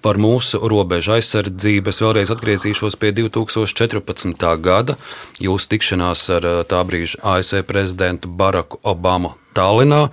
par 0.04 0.20
mūsu 0.20 0.60
robežu 0.68 1.16
aizsardzību. 1.16 1.94
Es 1.94 2.04
vēlreiz 2.04 2.32
atgriezīšos 2.36 3.00
pie 3.00 3.14
2014. 3.16 4.48
gada 4.60 4.98
jūsu 5.40 5.72
tikšanās 5.72 6.28
ar 6.36 6.52
tā 6.68 6.84
brīža 6.88 7.24
ASV 7.24 7.64
prezidentu 7.68 8.28
Baraku 8.28 8.84
Obamu 8.84 9.38
Tallinā 9.58 10.04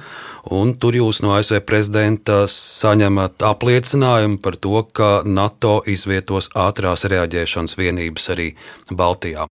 tur 0.80 0.96
jūs 0.96 1.22
no 1.24 1.34
ASV 1.36 1.60
prezidenta 1.64 2.44
saņemat 2.48 3.44
apliecinājumu 3.44 4.38
par 4.44 4.56
to, 4.56 4.82
ka 4.92 5.22
NATO 5.24 5.82
izvietos 5.88 6.50
ātrās 6.54 7.04
reaģēšanas 7.08 7.76
vienības 7.76 8.28
arī 8.34 8.50
Baltijā. 8.92 9.46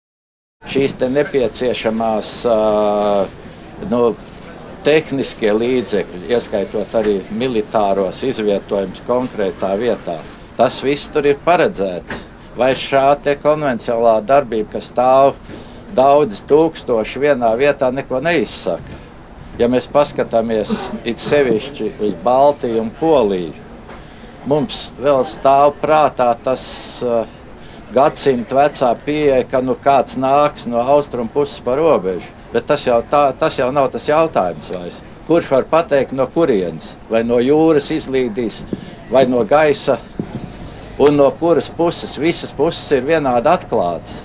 Šīs 0.68 0.96
nepieciešamās 0.98 2.30
nu, 3.88 4.00
tehniskie 4.84 5.52
līdzekļi, 5.52 6.24
ieskaitot 6.32 6.94
arī 6.98 7.18
militāros 7.30 8.22
izvietojumus 8.26 9.04
konkrētā 9.06 9.74
vietā, 9.78 10.18
tas 10.56 10.82
viss 10.82 11.10
tur 11.12 11.26
ir 11.26 11.38
paredzēts. 11.44 12.24
Vai 12.58 12.72
šāda 12.74 13.36
konvencionālā 13.38 14.18
darbība, 14.26 14.72
kas 14.72 14.88
stāv 14.90 15.36
daudz 15.94 16.40
tūkstoši 16.50 17.22
vienā 17.22 17.52
vietā, 17.60 17.92
neko 17.94 18.18
neizsaka? 18.24 19.07
Ja 19.58 19.66
mēs 19.66 19.88
paskatāmies 19.90 20.70
it 21.02 21.18
sevišķi 21.18 21.88
uz 22.06 22.12
Baltiju 22.22 22.78
un 22.84 22.92
Poliju, 23.00 23.50
mums 24.46 24.92
vēl 25.02 25.24
stāv 25.26 25.72
prātā 25.82 26.28
tas 26.44 26.62
uh, 27.02 27.24
gadsimta 27.90 28.54
vecā 28.54 28.92
pieeja, 29.02 29.40
ka 29.50 29.58
nu 29.64 29.74
kāds 29.82 30.14
nāks 30.20 30.68
no 30.70 30.78
austrumu 30.78 31.32
puses 31.34 31.58
pa 31.64 31.74
robežu. 31.74 32.30
Bet 32.52 32.68
tas 32.70 32.86
jau, 32.86 33.00
tā, 33.10 33.24
tas 33.34 33.58
jau 33.58 33.72
nav 33.74 33.90
tas 33.92 34.06
jautājums 34.08 34.70
vairs. 34.76 35.00
Kurš 35.26 35.50
var 35.52 35.66
pateikt, 35.68 36.14
no 36.14 36.28
kurienes? 36.32 36.94
Vai 37.10 37.24
no 37.26 37.40
jūras 37.42 37.90
izlīdīs, 37.92 38.62
vai 39.10 39.26
no 39.26 39.42
gaisa, 39.42 39.98
un 41.02 41.18
no 41.18 41.28
kuras 41.40 41.66
puses? 41.68 42.14
Visas 42.14 42.54
puses 42.54 42.86
ir 42.94 43.04
vienādi 43.10 43.50
atklātas. 43.50 44.22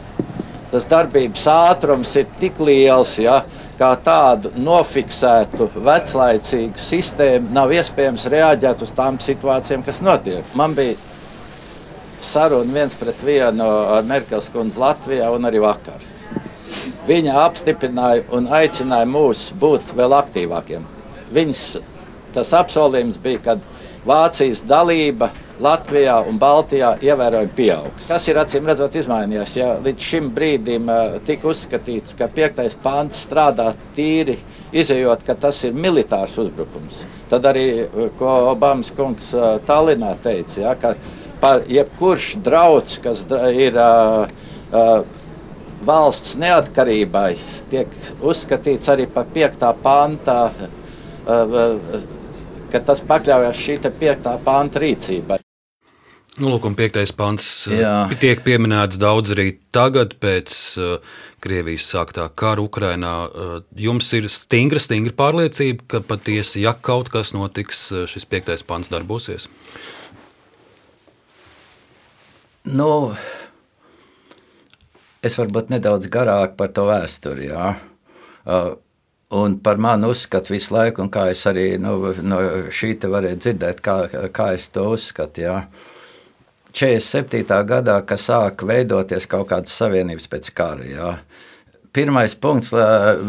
Tas 0.70 0.86
darbības 0.90 1.44
ātrums 1.50 2.14
ir 2.22 2.30
tik 2.40 2.62
liels, 2.64 3.18
ja, 3.22 3.42
kā 3.80 3.90
tādu 4.04 4.52
nofiksētu, 4.60 5.70
veclaicīgu 5.86 6.80
sistēmu 6.80 7.54
nav 7.56 7.74
iespējams 7.74 8.28
reaģēt 8.34 8.84
uz 8.86 8.94
tām 8.96 9.20
situācijām, 9.24 9.84
kas 9.86 10.02
notiek. 10.06 10.56
Man 10.58 10.76
bija 10.78 10.98
saruna 12.24 12.74
viens 12.74 12.96
pret 12.96 13.24
vienu 13.26 13.68
ar 13.98 14.06
Merkels 14.08 14.50
kundzi 14.54 14.82
Latvijā 14.82 15.30
un 15.36 15.50
arī 15.50 15.62
vakar. 15.64 16.04
Viņa 17.08 17.36
apstiprināja 17.44 18.24
un 18.36 18.48
aicināja 18.48 19.08
mūs 19.10 19.50
būt 19.60 19.94
vēl 19.98 20.16
aktīvākiem. 20.18 20.86
Viņas 21.34 21.64
tas 22.34 22.54
apsolījums 22.58 23.20
bija, 23.22 23.42
ka 23.44 23.58
Vācijas 24.08 24.64
dalība 24.68 25.30
Latvijā 25.62 26.16
un 26.26 26.40
Baltijā 26.42 26.96
ievērojami 27.04 27.52
pieaugs. 27.54 28.08
Tas 28.10 28.26
ir 28.30 28.40
acīm 28.42 28.66
redzot 28.66 28.96
izmainījies. 28.98 29.56
Ja 29.60 29.68
līdz 29.84 30.08
šim 30.10 30.30
brīdim 30.34 30.90
uh, 30.90 31.18
tika 31.28 31.52
uzskatīts, 31.52 32.16
ka 32.18 32.28
piektais 32.34 32.74
pāns 32.82 33.20
strādā 33.28 33.70
tīri, 33.94 34.40
izējot, 34.74 35.26
ka 35.28 35.36
tas 35.46 35.60
ir 35.68 35.78
militārs 35.78 36.34
uzbrukums. 36.42 37.04
Tad 37.30 37.46
arī, 37.52 37.68
uh, 37.86 38.08
ko 38.18 38.32
Obamas 38.54 38.90
kungs 38.98 39.30
uh, 39.38 39.60
Tallinā 39.68 40.16
teica, 40.24 40.58
ja, 40.64 40.74
ka 40.80 40.96
par 41.44 41.68
jebkurš 41.70 42.34
drauds, 42.42 42.98
kas 43.04 43.26
ir 43.54 43.78
uh, 43.78 44.26
uh, 44.74 44.96
valsts 45.86 46.34
neatkarībai, 46.42 47.36
tiek 47.70 47.94
uzskatīts 48.24 48.90
arī 48.90 49.06
par 49.12 49.30
piektā 49.36 49.74
pāntā. 49.86 50.42
Uh, 51.24 52.22
ka 52.74 52.82
tas 52.82 53.02
pakļaujas 53.06 53.64
šī 53.66 53.80
piektā 54.02 54.38
pānta 54.44 54.82
rīcībai. 54.84 55.40
Nu, 56.34 56.50
lūk, 56.50 56.64
un 56.66 56.74
piektais 56.74 57.12
pants 57.14 57.46
uh, 57.70 57.76
Jā. 57.78 57.98
tiek 58.18 58.40
pieminēts 58.42 58.98
daudz 58.98 59.36
arī 59.36 59.52
tagad, 59.76 60.16
pēc 60.18 60.54
uh, 60.82 61.20
Krievijas 61.44 61.86
sāktā 61.94 62.26
kara 62.34 62.64
Ukrainā. 62.64 63.12
Uh, 63.28 63.52
jums 63.78 64.10
ir 64.18 64.26
stingra, 64.34 64.82
stingra 64.82 65.14
pārliecība, 65.20 65.86
ka 65.94 66.02
patiesi, 66.10 66.64
ja 66.66 66.74
kaut 66.74 67.12
kas 67.14 67.36
notiks, 67.38 67.86
šis 68.10 68.26
piektais 68.26 68.66
pants 68.66 68.90
darbosies? 68.90 69.46
Nu, 72.66 73.14
es 75.22 75.38
varbūt 75.38 75.70
nedaudz 75.70 76.10
garāk 76.10 76.58
par 76.58 76.74
to 76.74 76.88
vēsturi. 76.90 77.52
Jā. 77.52 77.76
Uh, 78.42 78.74
Un 79.34 79.56
par 79.66 79.80
mani 79.82 80.06
uzskata 80.12 80.54
visu 80.54 80.76
laiku, 80.76 81.02
un 81.02 81.10
kā 81.10 81.30
es 81.32 81.42
arī 81.50 81.80
nu, 81.82 81.96
no 82.22 82.40
šī 82.70 82.92
te 83.02 83.10
varēju 83.10 83.40
dzirdēt, 83.42 83.80
kā, 83.82 83.96
kā 84.30 84.52
es 84.54 84.68
to 84.74 84.86
uzskatu. 84.94 85.42
Jā. 85.42 85.58
47. 86.74 87.46
gadā, 87.70 88.00
kad 88.06 88.22
sāka 88.22 88.68
veidoties 88.70 89.26
kaut 89.30 89.50
kādas 89.50 89.74
savienības 89.78 90.30
pēc 90.30 90.52
kara. 90.58 90.86
Jā. 90.86 91.12
Pirmais 91.94 92.34
punkts, 92.42 92.72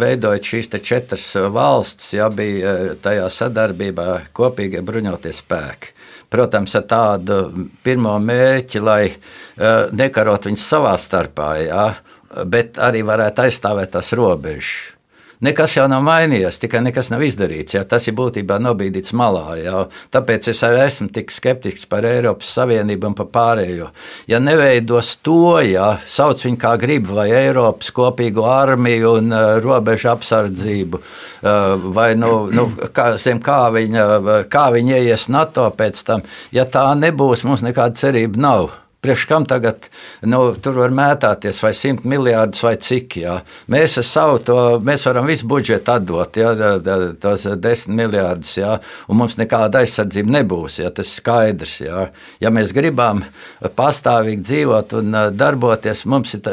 veidojot 0.01 0.47
šīs 0.49 0.71
četras 0.81 1.27
valstis, 1.53 2.15
jā, 2.17 2.31
bija 2.33 2.95
tajā 3.05 3.27
sadarbībā 3.29 4.07
kopīgie 4.37 4.81
bruņotie 4.85 5.33
spēki. 5.37 5.93
Protams, 6.33 6.73
ar 6.81 6.87
tādu 6.89 7.39
pirmo 7.85 8.17
mērķi, 8.19 8.81
lai 8.81 9.13
nekarot 9.93 10.49
viņus 10.49 10.65
savā 10.73 10.97
starpā, 10.99 11.51
jā, 11.61 11.85
bet 12.49 12.81
arī 12.81 13.05
varētu 13.07 13.45
aizstāvēt 13.45 13.93
tās 13.99 14.13
robežas. 14.17 14.94
Nekas 15.43 15.75
jau 15.75 15.87
nav 15.91 16.05
mainījies, 16.07 16.61
tikai 16.63 16.81
nekas 16.85 17.11
nav 17.11 17.25
izdarīts. 17.27 17.75
Jā. 17.75 17.83
Tas 17.89 18.07
ir 18.07 18.15
būtībā 18.19 18.61
nobīdīts 18.63 19.15
malā. 19.19 19.57
Jā. 19.59 19.81
Tāpēc 20.15 20.49
es 20.53 20.63
arī 20.67 20.85
esmu 20.85 21.09
tik 21.15 21.35
skeptisks 21.35 21.89
par 21.91 22.07
Eiropas 22.07 22.53
Savienību 22.55 23.11
un 23.11 23.17
par 23.19 23.31
pārējo. 23.35 23.91
Ja 24.31 24.41
neveidos 24.43 25.17
to, 25.27 25.59
ja 25.67 25.95
sauc 26.07 26.45
viņu 26.45 26.61
kā 26.61 26.77
grib, 26.81 27.11
vai 27.11 27.29
Eiropas 27.35 27.91
kopīgu 27.95 28.47
armiju 28.47 29.17
un 29.19 29.35
uh, 29.35 29.57
robežu 29.65 30.13
apsardzību, 30.15 31.01
uh, 31.01 31.91
vai 31.97 32.13
nu, 32.21 32.33
nu, 32.55 32.69
kā, 32.95 33.15
zin, 33.21 33.43
kā, 33.45 33.67
viņa, 33.75 34.07
kā 34.53 34.69
viņa 34.75 35.03
ieies 35.03 35.29
NATO 35.35 35.67
pēc 35.75 36.07
tam, 36.07 36.25
ja 36.55 36.69
tā 36.69 36.87
nebūs, 36.99 37.45
mums 37.49 37.67
nekāda 37.67 37.99
cerība 38.05 38.47
nav. 38.47 38.84
Priekš 39.05 39.27
kam 39.29 39.45
tagad 39.45 39.91
nu, 40.25 40.39
tur 40.65 40.79
var 40.81 40.95
mētāties, 40.97 41.59
vai 41.61 41.75
simt 41.77 42.07
miljardus, 42.09 42.63
vai 42.65 42.75
cik? 42.81 43.19
Jā. 43.21 43.35
Mēs 43.73 43.99
savu 44.09 44.39
to, 44.47 44.57
mēs 44.85 45.05
varam 45.05 45.29
visu 45.29 45.45
budžetu 45.51 45.93
atdot, 45.93 46.39
jā, 46.41 46.55
tos 47.21 47.45
desmit 47.61 47.99
miljardus, 47.99 48.55
jā, 48.57 48.79
un 49.13 49.21
mums 49.21 49.37
nekāda 49.37 49.83
aizsardzība 49.85 50.39
nebūs, 50.39 50.79
jā, 50.81 50.89
tas 50.95 51.11
ir 51.11 51.19
skaidrs. 51.19 51.75
Jā. 51.85 52.07
Ja 52.41 52.53
mēs 52.55 52.73
gribam 52.77 53.21
pastāvīgi 53.77 54.45
dzīvot 54.49 54.97
un 55.03 55.19
darboties, 55.37 56.07
mums 56.09 56.39
ir, 56.39 56.49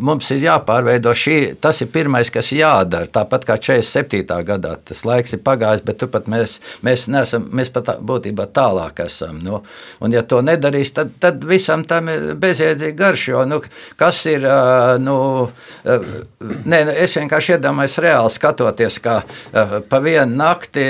mums 0.00 0.32
ir 0.32 0.44
jāpārveido 0.46 1.12
šī, 1.12 1.36
tas 1.60 1.82
ir 1.84 1.92
pirmais, 1.92 2.32
kas 2.32 2.52
jādara. 2.56 3.10
Tāpat 3.12 3.44
kā 3.48 3.58
47. 3.60 4.24
gadā, 4.48 4.76
tas 4.88 5.04
laiks 5.04 5.36
ir 5.36 5.44
pagājis, 5.44 5.84
bet 5.84 6.00
turpat 6.00 6.32
mēs, 6.32 6.58
mēs, 6.86 7.06
nesam, 7.12 7.50
mēs 7.52 7.72
pat 7.74 7.92
būtībā 8.00 8.48
tālāk 8.56 9.04
esam. 9.04 9.40
Nu. 9.44 9.62
Un 10.00 10.16
ja 10.16 10.24
to 10.24 10.40
nedarīs, 10.44 10.94
tad, 10.96 11.12
tad 11.20 11.44
visam 11.44 11.84
tam 11.90 12.08
ir 12.12 12.30
bezjēdzīgi 12.40 12.96
garš. 12.98 13.26
Jo, 13.32 13.44
nu, 13.48 13.60
kas 14.00 14.22
ir, 14.30 14.46
nu, 15.02 15.16
nē, 15.84 16.80
nu, 16.88 16.94
es 16.94 17.16
vienkārši 17.18 17.56
iedomājos 17.56 17.98
reāli 18.04 18.34
skatoties, 18.34 18.98
kā 19.02 19.20
pa 19.90 20.02
vienu 20.04 20.38
nakti 20.40 20.86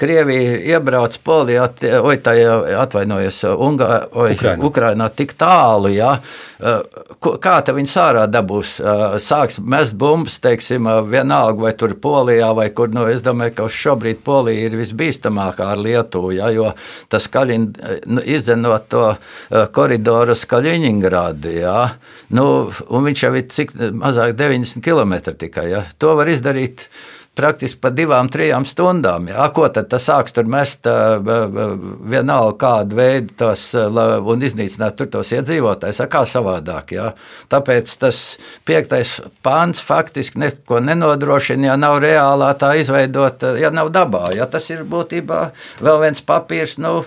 Krievija 0.00 0.58
iebrauc 0.74 1.18
Polijā, 1.24 1.68
oi, 2.00 2.18
tā 2.24 2.36
jau 2.40 2.58
atvainojas, 2.82 3.44
Ungā, 3.52 3.92
oi, 4.12 4.34
Ukrainā. 4.38 4.70
Ukrainā 4.72 5.10
tik 5.14 5.36
tālu, 5.38 5.92
jā. 5.94 6.16
Kā 6.58 7.54
te 7.62 7.74
viņi 7.74 7.90
sārā 7.90 8.24
dabūs? 8.26 8.76
Sāks 9.22 9.60
mest 9.62 9.94
bumbas, 9.98 10.40
teiksim, 10.42 10.88
vienalga, 11.06 11.62
vai 11.68 11.72
tur 11.78 11.94
Polijā, 12.02 12.48
vai 12.56 12.68
kur, 12.74 12.90
nu, 12.90 13.04
es 13.10 13.22
domāju, 13.22 13.54
ka 13.60 13.68
šobrīd 13.70 14.24
Polija 14.26 14.66
ir 14.66 14.74
visbīstamākā 14.80 15.68
ar 15.74 15.82
Lietuvu, 15.82 16.32
jā, 16.34 16.50
jo 16.56 16.72
tas 17.12 17.28
Kaļin, 17.30 17.68
nu, 18.10 18.24
izdenot 18.26 18.88
to 18.90 19.04
koridoru 19.74 20.34
uz 20.34 20.42
Kaļiņingrādu. 20.50 21.54
Ja? 21.60 21.76
Nu, 22.34 22.48
viņš 22.90 23.22
jau 23.22 23.32
ir 23.38 23.46
cik 23.54 23.76
mazāk 24.02 24.34
90 24.38 24.82
km 24.82 25.14
tikai. 25.38 25.68
Ja? 25.70 25.84
To 26.02 26.16
var 26.18 26.30
izdarīt 26.32 26.88
praktiski 27.38 27.80
pa 27.82 27.92
divām, 27.94 28.28
trijām 28.32 28.66
stundām. 28.68 29.28
Ja? 29.30 29.46
Ko 29.54 29.68
tad 29.72 29.88
tas 29.92 30.04
sāks 30.08 30.34
tur 30.34 30.48
mest 30.50 30.88
vienalga 30.88 32.56
kādu 32.58 32.98
veidu 32.98 33.36
tos, 33.38 33.68
un 33.74 34.42
iznīcināt 34.48 34.98
tur 34.98 35.10
tos 35.12 35.30
iedzīvotājus, 35.36 36.02
kā 36.10 36.24
savādāk. 36.28 36.96
Ja? 36.98 37.12
Tāpēc 37.52 37.94
tas 38.02 38.20
piektais 38.68 39.18
pāns 39.46 39.82
faktiski 39.84 40.42
neko 40.42 40.82
nenodrošina, 40.84 41.70
ja 41.70 41.78
nav 41.80 42.00
reālā 42.04 42.50
tā 42.58 42.74
izveidota, 42.82 43.54
ja 43.60 43.70
nav 43.74 43.92
dabā. 43.94 44.32
Ja? 44.36 44.50
Tas 44.50 44.68
ir 44.74 44.84
būtībā 44.88 45.46
vēl 45.84 46.04
viens 46.04 46.24
papīrs. 46.26 46.78
Nu, 46.82 47.00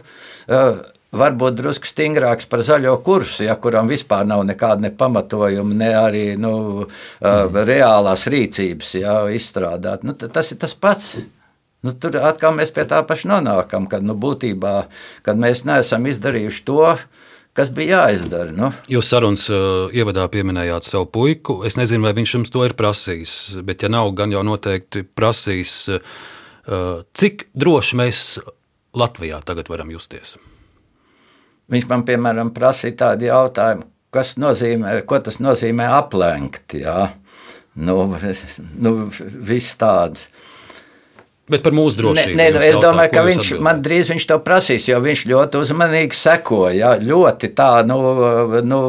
varbūt 1.15 1.57
drusku 1.59 1.89
stingrāks 1.89 2.47
par 2.51 2.63
zaļo 2.65 2.95
kursu, 3.03 3.43
ja 3.47 3.57
kuram 3.59 3.89
vispār 3.91 4.25
nav 4.27 4.45
nekāda 4.47 4.87
ne 4.87 4.91
pamatojuma, 4.95 5.75
ne 5.83 5.91
arī 5.97 6.25
nu, 6.39 6.53
mm. 6.87 7.61
reālās 7.67 8.27
rīcības 8.31 8.95
ja, 9.01 9.15
izstrādāt. 9.33 10.05
Nu, 10.07 10.15
tas 10.15 10.53
ir 10.53 10.61
tas 10.61 10.75
pats. 10.75 11.17
Nu, 11.81 11.95
tur 11.97 12.19
atkal 12.21 12.53
mēs 12.55 12.69
pie 12.73 12.85
tā 12.85 13.01
paša 13.07 13.31
nonākam, 13.33 13.87
kad 13.89 14.05
nu, 14.05 14.13
būtībā 14.13 14.75
kad 15.25 15.39
mēs 15.41 15.65
neesam 15.65 16.05
izdarījuši 16.07 16.63
to, 16.67 16.85
kas 17.57 17.71
bija 17.73 18.03
jāizdara. 18.05 18.53
Nu. 18.55 18.69
Jūs 18.91 19.09
sarunas 19.11 19.47
uh, 19.51 19.89
ievadā 19.91 20.27
pieminējāt 20.31 20.87
savu 20.87 21.09
puiku. 21.11 21.57
Es 21.67 21.79
nezinu, 21.81 22.05
vai 22.05 22.13
viņš 22.15 22.35
jums 22.37 22.53
to 22.53 22.63
ir 22.67 22.77
prasījis, 22.77 23.33
bet, 23.67 23.83
ja 23.83 23.91
nav, 23.91 24.13
gan 24.15 24.31
jau 24.31 24.45
noteikti 24.47 25.03
prasījis, 25.03 25.75
uh, 25.97 27.03
cik 27.17 27.49
droši 27.57 27.99
mēs 27.99 28.23
Latvijā 28.95 29.41
tagad 29.47 29.71
varam 29.73 29.91
justies. 29.91 30.37
Viņš 31.71 31.87
man, 31.87 32.05
piemēram, 32.07 32.51
prasīja 32.55 32.97
tādu 33.05 33.29
jautājumu, 33.29 33.87
kas 34.11 34.35
nozīmē, 34.41 34.99
ko 35.07 35.19
tas 35.23 35.39
nozīmē 35.43 35.87
aplenkt. 36.01 36.75
Jā? 36.75 37.13
Nu, 37.79 38.03
nu, 38.85 38.95
viss 39.51 39.77
tāds. 39.79 40.27
Bet 41.51 41.63
par 41.65 41.73
mūsu 41.75 41.99
drošību. 41.99 42.35
Nē, 42.37 42.45
nē, 42.47 42.49
nu, 42.55 42.59
es 42.63 42.77
domāju, 42.79 43.11
ka 43.11 43.23
viņš 43.27 43.41
atbildēt? 43.41 43.63
man 43.67 43.79
drīz 43.83 44.11
viņš 44.13 44.25
to 44.29 44.37
prasīs, 44.45 44.85
jo 44.87 44.99
viņš 45.03 45.23
ļoti 45.31 45.59
uzmanīgi 45.59 46.15
sekoja. 46.15 46.93
Ļoti 47.03 47.49
tā, 47.57 47.71
nu, 47.87 47.97
nu, 48.67 48.81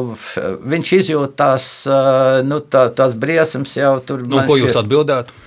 viņš 0.75 0.93
izjūt 0.99 1.33
tās, 1.39 1.65
nu, 2.47 2.59
tā, 2.63 2.85
tās 2.95 3.17
briesmas 3.19 3.75
jau 3.79 3.97
tur. 4.05 4.23
Nu, 4.27 4.43
ko 4.47 4.59
jūs 4.59 4.77
atbildētu? 4.79 5.41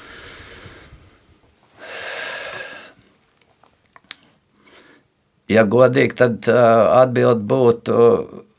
Ja 5.53 5.63
godīgi, 5.63 6.17
tad 6.19 6.49
atbild 6.51 7.45
būtu, 7.47 7.99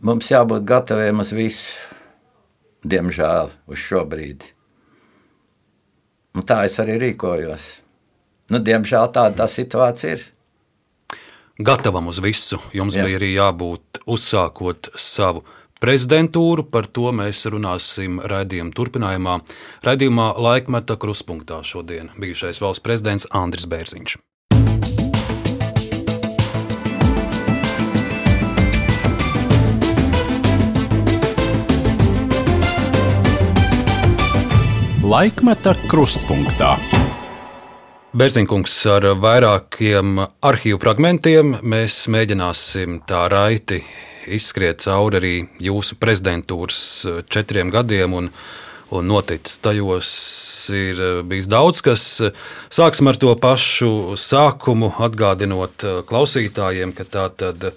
mums 0.08 0.30
jābūt 0.32 0.64
gataviem 0.68 1.20
uz 1.20 1.34
visu, 1.36 1.74
diemžēl, 2.88 3.52
uz 3.68 3.82
šo 3.82 4.06
brīdi. 4.08 4.54
Un 6.38 6.46
tā 6.48 6.62
es 6.68 6.78
arī 6.80 7.00
rīkojos. 7.02 7.68
Nu, 8.54 8.62
diemžēl 8.64 9.10
tāda 9.12 9.42
tā 9.42 9.48
situācija 9.52 10.16
ir. 10.16 10.26
Gatavam 11.58 12.08
uz 12.12 12.22
visu. 12.22 12.60
Jums 12.78 12.96
Jā. 12.96 13.08
bija 13.08 13.18
arī 13.18 13.32
jābūt 13.34 14.04
uzsākot 14.06 14.92
savu 14.94 15.42
prezidentūru. 15.82 16.68
Par 16.70 16.86
to 16.94 17.10
mēs 17.16 17.42
runāsim 17.50 18.22
raidījuma 18.22 18.76
turpinājumā. 18.78 19.40
Raidījumā 19.88 20.30
laikmeta 20.38 21.00
kruspunktā 21.02 21.64
šodien 21.66 22.14
bijušais 22.22 22.62
valsts 22.62 22.86
prezidents 22.86 23.28
Andris 23.34 23.66
Bērziņš. 23.68 24.20
Laikmeta 35.08 35.72
krustpunktā. 35.88 36.74
Bērziņkungs 38.18 38.74
ar 38.92 39.06
vairākiem 39.24 40.20
arhīvu 40.44 40.82
fragmentiem 40.82 41.54
mēs 41.64 42.12
mēģināsim 42.12 42.98
tā 43.08 43.22
raiti 43.32 43.80
izskriet 44.36 44.84
cauri 44.84 45.16
arī 45.22 45.48
jūsu 45.64 45.96
prezidentūras 46.02 46.82
četriem 47.32 47.72
gadiem. 47.72 48.12
Un, 48.20 48.28
un 48.92 49.08
noticis 49.08 49.64
tajos 49.64 50.12
ir 50.76 51.24
bijis 51.30 51.48
daudz 51.56 51.80
kas. 51.88 52.04
Sāksim 52.68 53.08
ar 53.08 53.16
to 53.16 53.32
pašu 53.40 54.20
sākumu, 54.20 54.92
atgādinot 55.08 55.88
klausītājiem, 56.12 56.92
ka 56.92 57.08
tā 57.08 57.32
tad 57.32 57.72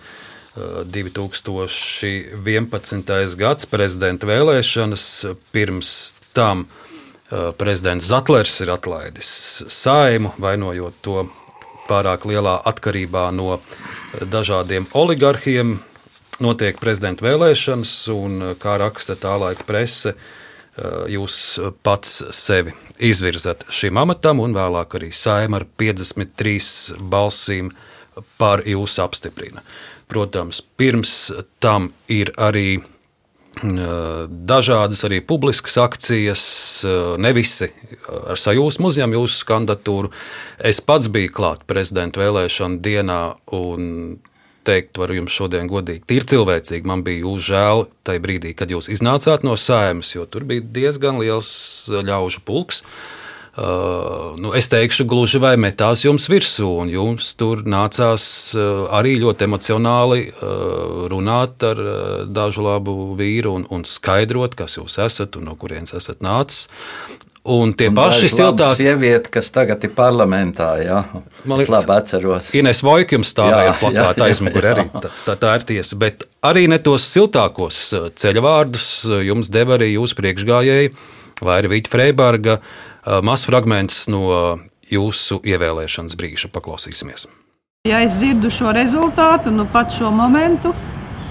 2011. 0.58 3.38
gads 3.46 3.70
prezidenta 3.70 4.26
vēlēšanas 4.34 5.04
pirms 5.54 6.18
tam 6.34 6.66
Eh, 6.66 6.89
prezidents 7.58 8.08
Zatlers 8.10 8.56
ir 8.64 8.72
atlaidis 8.74 9.28
saimu, 9.70 10.32
vainojot 10.42 10.96
to 11.04 11.24
pārāk 11.90 12.26
lielā 12.30 12.58
atkarībā 12.70 13.28
no 13.34 13.56
eh, 13.56 14.26
dažādiem 14.26 14.88
oligarhiem. 14.96 15.78
Notiek 16.40 16.78
prezidenta 16.80 17.26
vēlēšanas, 17.26 17.94
un, 18.14 18.38
eh, 18.42 18.54
kā 18.60 18.78
raksta 18.80 19.18
tā 19.20 19.36
laika 19.40 19.66
prese, 19.68 20.16
jūs 21.10 21.34
pats 21.84 22.22
sevi 22.32 22.72
izvirzat 23.04 23.66
šim 23.74 23.98
amatam, 24.00 24.38
un 24.40 24.54
vēlāk 24.56 24.94
arī 24.96 25.10
saima 25.12 25.58
ar 25.58 25.66
53 25.76 26.94
balsīm 27.10 27.68
par 28.40 28.62
jūsu 28.64 29.02
apstiprina. 29.04 29.60
Protams, 30.08 30.62
pirms 30.80 31.12
tam 31.60 31.90
ir 32.08 32.32
arī 32.38 32.80
dažādas 33.60 35.04
arī 35.04 35.20
publiskas 35.20 35.76
akcijas, 35.80 36.42
ne 37.20 37.32
visi 37.36 37.68
ar 38.08 38.40
sajūsmu 38.40 38.90
uzņem 38.90 39.16
jūsu 39.18 39.46
kandidatūru. 39.48 40.10
Es 40.58 40.80
pats 40.80 41.10
biju 41.12 41.32
klāt 41.36 41.66
prezidenta 41.68 42.22
vēlēšanu 42.22 42.80
dienā 42.80 43.20
un 43.56 44.18
teikt, 44.64 44.98
varu 45.00 45.20
jums 45.20 45.36
šodien 45.36 45.68
godīgi, 45.70 46.04
tīri 46.08 46.28
cilvēcīgi. 46.34 46.88
Man 46.88 47.04
bija 47.04 47.24
jūs 47.24 47.46
žēl 47.48 47.86
tajā 48.06 48.24
brīdī, 48.24 48.52
kad 48.56 48.72
jūs 48.72 48.90
iznācāt 48.92 49.44
no 49.44 49.56
sēmas, 49.56 50.14
jo 50.14 50.26
tur 50.28 50.44
bija 50.48 50.64
diezgan 50.64 51.20
liels 51.20 51.52
ļaužu 51.90 52.44
pulks. 52.48 52.84
Uh, 52.84 53.19
Uh, 53.50 54.38
nu, 54.38 54.52
es 54.54 54.68
teikšu, 54.70 55.08
gluži 55.10 55.40
vai 55.42 55.56
metās 55.58 56.04
jums 56.04 56.28
virsū, 56.30 56.68
un 56.84 56.90
jums 56.92 57.32
tur 57.34 57.64
nācās 57.66 58.24
uh, 58.54 58.84
arī 58.94 59.16
ļoti 59.18 59.48
emocionāli 59.48 60.20
uh, 60.30 61.08
runāt 61.10 61.64
ar 61.66 61.80
dažu 62.30 62.62
labu 62.62 62.94
vīru 63.18 63.56
un, 63.58 63.64
un 63.74 63.82
skaidrot, 63.82 64.54
kas 64.54 64.78
jūs 64.78 65.00
esat 65.02 65.34
un 65.40 65.50
no 65.50 65.56
kurienes 65.58 65.96
esat 65.98 66.22
nācis. 66.22 66.68
Un 67.50 67.72
tie 67.74 67.88
un 67.90 67.96
paši 67.96 68.28
siltākie 68.30 68.84
sievieti, 68.84 69.32
kas 69.34 69.50
tagad 69.50 69.82
ir 69.82 69.96
parlamentā, 69.96 70.68
jā, 70.84 71.00
man 71.42 71.58
liekas, 71.58 71.72
labi 71.72 71.94
atceros. 71.96 72.50
Ines 72.54 72.82
Vojka 72.86 73.16
jums 73.16 73.32
stāvēja 73.34 73.72
plakāta 73.80 74.28
aizmugurē, 74.28 74.76
arī 74.76 74.84
tā, 75.26 75.34
tā, 75.34 75.56
ir 75.56 75.64
tiesa. 75.72 75.98
Bet 75.98 76.28
arī 76.46 76.68
ne 76.70 76.78
tos 76.78 77.08
siltākos 77.08 77.80
ceļvārdus 78.20 78.92
jums 79.26 79.50
deva 79.50 79.74
arī 79.80 79.96
jūsu 79.96 80.20
priekšgājēji, 80.20 80.94
vai 81.40 81.58
arī 81.58 81.72
Vīta 81.74 81.92
Freiberga. 81.96 82.60
Uh, 82.60 82.86
mazs 83.06 83.46
fragments 83.48 84.04
no 84.10 84.58
jūsu 84.90 85.40
ievēlēšanas 85.46 86.16
brīža. 86.18 86.50
Paklausīsimies. 86.52 87.28
Ja 87.88 88.02
es 88.04 88.18
dzirdu 88.20 88.50
šo 88.52 88.74
rezultātu, 88.76 89.52
nu 89.54 89.64
pat 89.72 89.94
šo 89.96 90.10
momentu, 90.12 90.74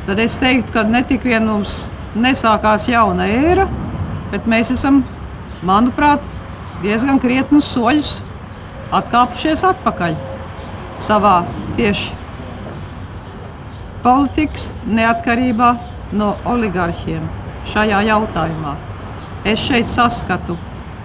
tad 0.08 0.20
es 0.24 0.40
teiktu, 0.42 0.74
ka 0.74 0.84
ne 0.88 1.04
tikai 1.06 1.38
mums 1.44 1.84
nesākās 2.18 2.88
jauna 2.90 3.28
ēra, 3.30 3.68
bet 4.32 4.48
mēs 4.50 4.72
esam, 4.74 5.04
manuprāt, 5.62 6.24
diezgan 6.82 7.20
krietnus 7.22 7.68
soļus 7.70 8.16
atkāpušies 8.96 9.66
atpakaļ 9.68 10.16
savā 11.00 11.36
tieši 11.78 12.16
politikas 14.02 14.70
neatkarībā 14.88 15.74
no 16.18 16.32
oligarhiem 16.50 17.28
šajā 17.70 18.00
jautājumā. 18.08 18.74
Es 19.48 19.62
šeit 19.68 19.88
saskatu 19.92 20.58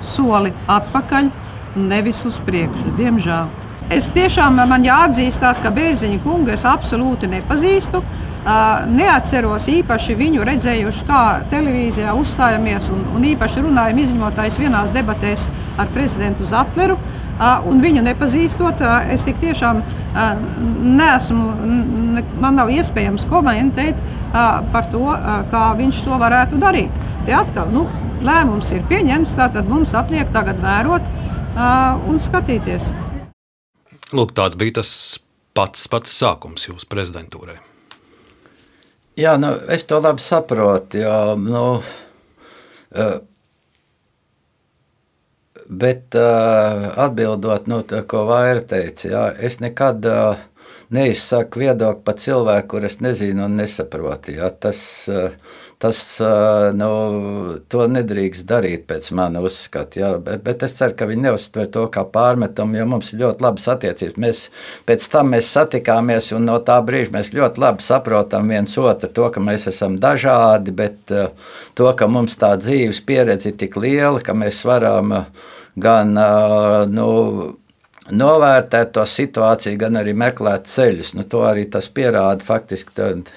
soli 0.09 0.53
atpakaļ, 0.71 1.31
nevis 1.77 2.23
uz 2.29 2.39
priekšu, 2.47 2.95
diemžēl. 2.99 3.49
Es 3.93 4.07
tiešām 4.15 4.57
man 4.65 4.85
jāatzīstās, 4.87 5.61
ka 5.61 5.73
Bērziņa 5.75 6.23
kungu 6.25 6.55
es 6.55 6.65
absolūti 6.65 7.29
nepazīstu. 7.29 8.01
Neatceros 8.45 9.67
īpaši 9.73 10.15
viņu 10.21 10.45
redzējuši, 10.45 11.05
kā 11.09 11.21
televīzijā 11.53 12.13
uzstājamies 12.17 12.89
un, 12.93 13.03
un 13.17 13.27
īpaši 13.29 13.65
runājam 13.65 14.01
izņemotājs 14.03 14.59
vienās 14.61 14.93
debatēs 14.93 15.47
ar 15.81 15.89
prezidentu 15.93 16.49
Zatleru. 16.49 16.99
Un 17.69 17.81
viņu 17.83 18.05
nepazīstot, 18.07 18.81
es 19.13 19.25
tik 19.27 19.41
tiešām 19.43 19.81
neesmu, 20.85 21.47
man 22.41 22.61
nav 22.61 22.71
iespējams 22.73 23.25
komentēt 23.29 23.99
par 24.33 24.89
to, 24.93 25.09
kā 25.51 25.65
viņš 25.81 26.05
to 26.07 26.21
varētu 26.21 26.61
darīt. 26.63 27.03
Te 27.25 27.35
atkal, 27.37 27.73
nu, 27.73 27.89
lēmums 28.25 28.73
ir 28.75 28.85
pieņemts, 28.91 29.37
tad 29.39 29.61
mums 29.69 29.95
atliek 29.97 30.31
tagad 30.35 30.61
vērot 30.63 31.05
uh, 31.05 32.01
un 32.09 32.21
skatīties. 32.23 32.91
Lūk, 34.15 34.35
tāds 34.37 34.59
bija 34.61 34.81
tas 34.81 34.91
pats, 35.57 35.87
pats 35.91 36.13
sākums 36.15 36.69
jūsu 36.69 36.89
prezidentūrai. 36.91 37.59
Jā, 39.19 39.37
nu, 39.39 39.53
es 39.71 39.87
to 39.87 40.01
labi 40.03 40.23
saprotu. 40.23 41.05
Jā, 41.05 41.19
nu, 41.39 41.63
uh, 41.79 43.15
bet 45.71 46.19
uh, 46.19 46.89
atbildot, 47.07 47.69
nu, 47.71 47.83
tā, 47.87 48.03
ko 48.11 48.25
Vaira 48.31 48.65
teica, 48.75 49.07
jā, 49.13 49.25
es 49.39 49.61
nekad 49.63 50.07
uh, 50.11 50.43
neizsaku 50.95 51.63
viedokli 51.63 52.05
par 52.07 52.19
cilvēku, 52.21 52.69
kur 52.75 52.87
es 52.89 52.99
nezinu 53.05 53.47
un 53.47 53.57
nesaprotu. 53.61 54.35
Ja? 54.39 54.51
Tas, 54.51 54.81
tas 55.85 55.99
nu, 56.79 56.91
to 57.69 57.87
nedrīkst 57.93 58.47
darīt 58.49 58.87
pēc 58.89 59.11
mana 59.17 59.43
uzskata. 59.45 60.01
Ja? 60.01 60.11
Bet, 60.17 60.41
bet 60.47 60.65
es 60.65 60.77
ceru, 60.79 60.97
ka 60.97 61.09
viņi 61.11 61.27
neuztver 61.27 61.69
to 61.75 61.85
kā 61.93 62.07
pārmetumu, 62.09 62.79
jo 62.79 62.87
mums 62.89 63.13
ir 63.13 63.21
ļoti 63.21 63.45
labas 63.45 63.67
attiecības. 63.75 64.21
Mēs 64.25 64.41
pēc 64.89 65.09
tam 65.13 65.35
mēs 65.35 65.51
satikāmies 65.53 66.31
un 66.37 66.49
no 66.49 66.57
tā 66.65 66.79
brīža 66.87 67.13
mēs 67.19 67.35
ļoti 67.37 67.61
labi 67.61 67.85
saprotam 67.85 68.49
viens 68.55 68.79
otru, 68.81 69.13
to, 69.13 69.29
ka 69.35 69.43
mēs 69.45 69.69
esam 69.75 69.99
dažādi, 70.01 70.73
bet 70.73 71.13
to, 71.13 71.91
ka 71.99 72.09
mums 72.09 72.39
tā 72.41 72.55
dzīves 72.61 73.03
pieredze 73.05 73.53
ir 73.53 73.61
tik 73.61 73.77
liela, 73.77 74.25
ka 74.25 74.33
mēs 74.37 74.63
varam 74.65 75.19
gan 75.77 76.17
nu, 76.95 77.11
novērtēt 78.13 78.93
to 78.97 79.05
situāciju, 79.09 79.79
gan 79.81 80.01
arī 80.01 80.17
meklēt 80.17 80.69
ceļus. 80.71 81.15
Nu, 81.19 81.29
to 81.29 81.45
arī 81.49 81.69
tas 81.71 81.89
pierāda 81.93 82.45
faktiski. 82.45 82.93
Tad, 82.97 83.33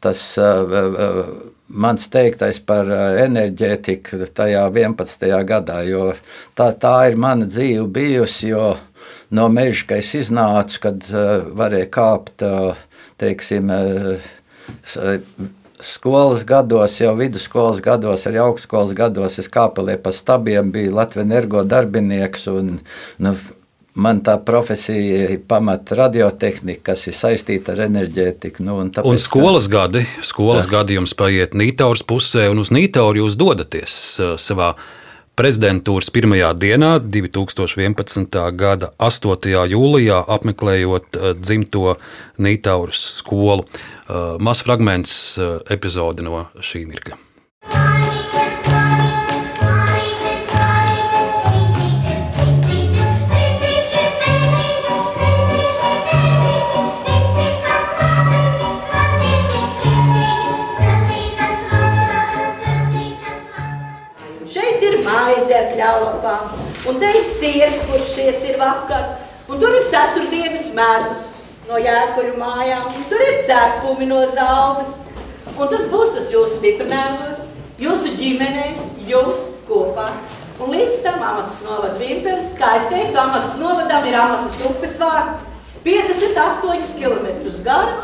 tas 0.00 0.20
uh, 0.40 1.59
mans 1.70 2.08
teiktais 2.10 2.60
par 2.66 2.90
enerģētiku 3.24 4.24
tajā 4.34 4.66
11. 4.68 5.26
gadā, 5.48 5.80
jo 5.86 6.10
tā, 6.58 6.70
tā 6.74 6.96
ir 7.10 7.18
mana 7.20 7.48
dzīve 7.50 7.86
bijusi. 7.94 8.52
No 9.30 9.46
meža, 9.46 9.84
kad 9.86 10.02
es 10.02 10.10
iznācu, 10.18 10.80
kad 10.82 11.06
uh, 11.14 11.46
varēja 11.54 11.86
kāpt, 11.94 12.42
uh, 12.42 12.78
teiksim, 13.22 13.70
skolas 15.80 16.44
gados, 16.44 16.98
jau 17.00 17.14
vidusskolas 17.18 17.80
gados, 17.84 18.26
arī 18.28 18.40
augstskolas 18.42 18.92
gados, 18.96 19.38
es 19.40 19.48
kāpelē 19.52 19.96
pa 20.02 20.12
stabiem, 20.14 20.72
biju 20.74 20.94
Latvijas 20.96 21.26
energo 21.26 21.64
darbinieks. 21.64 22.46
Un, 22.52 22.78
nu, 23.22 23.34
Man 24.00 24.22
tā 24.24 24.36
profesija 24.44 25.26
ir 25.34 25.42
pamata 25.48 25.98
radiotehnika, 25.98 26.90
kas 26.90 27.06
ir 27.10 27.16
saistīta 27.16 27.74
ar 27.74 27.84
enerģētiku. 27.88 28.64
Nu, 28.64 28.78
un, 28.80 28.92
tāpēc, 28.94 29.10
un 29.10 29.20
skolas 29.20 29.68
ka... 29.68 29.74
gadi, 29.76 30.06
skolas 30.24 30.68
jā. 30.68 30.72
gadi 30.78 30.96
jums 30.96 31.14
paiet 31.18 31.56
Nītauras 31.58 32.04
pusē, 32.08 32.48
un 32.52 32.62
uz 32.62 32.72
Nītauru 32.72 33.24
jūs 33.24 33.36
dodaties 33.40 33.94
uh, 34.22 34.34
savā 34.40 34.72
prezidentūras 35.40 36.10
pirmajā 36.12 36.50
dienā, 36.60 36.94
2011. 37.00 38.40
gada 38.60 38.92
8. 39.00 39.48
jūlijā, 39.74 40.20
apmeklējot 40.36 41.20
uh, 41.20 41.32
dzimto 41.36 41.96
Nītauras 42.40 43.04
skolu. 43.20 43.68
Uh, 44.08 44.36
Mazs 44.40 44.64
fragments 44.64 45.16
epizode 45.70 46.24
no 46.24 46.46
šī 46.60 46.86
mirkļa. 46.88 47.26
Siers, 67.40 67.80
kurš 67.88 68.14
šiets 68.14 68.48
ir 68.50 68.58
vakar, 68.60 69.14
un 69.48 69.60
tur 69.60 69.76
ir 69.76 69.86
ceturtdienas 69.92 70.72
medus 70.76 71.28
no 71.68 71.78
jēkuļu 71.80 72.34
mājām, 72.40 72.90
un 72.90 73.06
tur 73.08 73.22
ir 73.24 73.40
cepumi 73.46 74.08
no 74.10 74.24
zāles, 74.28 74.98
un 75.56 75.70
tas 75.70 75.86
būs 75.92 76.12
tas 76.16 76.28
jūsu 76.34 76.58
stiprinājums, 76.58 77.46
jūsu 77.80 78.12
ģimenē, 78.18 78.66
jūs 79.08 79.48
kopā. 79.68 80.10
Un 80.60 80.74
līdz 80.74 81.00
tam 81.06 81.22
amatas 81.24 81.62
novada 81.64 81.96
Vimperis, 81.96 82.52
kā 82.58 82.74
es 82.76 82.90
teicu, 82.90 83.16
amatas 83.16 83.56
novadām 83.62 84.04
ir 84.10 84.18
amatas 84.20 84.58
upes 84.68 84.98
vārds, 85.00 85.46
58 85.86 86.98
km 87.00 87.30
gara, 87.64 87.96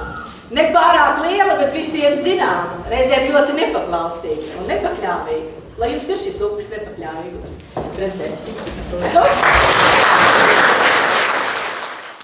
ne 0.57 0.71
pārāk 0.73 1.21
liela, 1.27 1.59
bet 1.61 1.77
visiem 1.77 2.17
zināma, 2.25 2.81
reizēm 2.89 3.29
ļoti 3.35 3.61
nepaklausīga 3.61 4.57
un 4.63 4.71
nepakļāvīga. 4.73 5.66
Lai 5.77 5.91
jums 5.93 6.09
ir 6.09 6.21
šis 6.25 6.39
upes 6.41 6.71
nepakļāvīgums. 6.73 7.57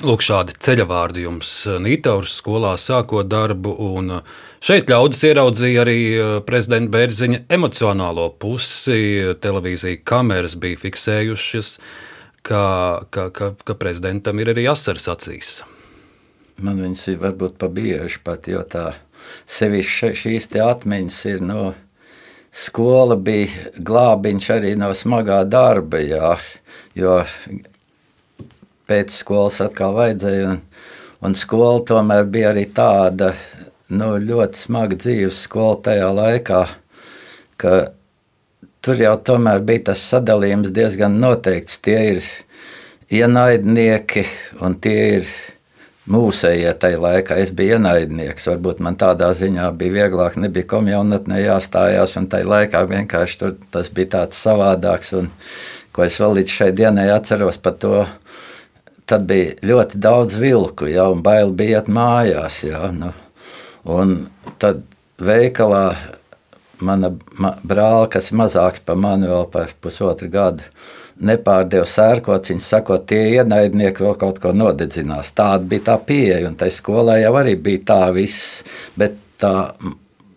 Lūk, 0.03 0.25
šādi 0.25 0.55
ceļavārdi 0.57 1.27
jums 1.27 1.51
Nītaurs 1.85 2.39
skolā 2.41 2.71
sākot 2.81 3.29
darbu, 3.29 3.75
un 3.93 4.23
šeit 4.65 4.89
ļaudis 4.89 5.21
ieraudzīja 5.29 5.85
arī 5.85 5.99
eh, 6.15 6.33
prezidenta 6.49 6.95
Bērziņa 6.97 7.43
emocionālo 7.53 8.31
pusi. 8.41 9.37
Televīzija 9.45 10.01
kameras 10.01 10.57
bija 10.57 10.81
fiksējušas, 10.87 11.77
ka, 12.49 12.65
ka, 13.13 13.29
ka, 13.37 13.53
ka 13.69 13.77
prezidentam 13.77 14.41
ir 14.41 14.55
arī 14.57 14.65
asars 14.73 15.13
acīs. 15.13 15.55
Man 16.57 16.81
viņas 16.81 17.07
ir 17.13 17.21
varbūt 17.21 17.61
pa 17.61 17.69
bieži 17.69 18.25
pat, 18.25 18.49
jo 18.49 18.65
tā 18.65 18.95
sevišķi 19.45 20.15
šīs 20.25 20.55
te 20.57 20.65
atmiņas 20.65 21.25
ir 21.37 21.45
no. 21.45 21.65
Nu, 21.75 21.81
skola 22.53 23.17
bija 23.17 23.73
glābiņš 23.81 24.51
arī 24.53 24.75
no 24.79 24.93
smagā 24.97 25.43
darba, 25.49 26.03
jā, 26.05 26.37
jo 26.99 27.23
pēc 28.91 29.15
skolas 29.17 29.61
atkal 29.65 29.97
vajadzēja. 29.97 30.53
Un, 30.53 30.61
un 31.25 31.37
skola 31.39 31.81
tomēr 31.89 32.29
bija 32.29 32.53
arī 32.53 32.67
tāda 32.77 33.33
nu, 33.93 34.15
ļoti 34.21 34.61
smaga 34.61 34.99
dzīves 35.01 35.43
skola 35.47 35.81
tajā 35.89 36.13
laikā, 36.13 36.63
ka 37.61 37.75
tur 38.83 39.01
jau 39.01 39.15
tomēr 39.31 39.63
bija 39.65 39.89
tas 39.93 40.05
sadalījums 40.13 40.73
diezgan 40.75 41.21
noteikts. 41.23 41.81
Tie 41.85 41.99
ir 42.17 42.29
ienaidnieki 43.13 44.27
un 44.65 44.77
tie 44.83 45.01
ir 45.21 45.33
mūsējie 46.11 46.73
tajā 46.83 47.01
laikā. 47.03 47.37
Es 47.43 47.53
biju 47.55 47.77
ienaidnieks, 47.79 48.49
varbūt 48.51 48.83
man 48.83 48.97
tādā 49.01 49.31
ziņā 49.39 49.69
bija 49.79 49.97
vieglāk, 50.01 50.39
nebija 50.41 50.69
komjaunatnē 50.73 51.43
jāstājās, 51.45 52.17
un 52.19 52.29
tajā 52.33 52.49
laikā 52.49 52.83
vienkārši 52.91 53.39
tur 53.41 53.55
tas 53.75 53.91
bija 53.95 54.15
tāds 54.17 54.41
savādāks, 54.43 55.13
un 55.19 55.31
ko 55.95 56.07
es 56.07 56.19
vēl 56.21 56.39
līdz 56.41 56.57
šai 56.59 56.71
dienai 56.77 57.09
atceros 57.15 57.61
par 57.63 57.79
to. 57.83 58.07
Tad 59.07 59.27
bija 59.29 59.57
ļoti 59.67 59.99
daudz 60.01 60.39
vilku, 60.41 60.87
jau 60.89 61.13
bail 61.19 61.51
bija 61.53 61.83
iet 61.83 61.89
mājās. 61.91 62.63
Jā, 62.65 62.87
nu. 62.95 63.11
Un 63.91 64.15
tad 64.63 64.85
veikalā 65.19 65.97
mana 66.83 67.11
ma 67.39 67.55
brāle, 67.67 68.09
kas 68.11 68.31
mazāks 68.35 68.83
par 68.87 68.99
mani 68.99 69.29
vēl 69.31 69.49
par 69.53 69.75
pusotru 69.83 70.31
gadu, 70.33 70.67
nepārdeva 71.21 71.87
sērkots, 71.89 72.53
viņa 72.53 72.65
sakot, 72.65 73.05
tie 73.09 73.37
ienaidnieki 73.37 74.05
vēl 74.05 74.17
kaut 74.21 74.41
ko 74.43 74.53
nodedzinās. 74.57 75.33
Tāda 75.37 75.67
bija 75.69 75.87
tā 75.91 75.99
pieeja, 76.07 76.47
un 76.49 76.57
tai 76.59 76.71
skolai 76.75 77.23
jau 77.23 77.35
arī 77.41 77.57
bija 77.61 77.85
tā 77.93 78.01
viss, 78.17 78.63
bet 78.99 79.19
tā 79.43 79.73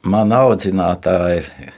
mana 0.06 0.46
audzinātāja, 0.50 1.72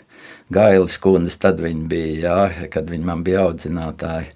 Gailis 0.47 0.93
kundze, 1.03 1.35
tad 1.43 1.57
viņa 1.59 1.87
bija, 1.91 2.19
jā, 2.23 2.67
kad 2.71 2.87
viņa 2.87 3.07
man 3.09 3.23
bija 3.25 3.41
audzinātāja. 3.49 4.29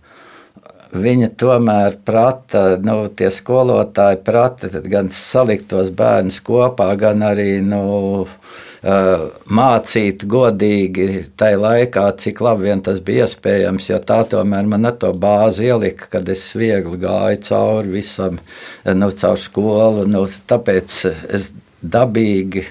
Viņa 0.92 1.30
tomēr 1.40 1.96
prata, 2.04 2.76
nu, 2.84 3.06
tie 3.16 3.30
skolotāji 3.32 4.20
prata 4.28 4.68
gan 4.92 5.08
salikt 5.16 5.70
tos 5.72 5.88
bērnus 5.96 6.42
kopā, 6.44 6.90
gan 7.00 7.24
arī, 7.24 7.62
nu, 7.64 8.26
Uh, 8.26 8.71
mācīt 8.82 10.24
godīgi 10.26 11.28
tajā 11.38 11.58
laikā, 11.62 12.06
cik 12.18 12.40
labi 12.42 12.66
vien 12.66 12.82
tas 12.82 12.98
bija 13.06 13.28
iespējams, 13.28 13.92
jo 13.92 14.00
tā 14.02 14.24
tomēr 14.26 14.66
man 14.66 14.90
to 14.98 15.12
bāzi 15.14 15.68
ielika, 15.70 16.08
kad 16.16 16.30
es 16.30 16.48
viegli 16.58 16.98
gāju 17.04 17.44
cauri 17.46 17.94
visam, 18.00 18.40
uh, 18.42 18.94
nu, 18.98 19.12
caur 19.12 19.38
skolu. 19.38 20.08
Nu, 20.10 20.26
tāpēc 20.26 20.98
es 21.30 21.52
dabīgi, 21.82 22.66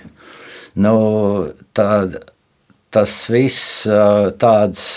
nu, 0.82 0.96
tā, 1.78 1.90
tas 2.90 3.16
viss 3.30 3.86
uh, 3.86 4.32
tāds 4.34 4.88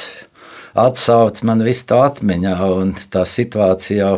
atsauc 0.74 1.44
man 1.46 1.62
visu 1.62 1.92
to 1.94 2.02
atmiņā, 2.02 2.58
un 2.82 2.96
tā 3.14 3.28
situācija 3.30 4.00
jau 4.02 4.16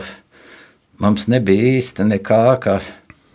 mums 1.04 1.28
nebija 1.28 1.76
īsti 1.76 2.08
nekā. 2.08 2.44
Ka, 2.64 2.80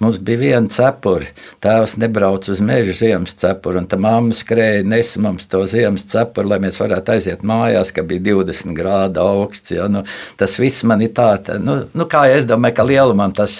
Mums 0.00 0.16
bija 0.24 0.40
viena 0.40 0.70
cepura. 0.72 1.26
Tēvs 1.60 1.98
nebrauca 2.00 2.54
uz 2.54 2.62
meža 2.64 2.94
ziemas 3.02 3.34
cepuru, 3.36 3.82
un 3.82 3.88
tā 3.90 3.98
mamma 4.00 4.32
skrēja 4.32 4.86
nesa 4.88 5.20
mums 5.20 5.44
to 5.52 5.60
ziemas 5.68 6.06
cepuru, 6.08 6.48
lai 6.54 6.56
mēs 6.64 6.78
varētu 6.80 7.12
aiziet 7.12 7.44
mājās, 7.44 7.90
ka 7.92 8.04
bija 8.08 8.24
20 8.30 8.72
grādi 8.78 9.20
augsts. 9.20 9.74
Ja? 9.76 9.90
Nu, 9.92 10.06
tas 10.40 10.56
viss 10.62 10.86
man 10.88 11.04
ir 11.04 11.12
tāds, 11.18 11.52
nu, 11.60 11.76
nu, 11.92 12.08
kā 12.08 12.24
es 12.32 12.48
domāju, 12.48 12.78
ka 12.78 12.88
lielumam 12.88 13.36
tas 13.36 13.58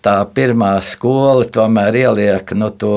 tā 0.00 0.16
pirmā 0.32 0.72
skola 0.88 1.44
tomēr 1.52 2.00
ieliek 2.06 2.56
no 2.56 2.72
to, 2.72 2.96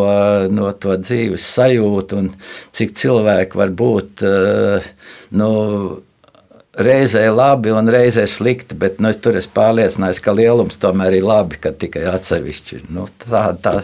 no 0.55 0.71
to 0.79 0.95
dzīves 0.95 1.51
sajūtu 1.51 2.21
un 2.23 2.31
cik 2.79 2.95
cilvēki 2.95 3.59
var 3.59 3.75
būt. 3.75 4.23
Uh, 4.23 4.91
nu, 5.35 5.51
reizē 6.77 7.23
labi 7.31 7.71
un 7.75 7.89
reizē 7.91 8.25
slikti, 8.29 8.75
bet 8.79 8.99
nu, 8.99 9.11
es 9.11 9.21
tur 9.21 9.37
esmu 9.39 9.55
pārliecināts, 9.55 10.21
ka 10.23 10.35
lielums 10.35 10.79
tomēr 10.81 11.19
ir 11.19 11.25
labi, 11.27 11.59
ka 11.61 11.71
tikai 11.75 12.05
atsevišķi. 12.11 12.85
Nu, 12.95 13.07
tā, 13.25 13.47
tā, 13.61 13.79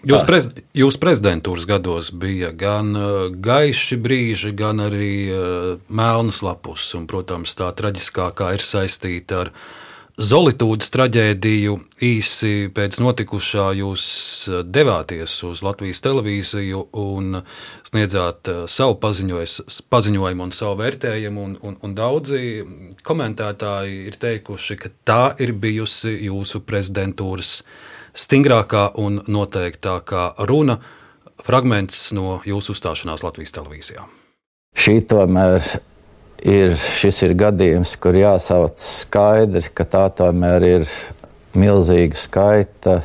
Jūs 0.00 0.22
prez, 0.24 0.46
jūs 0.72 0.96
prezidentūras 0.96 1.66
gados 1.68 2.08
bija 2.16 2.54
gan 2.56 2.94
uh, 2.96 3.26
gaiši 3.28 3.98
brīži, 4.00 4.54
gan 4.56 4.80
arī 4.80 5.12
uh, 5.28 5.74
melnas 5.92 6.40
lapus. 6.40 6.86
Un, 6.96 7.04
protams, 7.10 7.52
tā 7.58 7.68
traģiskākā 7.76 8.54
ir 8.56 8.64
saistīta 8.64 9.42
ar 9.44 9.52
Zolītūdas 10.20 10.90
traģēdiju 10.92 11.74
īsi 12.04 12.68
pēc 12.76 12.98
notikušā 13.00 13.70
jūs 13.78 14.02
devāties 14.68 15.32
uz 15.48 15.62
Latvijas 15.64 16.02
televīziju 16.04 16.82
un 17.00 17.38
sniedzāt 17.88 18.50
savu 18.68 18.98
paziņojumu 19.00 20.44
un 20.44 20.52
savu 20.52 20.76
vērtējumu. 20.82 21.46
Un, 21.46 21.54
un, 21.64 21.78
un 21.80 21.96
daudzi 21.96 22.42
komentētāji 23.00 23.96
ir 24.10 24.20
teikuši, 24.20 24.76
ka 24.82 24.92
tā 25.08 25.22
ir 25.40 25.54
bijusi 25.56 26.12
jūsu 26.26 26.60
prezidentūras 26.68 27.62
stingrākā 28.12 28.90
un 29.00 29.22
noteiktākā 29.24 30.26
runa, 30.50 30.82
fragments 31.40 32.10
no 32.12 32.42
jūsu 32.44 32.76
uzstāšanās 32.76 33.24
Latvijas 33.24 33.56
televīzijā. 33.56 34.04
Šī 34.76 35.00
tomēr 35.08 35.64
ir, 36.42 36.74
šis 36.76 37.22
ir 37.26 37.34
gadījums, 37.38 37.94
kur 38.00 38.16
jāsauc 38.18 38.80
skaidri, 38.82 39.68
ka 39.74 39.86
tā 39.88 40.06
tomēr 40.16 40.66
ir 40.66 40.86
milzīga 41.58 42.18
skaita 42.18 43.00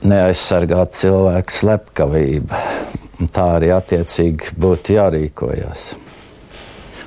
neaizsargāta 0.00 0.96
cilvēka 0.96 1.56
slepkavība. 1.56 2.60
Tā 3.34 3.46
arī 3.58 3.72
attiecīgi 3.76 4.54
būtu 4.56 4.96
jārīkojas. 4.96 5.90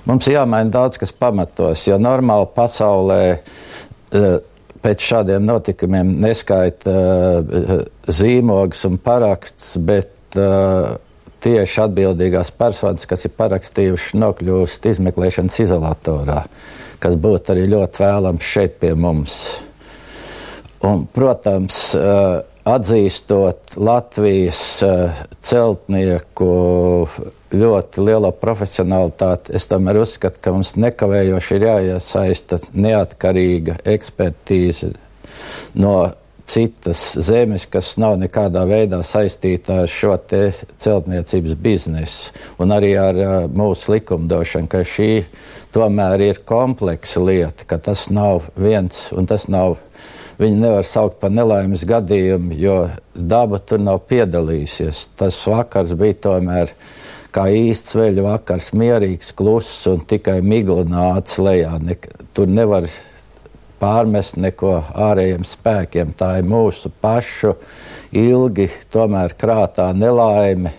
Mums 0.06 0.28
jāmaina 0.30 0.70
daudz 0.70 1.00
kas 1.02 1.14
pamatos, 1.16 1.88
jo 1.88 1.98
normāli 2.02 2.50
pasaulē 2.54 3.22
eh, 3.34 4.34
pēc 4.84 5.06
šādiem 5.08 5.46
notikumiem 5.48 6.10
neskaita 6.20 6.92
uh, 6.92 7.84
zīmogs 8.12 8.84
un 8.90 8.98
paraksts, 9.00 9.78
bet 9.80 10.36
uh, 10.36 10.98
tieši 11.44 11.84
atbildīgās 11.86 12.54
personas, 12.56 13.08
kas 13.10 13.28
ir 13.28 13.36
parakstījuši, 13.38 14.18
nokļūst 14.22 14.88
izmeklēšanas 14.94 15.60
izolatorā, 15.66 16.44
kas 17.04 17.20
būtu 17.20 17.54
arī 17.56 17.68
ļoti 17.74 18.04
vēlams 18.06 18.56
šeit 18.56 18.80
pie 18.82 18.94
mums. 18.96 19.38
Un, 20.84 21.06
protams, 21.16 21.86
uh, 21.96 22.42
atzīstot 22.68 23.76
Latvijas 23.76 24.62
celtnieku 25.44 26.50
ļoti 27.54 28.06
liela 28.08 28.32
profesionālitāte. 28.36 29.54
Es 29.56 29.68
tomēr 29.70 30.00
uzskatu, 30.02 30.40
ka 30.42 30.54
mums 30.56 30.74
nekavējoši 30.80 31.58
ir 31.58 31.68
jāiesaista 31.68 32.60
neatkarīga 32.74 33.78
ekspertīze 33.94 34.94
no 35.80 35.98
citas 36.46 37.02
zemes, 37.24 37.66
kas 37.72 37.94
nav 38.02 38.18
nekādā 38.22 38.66
veidā 38.68 39.00
saistīta 39.06 39.84
ar 39.84 39.92
šo 39.92 40.16
celtniecības 40.28 41.56
biznesu 41.56 42.34
un 42.62 42.76
arī 42.76 42.94
ar 43.00 43.20
uh, 43.20 43.36
mūsu 43.48 43.96
likumdošanu, 43.96 44.70
ka 44.72 44.84
šī 44.88 45.12
tomēr 45.74 46.22
ir 46.30 46.44
kompleksa 46.48 47.24
lieta, 47.24 47.68
ka 47.68 47.80
tas 47.82 48.10
nav 48.14 48.50
viens 48.60 49.08
un 49.16 49.30
tas 49.30 49.48
nav. 49.52 49.80
Viņu 50.34 50.58
nevar 50.58 50.86
saukt 50.88 51.20
par 51.22 51.30
nelaimes 51.30 51.84
gadījumu, 51.86 52.56
jo 52.58 52.78
daba 53.14 53.60
tur 53.62 53.78
nav 53.80 54.00
piedalījusies. 54.10 55.04
Tas 55.20 55.38
vakars 55.46 55.94
bija 55.98 56.18
tomēr 56.26 56.74
kā 57.34 57.46
īsts 57.54 57.94
veļu 57.98 58.26
vakars, 58.26 58.72
mierīgs, 58.78 59.30
kluss 59.38 59.86
un 59.90 60.02
tikai 60.10 60.40
migla 60.42 60.88
nāca 60.90 61.46
lejā. 61.46 61.76
Ne, 61.86 61.98
tur 62.34 62.50
nevar 62.50 62.90
pārmest 63.84 64.38
neko 64.40 64.78
ārējiem 65.10 65.44
spēkiem. 65.48 66.14
Tā 66.16 66.38
ir 66.40 66.48
mūsu 66.48 66.92
pašu 67.04 67.58
ilgi 68.16 68.70
tomēr 68.94 69.36
krātā 69.40 69.90
nelaime, 69.98 70.72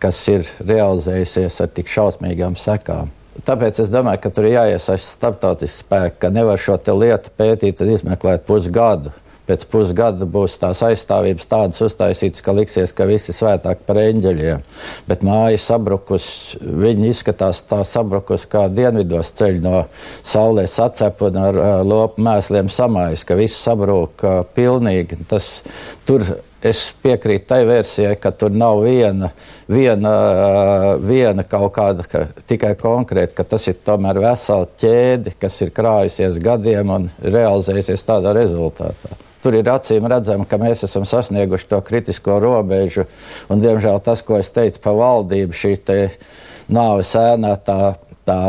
kas 0.00 0.22
ir 0.32 0.48
realizējusies 0.64 1.60
ar 1.64 1.70
tik 1.76 1.92
šausmīgām 1.92 2.56
sekām. 2.60 3.12
Tāpēc 3.46 3.82
es 3.84 3.92
domāju, 3.92 4.22
ka 4.22 4.32
tur 4.32 4.48
ir 4.48 4.56
jāiesaist 4.56 5.18
starptautisks 5.18 5.82
spēks, 5.84 6.20
ka 6.22 6.32
nevar 6.32 6.60
šo 6.60 6.78
lietu 6.96 7.32
pētīt 7.36 7.82
un 7.84 7.92
izmeklēt 7.92 8.46
pusgadu 8.48 9.12
pēc 9.46 9.66
pusgada 9.70 10.26
būs 10.28 10.56
tās 10.62 10.82
aizstāvības 10.86 11.48
tādas 11.50 11.82
uztaisītas, 11.86 12.42
ka 12.44 12.54
liksies, 12.56 12.94
ka 12.96 13.06
visi 13.08 13.34
svētāk 13.36 13.84
par 13.86 14.00
eņģeļiem. 14.02 14.64
Bet 15.08 15.24
māja 15.26 15.60
sabrukus, 15.62 16.28
viņi 16.60 17.12
izskatās 17.12 17.62
tā 17.68 17.82
sabrukus, 17.86 18.48
kā 18.50 18.66
dienvidos 18.72 19.32
ceļ 19.38 19.62
no 19.64 19.84
saulē 20.26 20.66
sacep 20.70 21.22
un 21.28 21.40
ar 21.42 21.60
lopu 21.86 22.24
mēsliem 22.26 22.70
samājas, 22.72 23.24
ka 23.26 23.38
viss 23.38 23.62
sabrūk 23.66 24.26
pilnīgi. 24.56 25.22
Tas, 25.30 25.60
tur 26.08 26.26
es 26.66 26.80
piekrītu 27.02 27.46
tai 27.50 27.60
versijai, 27.68 28.16
ka 28.20 28.32
tur 28.34 28.54
nav 28.54 28.80
viena, 28.84 29.30
viena, 29.70 30.12
viena 31.02 31.44
kaut 31.46 31.74
kāda 31.76 32.06
ka, 32.08 32.24
tikai 32.48 32.74
konkrēta, 32.80 33.34
ka 33.38 33.46
tas 33.54 33.68
ir 33.70 33.78
tomēr 33.86 34.20
vesela 34.24 34.68
ķēde, 34.80 35.36
kas 35.40 35.60
ir 35.62 35.74
krājusies 35.76 36.40
gadiem 36.42 36.92
un 36.98 37.08
realizējusies 37.22 38.06
tādā 38.08 38.34
rezultātā. 38.36 39.25
Tur 39.46 39.54
ir 39.54 39.68
acīm 39.70 40.08
redzami, 40.10 40.42
ka 40.50 40.58
mēs 40.58 40.80
esam 40.82 41.04
sasnieguši 41.06 41.68
to 41.70 41.78
kritisko 41.86 42.40
robežu. 42.42 43.04
Un, 43.46 43.60
diemžēl 43.62 44.00
tas, 44.02 44.24
ko 44.26 44.40
es 44.40 44.50
teicu 44.50 44.80
par 44.82 44.96
valdību, 44.98 45.54
šī 45.54 45.76
nāves 46.74 47.12
ēnā, 47.14 47.52
tā, 47.62 47.94
tā 48.26 48.40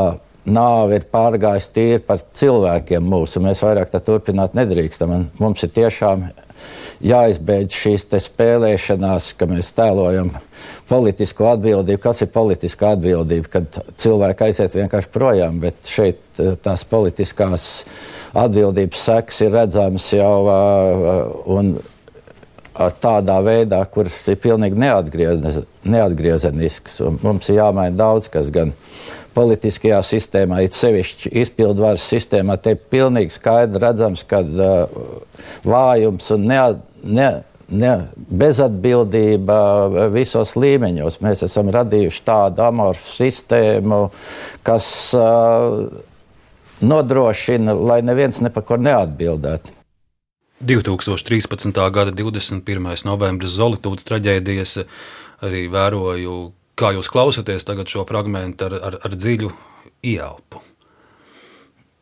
nāve 0.49 0.97
ir 0.97 1.05
pārgājusi 1.11 1.69
tīri 1.75 2.01
par 2.01 2.23
cilvēkiem 2.39 3.05
mūsu. 3.13 3.43
Mēs 3.45 3.61
vairāk 3.61 3.93
tā 3.93 4.01
turpināt 4.01 4.57
nedrīkstam. 4.57 5.13
Un 5.13 5.27
mums 5.37 5.61
ir 5.67 5.75
tiešām 5.75 6.25
jāizbeidz 7.03 7.75
šīs 7.77 8.07
spēlēšanās, 8.27 9.33
ka 9.37 9.47
mēs 9.49 9.71
tēlojam 9.77 10.31
politisko 10.89 11.51
atbildību. 11.53 12.01
Kas 12.03 12.23
ir 12.25 12.31
politiska 12.33 12.93
atbildība? 12.95 13.51
Kad 13.57 13.81
cilvēki 13.99 14.47
aiziet 14.47 14.77
vienkārši 14.77 15.11
projām, 15.13 15.59
bet 15.63 15.91
šeit 15.91 16.41
eh, 16.41 16.55
tās 16.61 16.85
politiskās 16.87 17.67
atbildības 18.37 19.05
sekas 19.09 19.43
ir 19.45 19.53
redzamas 19.55 20.09
jau 20.13 20.33
un 21.57 21.77
tādā 23.01 23.37
veidā, 23.41 23.79
kuras 23.89 24.19
ir 24.29 24.37
pilnīgi 24.41 24.77
neatgriezenisks. 25.87 26.99
Mums 27.23 27.49
ir 27.49 27.59
jāmaina 27.61 27.97
daudz 27.97 28.29
kas 28.33 28.51
gan 28.53 28.73
politiskajā 29.37 29.99
sistēmā, 30.05 30.63
it 30.65 30.77
sevišķi 30.77 31.31
izpildvaras 31.43 32.05
sistēmā, 32.09 32.57
te 32.61 32.73
ir 32.73 32.81
pilnīgi 32.91 33.35
skaidri 33.37 33.83
redzams, 33.83 34.25
ka 34.27 34.41
uh, 34.41 34.97
vājums 35.67 36.31
un 36.33 36.49
neat, 36.49 36.81
ne, 37.03 37.29
ne, 37.69 37.93
bezatbildība 38.41 39.59
visos 40.13 40.55
līmeņos. 40.57 41.21
Mēs 41.25 41.45
esam 41.47 41.71
radījuši 41.75 42.23
tādu 42.27 42.65
amorfu 42.65 43.13
sistēmu, 43.19 44.03
kas 44.67 44.91
uh, 45.17 45.85
nodrošina, 46.81 47.73
lai 47.73 48.01
neviens 48.05 48.41
ne 48.41 48.53
par 48.53 48.65
ko 48.67 48.79
neatbildētu. 48.81 49.75
2013. 50.57 51.69
gada 51.93 52.11
21. 52.17 52.87
novembris 53.05 53.59
Zolītūdas 53.59 54.07
traģēdijas 54.07 54.79
arī 55.45 55.67
vēroju, 55.69 56.37
kā 56.77 56.93
jūs 56.95 57.11
klausāties 57.11 57.65
tagad 57.67 57.89
šo 57.91 58.05
fragment 58.07 58.61
ar, 58.65 58.77
ar, 58.77 58.97
ar 59.05 59.15
dziļu 59.17 59.51
ieelpu. 60.05 60.63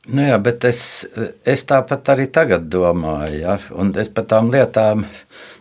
Nu 0.06 0.22
jā, 0.22 0.36
bet 0.38 0.62
es, 0.70 0.80
es 1.50 1.64
tāpat 1.66 2.12
arī 2.14 2.28
tagad 2.30 2.68
domāju, 2.70 3.40
ja? 3.40 3.56
un 3.74 3.90
es 3.98 4.12
par 4.14 4.28
tām 4.30 4.52
lietām, 4.54 5.08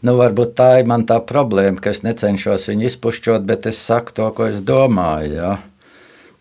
nu 0.04 0.16
varbūt 0.18 0.52
tā 0.58 0.66
ir 0.82 0.90
man 0.90 1.06
tā 1.08 1.16
problēma, 1.24 1.80
ka 1.80 1.94
es 1.94 2.02
necenšos 2.04 2.66
viņu 2.68 2.90
izpušķot, 2.90 3.46
bet 3.48 3.70
es 3.70 3.80
saku 3.80 4.12
to, 4.18 4.26
ko 4.36 4.50
es 4.50 4.60
domāju. 4.60 5.38
Ja? 5.38 5.54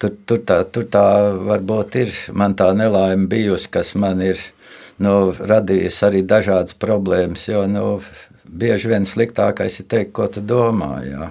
Tur, 0.04 0.18
tur, 0.28 0.42
tā, 0.44 0.60
tur 0.68 0.90
tā 0.92 1.06
varbūt 1.48 1.96
ir 2.02 2.12
man 2.36 2.58
tā 2.60 2.74
nelaime 2.76 3.30
bijusi, 3.32 3.72
kas 3.72 3.94
man 3.96 4.20
ir 4.26 4.42
nu, 5.00 5.32
radījis 5.40 6.04
arī 6.04 6.26
dažādas 6.28 6.76
problēmas. 6.76 7.48
Jo, 7.48 7.64
nu, 7.72 7.86
bieži 8.44 8.92
vien 8.92 9.06
sliktākais 9.08 9.80
ir 9.82 9.88
teikt, 9.92 10.14
ko 10.18 10.28
tu 10.32 10.44
domā. 10.46 10.92
Jā. 11.08 11.30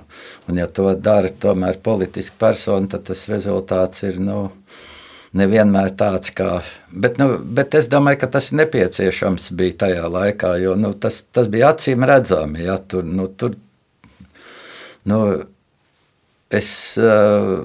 Un, 0.49 0.61
ja 0.61 0.69
to 0.69 0.93
dara 0.95 1.31
tomēr 1.31 1.81
politiski 1.83 2.37
persona, 2.39 2.89
tad 2.93 3.07
tas 3.11 3.27
rezultāts 3.33 4.07
ir. 4.09 4.21
Nu, 4.23 4.49
Nevienmēr 5.33 5.95
tāds 5.97 6.29
kā. 6.37 6.59
Bet, 6.93 7.17
nu, 7.17 7.39
bet 7.41 7.73
es 7.79 7.87
domāju, 7.89 8.19
ka 8.21 8.29
tas 8.35 8.51
nepieciešams 8.53 9.47
bija 9.57 9.79
tajā 9.87 10.11
laikā, 10.13 10.51
jo 10.61 10.75
nu, 10.77 10.91
tas, 10.93 11.23
tas 11.33 11.49
bija 11.49 11.71
acīm 11.73 12.05
redzami. 12.05 12.67
Ja, 12.67 12.75
tur, 12.77 13.07
nu, 13.09 13.31
tur, 13.41 13.55
nu, 15.09 15.23
es, 16.53 16.69
uh, 17.01 17.63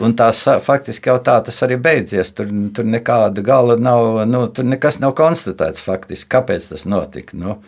Un 0.00 0.14
tās 0.16 0.40
faktiski 0.64 1.10
jau 1.10 1.18
tā 1.20 1.36
tas 1.44 1.58
arī 1.66 1.76
beidzies. 1.80 2.32
Tur, 2.32 2.48
tur 2.72 2.86
nekāda 2.88 3.44
gala 3.44 3.76
nav, 3.76 4.22
nu, 4.28 4.46
tur 4.48 4.64
nekas 4.64 4.96
nav 5.02 5.12
konstatēts 5.18 5.84
faktiski, 5.84 6.30
kāpēc 6.32 6.70
tas 6.72 6.86
notika. 6.88 7.36
Nu. 7.36 7.58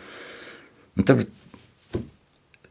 Un 0.97 1.07
tur 1.07 1.23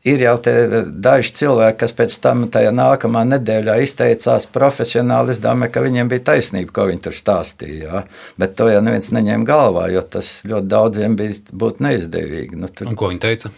ir 0.06 0.22
jau 0.24 0.34
daži 0.42 1.32
cilvēki, 1.38 1.78
kas 1.82 1.94
pēc 1.98 2.14
tam 2.22 2.44
tajā 2.52 2.72
nākamā 2.74 3.22
nedēļā 3.32 3.78
izteicās 3.84 4.48
profesionāli. 4.54 5.34
Es 5.34 5.42
domāju, 5.42 5.74
ka 5.74 5.84
viņiem 5.84 6.10
bija 6.10 6.26
taisnība, 6.32 6.74
ko 6.74 6.88
viņi 6.90 7.04
tur 7.06 7.16
stāstīja. 7.16 7.80
Jā. 7.86 8.04
Bet 8.40 8.56
to 8.58 8.68
jau 8.70 8.82
neviens 8.84 9.12
neņēma 9.14 9.48
galvā, 9.48 9.88
jo 9.94 10.02
tas 10.02 10.34
ļoti 10.48 10.70
daudziem 10.74 11.18
bija 11.18 11.56
būt 11.64 11.82
neizdevīgi. 11.86 12.58
Nu, 12.58 12.70
tur... 12.70 12.90
Un 12.90 12.98
ko 12.98 13.12
viņi 13.12 13.24
teica? 13.26 13.52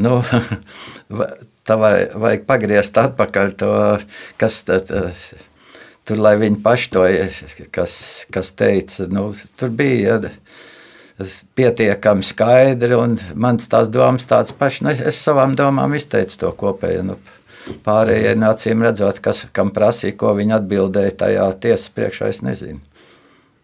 Nu, 0.00 0.20
tā 1.68 1.78
vai, 1.80 1.94
vajag 2.14 2.46
pagriezt 2.48 2.98
atpakaļ 3.02 3.54
to, 3.60 3.76
kas 4.40 4.62
tad. 4.68 4.90
tur, 6.08 6.22
lai 6.22 6.36
viņi 6.40 6.62
paši 6.64 6.90
to, 6.94 7.04
kas, 7.74 7.94
kas 8.32 8.54
teica, 8.58 9.06
nu, 9.12 9.30
tur 9.60 9.74
bija 9.74 10.20
pietiekami 11.58 12.24
skaidri, 12.26 12.96
un 12.96 13.16
mans 13.34 13.68
tās 13.70 13.90
domas 13.92 14.26
tādas 14.28 14.54
pašas. 14.56 14.84
Nu, 14.84 14.92
es, 14.94 15.02
es 15.12 15.20
savām 15.24 15.56
domām 15.58 15.94
izteicu 15.98 16.38
to 16.40 16.52
kopēju. 16.62 17.04
Nu, 17.10 17.18
pārējie 17.84 18.34
nācījiem 18.40 18.86
redzot, 18.86 19.20
kas, 19.24 19.44
kam 19.56 19.72
prasīja, 19.74 20.16
ko 20.20 20.32
viņi 20.38 20.56
atbildēja 20.56 21.18
tajā 21.24 21.50
tiesas 21.62 21.92
priekšā, 21.96 22.30
es 22.32 22.40
nezinu. 22.46 22.80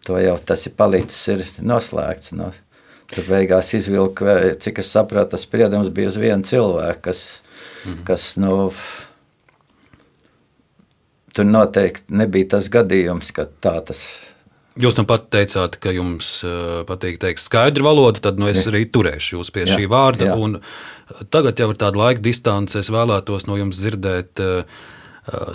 To 0.07 0.20
jau 0.22 0.36
tas 0.38 0.62
ir 0.68 0.76
palicis, 0.78 1.22
ir 1.32 1.42
noslēgts. 1.66 2.34
No. 2.38 2.52
Tur 3.11 3.26
beigās 3.30 3.72
izvilka, 3.78 4.36
cik 4.62 4.80
es 4.82 4.92
sapratu, 4.92 5.34
tas 5.34 5.46
spriedums 5.46 5.90
bija 5.94 6.11
uz 6.11 6.20
vienu 6.20 6.46
cilvēku, 6.46 7.02
kas, 7.09 7.24
mm. 7.86 7.98
kas 8.07 8.28
nu, 8.42 8.54
tur 11.34 11.46
noteikti 11.46 12.16
nebija 12.18 12.57
tas 12.57 12.70
gadījums, 12.72 13.30
ka 13.34 13.46
tā 13.62 13.78
tas 13.90 14.02
ir 14.07 14.25
Jūs 14.76 14.98
nu 14.98 15.06
pat 15.08 15.30
teicāt, 15.32 15.78
ka 15.80 15.92
jums 15.94 16.28
uh, 16.44 16.82
patīk 16.88 17.16
teikt 17.22 17.40
skaidru 17.40 17.86
valodu, 17.86 18.20
tad 18.26 18.36
nu, 18.40 18.48
es 18.50 18.66
arī 18.68 18.84
turēšu 18.92 19.38
jūs 19.38 19.52
pie 19.54 19.64
jā, 19.64 19.78
šī 19.78 19.88
vārda. 19.88 20.34
Tagad 21.32 21.62
jau 21.62 21.70
ir 21.72 21.80
tāda 21.80 22.02
laika 22.02 22.20
distance, 22.20 22.76
es 22.76 22.92
vēlētos 22.92 23.48
no 23.48 23.56
jums 23.56 23.80
dzirdēt 23.80 24.42
uh, 24.44 24.84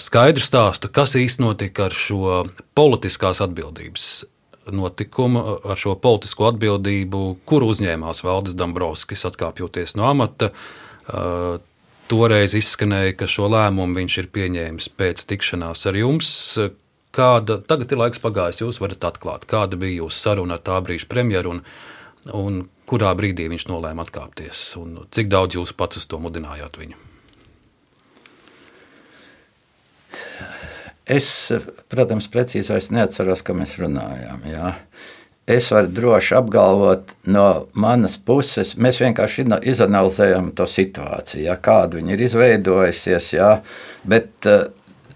skaidru 0.01 0.43
stāstu, 0.43 0.89
kas 0.89 1.13
īstenībā 1.19 1.53
notika 1.53 1.85
ar 1.89 1.95
šo 1.95 2.41
politiskās 2.77 3.43
atbildības 3.45 4.09
notikumu, 4.71 5.57
ar 5.69 5.79
šo 5.79 5.95
politisko 6.01 6.49
atbildību, 6.51 7.21
kur 7.49 7.65
uzņēmās 7.65 8.23
Valdis 8.25 8.57
Dombrovskis 8.57 9.25
atkāpjoties 9.29 9.95
no 9.97 10.05
amata. 10.09 10.51
Toreiz 12.11 12.53
izskanēja, 12.57 13.15
ka 13.17 13.29
šo 13.31 13.47
lēmumu 13.51 13.97
viņš 13.97 14.17
ir 14.21 14.29
pieņēmis 14.35 14.91
pēc 14.99 15.23
tikšanās 15.31 15.85
ar 15.89 15.97
jums. 15.97 16.31
Kāda, 17.11 17.59
tagad 17.67 17.91
ir 17.91 17.99
laiks 17.99 18.21
pagājis, 18.23 18.61
jūs 18.63 18.79
varat 18.79 19.03
atklāt, 19.09 19.43
kāda 19.49 19.79
bija 19.79 20.05
jūsu 20.05 20.15
saruna 20.15 20.55
ar 20.55 20.63
tā 20.63 20.77
brīža 20.79 21.09
premjeru 21.11 21.57
un, 21.57 21.63
un 22.37 22.61
kurā 22.87 23.11
brīdī 23.19 23.49
viņš 23.51 23.67
nolēma 23.67 24.05
atkāpties, 24.07 24.63
un 24.79 25.01
cik 25.11 25.31
daudz 25.31 25.59
jūs 25.59 25.75
pats 25.75 25.99
uz 25.99 26.07
to 26.07 26.21
mudinājāt 26.23 26.79
viņu? 26.79 26.99
Es, 31.11 31.27
protams, 31.91 32.29
precīzi 32.31 32.71
vairs 32.71 32.91
neatceros, 32.93 33.41
ka 33.43 33.55
mēs 33.57 33.75
runājām. 33.81 34.45
Jā. 34.47 34.75
Es 35.51 35.67
varu 35.73 35.89
droši 35.91 36.35
apgalvot, 36.37 37.15
no 37.33 37.45
manas 37.73 38.15
puses, 38.21 38.75
mēs 38.79 39.01
vienkārši 39.01 39.47
izanalizējam 39.67 40.51
to 40.55 40.67
situāciju, 40.69 41.47
jā, 41.49 41.55
kāda 41.59 41.97
viņa 41.97 42.13
ir 42.13 42.23
izveidojusies. 42.27 43.31
Jā, 43.33 43.49
bet 44.07 44.47
uh, 44.47 44.69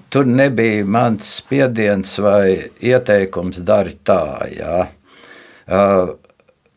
tur 0.09 0.27
nebija 0.27 0.85
mans 0.85 1.37
spiediens 1.39 2.17
vai 2.23 2.71
ieteikums 2.81 3.63
dari 3.65 3.95
tā. 4.05 4.47
Jā. 4.51 4.85
Uh, 5.65 6.13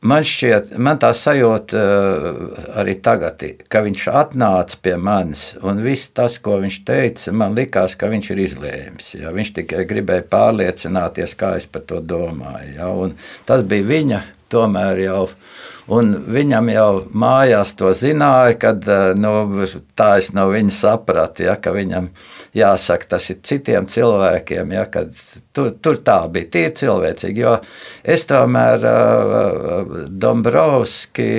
man 0.00 0.24
šķiet, 0.24 0.72
man 0.80 1.00
tā 1.02 1.10
sajūta 1.16 1.82
uh, 1.82 2.38
arī 2.80 2.96
tagad, 3.04 3.44
ka 3.68 3.82
viņš 3.84 4.06
atnāca 4.22 4.80
pie 4.82 4.96
manis, 4.96 5.50
un 5.60 5.82
viss 5.84 6.12
tas, 6.16 6.38
ko 6.42 6.56
viņš 6.62 6.80
teica, 6.88 7.34
man 7.36 7.58
likās, 7.58 7.98
ka 7.98 8.10
viņš 8.10 8.32
ir 8.32 8.42
izlēms. 8.46 9.12
Jā. 9.20 9.34
Viņš 9.36 9.54
tikai 9.60 9.84
gribēja 9.90 10.26
pārliecināties, 10.32 11.36
kā 11.38 11.56
es 11.60 11.68
par 11.68 11.86
to 11.90 12.00
domāju. 12.00 12.90
Un 13.04 13.16
tas 13.48 13.66
bija 13.66 13.90
viņa 13.92 14.24
tomēr 14.52 15.04
jau 15.06 15.24
Un 15.88 16.10
viņam 16.28 16.66
jau 16.68 16.88
mājās 17.16 17.70
to 17.78 17.94
zināja, 17.96 18.58
kad 18.60 18.84
eh, 18.92 19.14
nu, 19.16 19.64
tā 19.96 20.18
es 20.20 20.28
no 20.36 20.50
viņa 20.52 20.74
sapratu, 20.76 21.46
ja, 21.46 21.54
ka 21.56 21.72
viņam 21.72 22.10
jāsaka, 22.56 23.14
tas 23.14 23.30
ir 23.32 23.38
citiem 23.48 23.88
cilvēkiem, 23.88 24.74
ja, 24.76 24.84
tur, 25.56 25.70
tur 25.80 26.00
tā 26.04 26.18
bija 26.32 26.50
tīri 26.52 26.74
cilvēcīgi. 26.82 27.40
Jo 27.40 27.54
es 28.04 28.26
tomēr 28.28 28.84
uh, 28.90 29.94
Dombrovski 30.12 31.30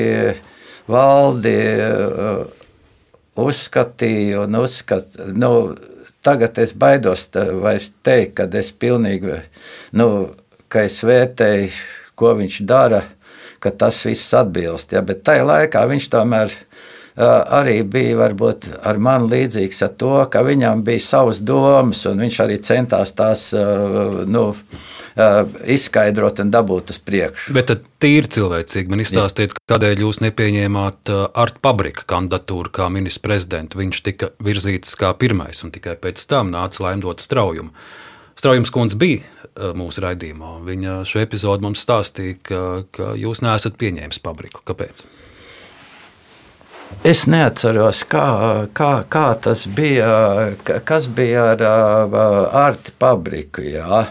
valdi 0.89 1.55
uh, 1.85 2.41
uzskatīju 3.45 4.47
un 4.47 4.59
uzskatīju. 4.63 5.29
Nu, 5.37 5.53
Tagad 6.25 6.57
es 6.59 6.73
baidos 6.75 7.29
vairs 7.31 7.93
teikt, 8.03 8.33
ka 8.35 8.49
es 8.59 8.73
pilnīgi, 8.75 9.37
nu, 9.95 10.07
ka 10.67 10.81
es 10.83 10.97
vērtēju, 11.07 11.69
ko 12.19 12.35
viņš 12.39 12.61
dara, 12.67 13.03
ka 13.63 13.71
tas 13.75 14.03
viss 14.07 14.35
atbilst. 14.35 14.93
Ja, 14.95 15.03
bet 15.05 15.23
tajā 15.27 15.47
laikā 15.47 15.87
viņš 15.89 16.11
tomēr 16.13 16.53
arī 17.19 17.81
bija 17.83 18.15
varbūt 18.15 18.69
ar 18.87 18.99
mani 19.01 19.27
līdzīgs 19.33 19.81
ar 19.83 19.91
to, 19.99 20.13
ka 20.31 20.39
viņam 20.45 20.85
bija 20.87 21.03
savas 21.03 21.41
domas, 21.43 22.05
un 22.07 22.21
viņš 22.23 22.37
arī 22.45 22.55
centās 22.63 23.11
tās 23.17 23.49
nu, 24.29 24.43
izskaidrot 25.75 26.39
un 26.39 26.53
dabūt 26.53 26.93
uz 26.93 27.01
priekšu. 27.03 27.51
Bet 27.57 27.67
tad 27.73 27.83
tīri 27.99 28.29
cilvēcīgi 28.31 28.93
man 28.93 29.03
izstāstiet, 29.03 29.57
kādēļ 29.67 30.05
jūs 30.05 30.21
nepieņēmāt 30.23 31.11
Arta 31.11 31.63
Pabrika 31.65 32.07
kandidatūru 32.07 32.71
kā 32.79 32.87
ministra 32.93 33.27
prezidentu. 33.27 33.81
Viņš 33.81 34.03
tika 34.05 34.31
virzīts 34.45 34.95
kā 34.99 35.11
pirmais, 35.19 35.59
un 35.65 35.75
tikai 35.75 35.97
pēc 35.99 36.23
tam 36.29 36.53
nāca 36.55 36.87
laimdot 36.87 37.19
straujumu. 37.25 37.75
Straujums 38.39 38.71
kundze 38.71 38.95
bija 38.95 39.25
mūsu 39.77 40.03
raidījumā. 40.05 40.57
Viņa 40.67 40.99
šo 41.09 41.23
epizodu 41.23 41.65
mums 41.65 41.83
stāstīja, 41.85 42.37
ka, 42.43 42.61
ka 42.95 43.13
jūs 43.19 43.43
neesat 43.45 43.79
pieņēmis 43.79 44.21
pabriku. 44.25 44.63
Kāpēc? 44.67 45.05
Es 47.05 47.23
neatceros, 47.29 48.01
kā, 48.09 48.25
kā, 48.75 48.91
kā 49.13 49.27
tas 49.39 49.67
bija, 49.71 50.09
kas 50.65 51.05
bija 51.07 51.51
ar 51.53 51.61
uh, 51.63 52.15
Arti 52.65 52.91
Pabriku. 52.99 53.63
Jā. 53.63 54.01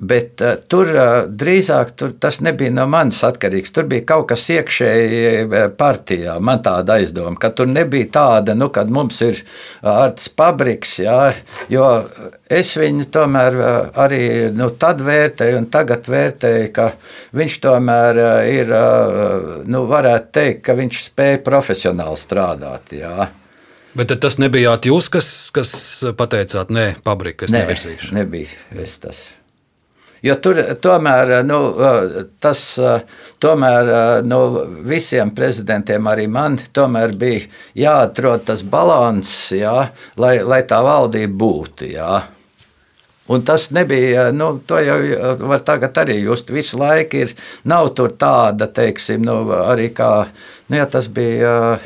Bet 0.00 0.40
uh, 0.40 0.54
tur 0.64 0.88
uh, 0.94 1.08
drīzāk 1.28 1.90
tur, 1.92 2.12
tas 2.16 2.38
nebija 2.40 2.72
no 2.72 2.86
manis 2.88 3.18
atkarīgs. 3.26 3.72
Tur 3.76 3.84
bija 3.90 4.06
kaut 4.08 4.30
kas 4.30 4.46
iekšēji 4.54 5.18
uh, 5.44 5.56
partijā. 5.76 6.38
Man 6.40 6.62
tāda 6.64 6.96
aizdoma, 6.96 7.36
ka 7.40 7.50
tur 7.52 7.68
nebija 7.68 8.08
tāda, 8.14 8.54
nu, 8.56 8.70
kad 8.72 8.88
mums 8.88 9.20
ir 9.26 9.42
ārts 9.84 10.30
pabriks. 10.32 10.94
Jā, 11.04 11.18
jo 11.72 11.88
es 12.48 12.72
viņu 12.80 13.10
tomēr 13.12 13.58
arī 14.00 14.22
nu, 14.56 14.70
tad 14.80 15.02
vērtēju, 15.04 15.58
un 15.60 15.68
tagad 15.72 16.08
vērtēju, 16.08 16.70
ka 16.76 16.88
viņš 17.36 17.58
tomēr 17.66 18.22
ir, 18.48 18.72
nu, 19.68 19.84
varētu 19.90 20.32
teikt, 20.38 20.62
ka 20.64 20.78
viņš 20.78 21.02
spēja 21.10 21.42
profesionāli 21.44 22.20
strādāt. 22.20 22.96
Jā. 22.96 23.28
Bet 23.98 24.14
tas 24.22 24.38
nebijāt 24.40 24.86
jūs, 24.86 25.10
kas, 25.12 25.28
kas 25.54 25.74
pateicāt, 26.16 26.72
nē, 26.72 26.86
pabrika, 27.04 27.48
es 27.48 27.54
nē, 27.54 27.66
nevirzīšu. 27.66 28.14
Nebija 28.16 28.80
es 28.80 28.96
tas. 29.02 29.22
Jo 30.22 30.34
tur 30.42 30.58
tomēr 30.82 31.38
nu, 31.48 31.58
tas 32.40 32.60
tomēr, 33.40 33.92
nu, 34.28 34.40
visiem 34.84 35.30
prezidentiem, 35.36 36.08
arī 36.10 36.26
man, 36.28 36.58
bija 37.16 37.46
jāatrod 37.74 38.44
tas 38.50 38.64
līdzsvars, 38.66 39.38
jā, 39.56 39.88
lai, 40.20 40.34
lai 40.44 40.60
tā 40.68 40.82
valdība 40.84 41.36
būtu. 41.40 41.88
Jā. 41.94 42.20
Un 43.30 43.44
tas 43.46 43.68
nebija, 43.70 44.32
nu, 44.34 44.58
to 44.66 44.80
jau 44.82 44.98
var 45.46 45.62
tagad 45.62 45.94
arī 46.02 46.18
just. 46.24 46.50
Visu 46.50 46.80
laiku 46.80 47.24
ir, 47.24 47.34
nav 47.64 47.92
tur 47.94 48.16
tāda, 48.18 48.66
teiksim, 48.66 49.22
nu, 49.22 49.44
arī 49.54 49.92
kā, 49.94 50.26
nu, 50.68 50.76
ja 50.76 50.86
tas 50.90 51.06
bija 51.06 51.78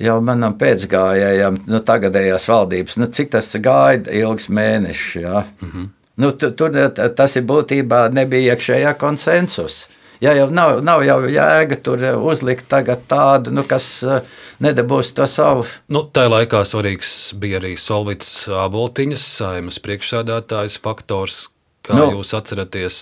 jau 0.00 0.16
manam 0.24 0.56
pēcgājējam, 0.56 1.60
nu, 1.68 1.82
tagadējās 1.84 2.48
valdības, 2.48 2.96
nu, 3.02 3.10
cik 3.12 3.34
tas 3.36 3.52
gāja 3.60 4.06
ilgs 4.22 4.48
mēnešs. 4.48 5.16
Mm 5.20 5.72
-hmm. 5.72 5.88
Nu, 6.20 6.32
tur 6.36 6.76
tas 7.16 7.38
ir 7.38 7.46
būtībā 7.48 8.08
nebija 8.12 8.54
iekšējā 8.54 8.92
konsensus. 9.00 9.86
Ja 10.20 10.34
jau 10.36 10.50
nav, 10.52 10.82
nav 10.84 11.00
jau 11.00 11.22
jēga 11.32 11.78
tur 11.80 12.02
uzlikt 12.28 12.68
tādu, 12.68 13.52
nu, 13.56 13.62
kas 13.64 13.86
eh, 14.04 14.26
nedabūs 14.60 15.14
to 15.16 15.24
savu. 15.24 15.64
Nu, 15.88 16.02
tā 16.12 16.26
laikā 16.28 16.60
svarīgs 16.68 17.32
bija 17.40 17.56
arī 17.62 17.72
Solvits 17.80 18.44
Aboltiņas, 18.52 19.24
saimas 19.40 19.80
priekšsēdētājs 19.80 20.76
faktors. 20.84 21.46
Kā 21.80 21.96
nu, 21.96 22.10
jūs 22.18 22.34
atceraties 22.36 22.96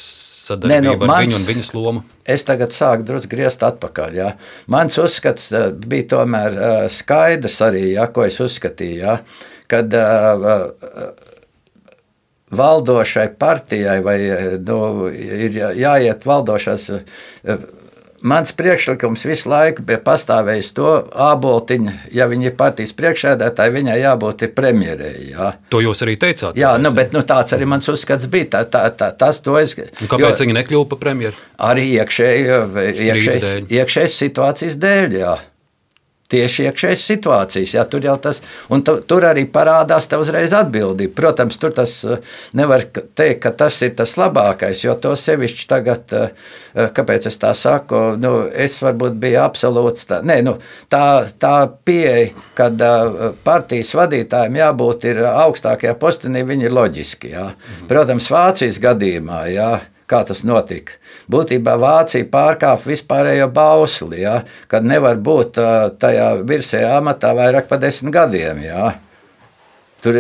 sadarbību 0.47 0.79
ne, 0.79 0.87
nu, 0.87 0.95
ar 0.95 1.11
mans, 1.11 1.25
viņu 1.27 1.41
un 1.41 1.47
viņas 1.49 1.73
lomu? 1.75 2.05
Es 2.23 2.47
tagad 2.47 2.71
sāku 2.77 3.03
drusku 3.09 3.33
griezt 3.35 3.67
atpakaļ. 3.67 4.15
Jā. 4.15 4.29
Mans 4.71 5.03
uzskats 5.03 5.51
eh, 5.51 5.73
bija 5.75 6.13
tomēr 6.15 6.55
eh, 6.55 6.83
skaidrs 6.95 7.59
arī, 7.67 7.89
jā, 7.97 8.07
ko 8.15 8.29
es 8.31 8.39
uzskatīju. 8.47 9.01
Jā, 9.03 9.19
kad, 9.69 9.93
uh, 9.93 11.27
valdošai 12.51 13.29
partijai 13.39 13.99
vai 14.05 14.19
nu, 14.65 15.09
ir 15.13 15.59
jāiet 15.79 16.25
valdošās. 16.29 16.91
Mans 18.19 18.51
priekšlikums 18.59 19.23
visu 19.29 19.47
laiku 19.51 19.85
bija 19.87 20.01
pastāvējis 20.03 20.73
to 20.75 20.89
aboltiņu, 21.23 21.93
ja 22.11 22.27
viņa 22.27 22.49
ir 22.49 22.57
partijas 22.59 22.91
priekšsēdētāja, 22.99 23.71
viņai 23.77 23.99
jābūt 24.01 24.43
premjerei. 24.57 25.29
Jā. 25.31 25.53
To 25.71 25.79
jūs 25.85 26.03
arī 26.03 26.17
teicāt. 26.19 26.59
Jā, 26.59 26.73
nu, 26.83 26.91
bet 26.97 27.15
nu, 27.15 27.23
tāds 27.23 27.55
arī 27.55 27.69
mans 27.71 27.87
uzskats 27.93 28.27
bija. 28.27 28.49
Tā, 28.57 28.65
tā, 28.67 28.83
tā, 28.91 29.13
tas, 29.15 29.39
es, 29.39 29.77
un 29.79 30.11
kāpēc 30.11 30.35
jo, 30.35 30.49
viņa 30.49 30.57
nekļuva 30.59 30.89
par 30.91 31.03
premjeru? 31.05 31.47
Arī 31.69 31.87
iekšējas, 32.01 33.71
iekšējas 33.71 34.19
situācijas 34.25 34.81
dēļ. 34.83 35.17
Jā. 35.21 35.37
Tieši 36.33 36.67
iekšējas 36.69 37.05
situācijas. 37.09 37.75
Jā, 37.77 37.85
tur 37.89 38.05
tas, 38.23 38.41
tu, 38.85 38.95
tur 39.09 39.27
arī 39.29 39.47
parādās 39.51 40.09
tā 40.11 40.21
uzreiz 40.21 40.53
atbildība. 40.57 41.15
Protams, 41.17 41.57
tur 41.61 41.73
tas 41.77 41.95
eh, 42.05 42.21
nevar 42.59 42.85
teikt, 42.89 43.41
ka 43.47 43.53
tas 43.65 43.81
ir 43.87 43.95
tas 43.99 44.15
labākais, 44.21 44.85
jo 44.85 44.95
to 45.01 45.15
sevišķi 45.17 45.67
tagad, 45.71 46.13
eh, 46.13 46.31
eh, 46.75 46.91
kāpēc 46.95 47.31
es 47.31 47.41
tā 47.41 47.55
saku, 47.57 48.03
nu, 48.21 48.35
es 48.53 48.79
varbūt 48.85 49.19
biju 49.21 49.41
absolūts, 49.47 50.09
tā, 50.11 50.21
nē, 50.27 50.41
nu, 50.47 50.59
tā, 50.93 51.05
tā 51.41 51.55
pieeja, 51.89 52.31
kad 52.59 52.81
partijas 53.45 53.93
vadītājiem 53.97 54.59
jābūt 54.59 55.07
ir 55.09 55.21
augstākajā 55.29 55.95
postenī, 56.01 56.43
viņi 56.47 56.69
ir 56.69 56.75
loģiski, 56.75 57.31
jā. 57.35 57.47
Protams, 57.89 58.29
Vācijas 58.33 58.81
gadījumā, 58.83 59.45
jā, 59.55 59.71
kā 60.09 60.23
tas 60.29 60.45
notika. 60.47 60.97
Būtībā 61.31 61.77
Vācija 61.81 62.27
pārkāpa 62.33 62.91
vispārējo 62.91 63.51
bausli, 63.55 64.23
ja, 64.25 64.41
kad 64.71 64.87
nevar 64.87 65.21
būt 65.21 65.61
tajā 66.01 66.31
virsējā 66.49 66.97
amatā 66.99 67.35
vairāk 67.37 67.69
par 67.71 67.83
desmit 67.83 68.15
gadiem. 68.17 68.63
Ja. 68.65 68.95
Tur 69.99 70.15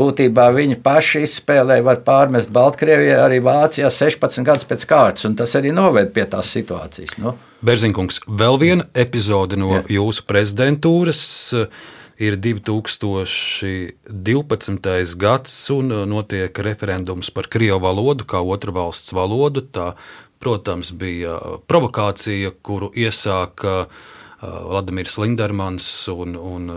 būtībā 0.00 0.48
viņi 0.50 0.80
paši 0.82 1.22
izspēlēja, 1.22 1.84
var 1.86 2.00
pārmest 2.06 2.50
Baltkrievijai, 2.50 3.20
arī 3.22 3.38
Vācijā 3.46 3.86
16 3.94 4.42
gadus 4.46 4.66
pēc 4.66 4.86
kārtas, 4.90 5.28
un 5.28 5.36
tas 5.38 5.54
arī 5.58 5.70
noved 5.74 6.10
pie 6.16 6.26
tās 6.32 6.50
situācijas. 6.56 7.14
Nu. 7.22 7.36
Berzinkungs, 7.62 8.24
vēl 8.26 8.58
viena 8.58 8.88
epizode 8.98 9.58
no 9.60 9.76
Jā. 9.76 9.84
jūsu 10.00 10.26
prezidentūras. 10.26 11.22
Uh, 11.54 11.96
ir 12.20 12.36
2012. 12.36 15.16
gads 15.16 15.70
un 15.72 15.92
uh, 15.92 16.06
notiek 16.08 16.58
referendums 16.58 17.30
par 17.32 17.46
krievu 17.48 17.80
valodu 17.80 18.24
kā 18.28 18.40
otru 18.44 18.72
valsts 18.76 19.12
valodu. 19.16 19.60
Tā, 19.64 19.94
protams, 20.40 20.92
bija 20.92 21.40
provokācija, 21.68 22.50
kuru 22.62 22.92
iesāka 22.92 23.86
uh, 23.86 23.90
Vladimirs 24.40 25.18
Lindermans 25.20 26.08
un, 26.12 26.36
un 26.36 26.68
uh, 26.68 26.76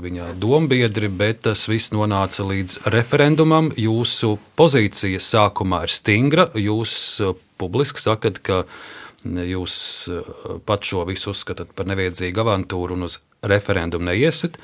viņa 0.00 0.34
dombiedri, 0.40 1.08
bet 1.12 1.40
tas 1.48 1.68
viss 1.68 1.92
nonāca 1.92 2.44
līdz 2.48 2.78
referendumam. 2.96 3.72
Jūsu 3.76 4.38
pozīcija 4.56 5.20
sākumā 5.20 5.82
ir 5.84 5.90
stingra. 5.92 6.48
Jūs 6.56 7.20
publiski 7.60 8.00
sakat, 8.00 8.40
ka 8.40 8.64
jūs 9.20 10.08
pat 10.64 10.80
šo 10.88 11.04
visu 11.04 11.28
uzskatāt 11.34 11.76
par 11.76 11.84
nevajadzīgu 11.90 12.40
avantūru 12.40 12.96
un 12.96 13.04
uz 13.04 13.20
referendumu 13.42 14.10
neiesiet. 14.10 14.58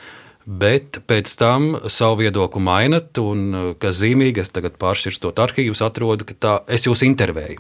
Bet 0.47 1.01
pēc 1.11 1.33
tam 1.41 1.65
savu 1.91 2.21
viedokli 2.21 2.61
mainat, 2.63 3.19
un 3.19 3.75
kas 3.83 3.97
zīmīgi, 3.99 4.45
es 4.45 4.53
tagad 4.55 4.77
pāršķirstot 4.79 5.41
arhīvus, 5.43 5.81
atrodu, 5.83 6.23
ka 6.29 6.35
tā, 6.39 6.53
es 6.71 6.87
jūs 6.87 7.03
intervēju 7.03 7.59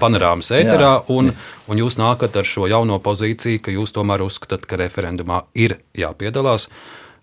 panorāmas 0.00 0.48
ēterā, 0.56 0.92
un, 1.12 1.34
un 1.68 1.82
jūs 1.82 1.98
nākat 2.00 2.38
ar 2.40 2.48
šo 2.48 2.70
jauno 2.72 2.96
pozīciju, 3.04 3.60
ka 3.60 3.74
jūs 3.74 3.92
tomēr 3.92 4.24
uzskatāt, 4.24 4.64
ka 4.64 4.78
referendumā 4.80 5.42
ir 5.52 5.76
jāpiedalās. 5.92 6.70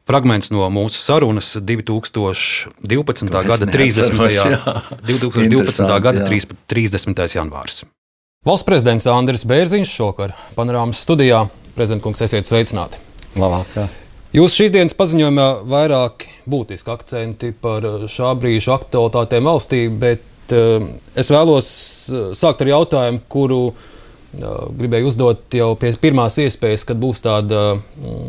Fragments 0.06 0.52
no 0.54 0.68
mūsu 0.70 1.00
sarunas 1.00 1.56
2012. 1.58 3.34
gada 3.50 3.66
30. 3.66 4.14
2012. 5.10 5.90
gada 6.06 6.28
30. 6.28 7.24
janvāris. 7.34 7.82
Valsts 8.46 8.68
prezidents 8.68 9.08
Andris 9.08 9.48
Bērziņš 9.48 9.96
šokar 9.96 10.36
panorāmas 10.54 11.02
studijā. 11.02 11.48
Prezidentkungs, 11.74 12.22
esiet 12.28 12.46
sveicināti! 12.46 13.13
Labāk, 13.40 13.78
jā. 13.78 13.88
Jūs 14.34 14.56
šīs 14.58 14.72
dienas 14.74 14.96
paziņojumā 14.98 15.48
vairāk 15.70 16.26
būtiski 16.50 16.90
akcenti 16.94 17.52
par 17.54 17.86
uh, 17.86 18.06
šā 18.10 18.32
brīža 18.38 18.74
aktualitātēm 18.80 19.46
valstī, 19.46 19.84
bet 19.90 20.54
uh, 20.54 20.86
es 21.18 21.30
vēlos 21.34 21.68
uh, 22.10 22.32
sākt 22.38 22.64
ar 22.66 22.72
jautājumu, 22.72 23.22
kuru 23.30 23.60
uh, 23.70 23.76
gribēju 24.74 25.12
uzdot 25.12 25.58
jau 25.58 25.72
pie 25.78 25.92
pirmās 26.02 26.40
iespējas, 26.42 26.86
kad 26.90 27.02
būs 27.02 27.22
tāda 27.26 27.62
uh, 27.76 27.84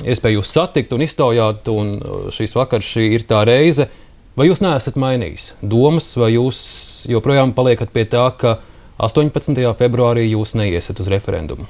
iespēja 0.04 0.38
jūs 0.38 0.52
satikt 0.56 0.92
un 0.92 1.04
iztaujāt, 1.04 1.72
un 1.72 1.94
šīs 2.36 2.56
vakars 2.56 2.90
šī 2.96 3.08
ir 3.16 3.24
tā 3.28 3.40
reize. 3.48 3.88
Vai 4.36 4.48
jūs 4.48 4.60
neesat 4.64 4.96
mainījis 5.00 5.54
domas, 5.62 6.10
vai 6.18 6.34
jūs 6.34 6.58
joprojām 7.08 7.54
paliekat 7.56 7.92
pie 7.94 8.04
tā, 8.10 8.26
ka 8.36 8.58
18. 9.04 9.56
februārī 9.78 10.26
jūs 10.26 10.56
neiesiet 10.58 11.00
uz 11.00 11.08
referendumu? 11.12 11.68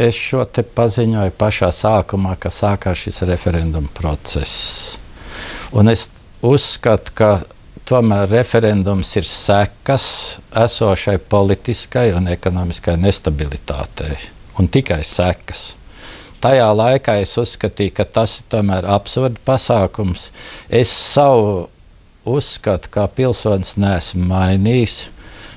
Es 0.00 0.16
šo 0.16 0.44
te 0.48 0.64
paziņoju 0.64 1.34
pašā 1.38 1.70
sākumā, 1.74 2.36
kad 2.40 2.54
sākās 2.54 3.04
šis 3.04 3.22
referenduma 3.28 3.90
process. 3.94 4.98
Un 5.76 5.92
es 5.92 6.08
uzskatu, 6.42 7.14
ka 7.14 7.30
tomēr 7.88 8.28
referendums 8.30 9.10
ir 9.18 9.26
sekas 9.28 10.06
esošai 10.56 11.18
politiskai 11.32 12.10
un 12.16 12.30
ekonomiskai 12.32 12.96
nestabilitātei, 13.00 14.16
un 14.58 14.70
tikai 14.72 15.02
sekas. 15.06 15.74
Tajā 16.40 16.70
laikā 16.72 17.18
es 17.20 17.34
uzskatīju, 17.36 17.92
ka 17.98 18.06
tas 18.08 18.38
ir 18.40 18.46
tomēr 18.54 18.86
absurds 18.88 19.42
pasākums. 19.44 20.30
Es 20.72 20.88
savu 20.88 21.68
uzskatu, 22.24 22.88
kā 22.94 23.04
pilsonis, 23.12 23.74
nesmu 23.76 24.24
mainījis 24.30 25.02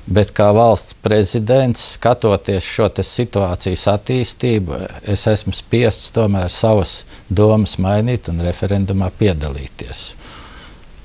Bet 0.04 0.34
kā 0.36 0.50
valsts 0.52 0.92
prezidents, 1.00 1.80
skatoties 1.94 2.66
šo 2.68 2.90
situācijas 3.00 3.86
attīstību, 3.88 4.76
es 5.08 5.24
esmu 5.30 5.54
spiests 5.56 6.12
tomēr 6.12 6.50
savas 6.52 7.04
domas 7.28 7.78
mainīt 7.80 8.28
un 8.28 8.44
referendumā 8.44 9.08
piedalīties. 9.16 10.02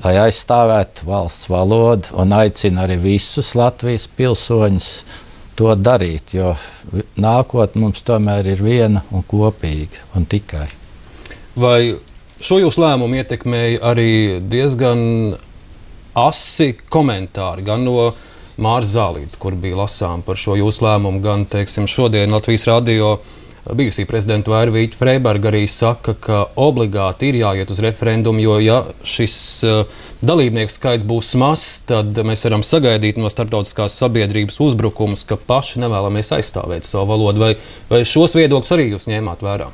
Lai 0.04 0.18
aizstāvētu 0.20 1.08
valsts 1.08 1.48
valodu 1.52 2.12
un 2.20 2.36
aicinu 2.36 2.84
arī 2.84 3.00
visus 3.00 3.54
Latvijas 3.56 4.08
pilsoņus 4.20 4.92
to 5.60 5.72
darīt, 5.76 6.36
jo 6.36 6.54
nākotnē 7.20 7.84
mums 7.84 8.04
tomēr 8.08 8.48
ir 8.52 8.64
viena 8.64 9.04
un 9.12 9.24
kopīga 9.28 10.04
un 10.16 10.28
tikai. 10.28 10.68
Vai 11.60 11.96
šo 12.40 12.60
jūsu 12.66 12.84
lēmumu 12.84 13.20
ietekmēja 13.20 13.80
arī 13.92 14.12
diezgan 14.44 15.36
asi 16.20 16.74
komentāri 16.92 17.64
gan 17.68 17.84
no 17.88 18.12
Mārs 18.60 18.92
Zālīts, 18.92 19.38
kur 19.40 19.56
bija 19.56 19.80
lasām 19.80 20.24
par 20.26 20.40
šo 20.40 20.58
jūsu 20.60 20.84
lēmumu, 20.84 21.22
gan 21.24 21.46
teiksim, 21.50 21.88
šodien 21.88 22.34
Latvijas 22.36 22.68
radio. 22.68 23.18
Bijusī 23.76 24.06
prezidenta 24.08 24.50
Vairvīķa 24.50 24.98
Freiberga 24.98 25.52
arī 25.52 25.66
saka, 25.70 26.16
ka 26.18 26.40
obligāti 26.58 27.30
ir 27.30 27.38
jāiet 27.42 27.70
uz 27.70 27.82
referendumu, 27.84 28.42
jo, 28.42 28.56
ja 28.64 28.78
šis 29.06 29.36
uh, 29.68 30.00
dalībnieku 30.26 30.74
skaits 30.74 31.06
būs 31.06 31.36
mazs, 31.38 31.84
tad 31.92 32.18
mēs 32.26 32.44
varam 32.48 32.64
sagaidīt 32.66 33.20
no 33.22 33.30
starptautiskās 33.30 34.00
sabiedrības 34.00 34.58
uzbrukumus, 34.66 35.26
ka 35.30 35.38
paši 35.38 35.84
nevēlamies 35.84 36.34
aizstāvēt 36.40 36.88
savu 36.88 37.12
valodu. 37.12 37.44
Vai, 37.44 37.52
vai 37.92 38.02
šos 38.08 38.34
viedokļus 38.40 38.76
arī 38.76 38.90
jūs 38.94 39.10
ņēmāt 39.12 39.44
vērā? 39.46 39.70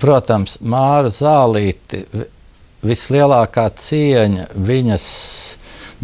Protams, 0.00 0.58
Māra 0.64 1.12
Zālīte 1.14 2.02
vislielākā 2.84 3.68
cieņa 3.78 4.48
viņas 4.58 5.06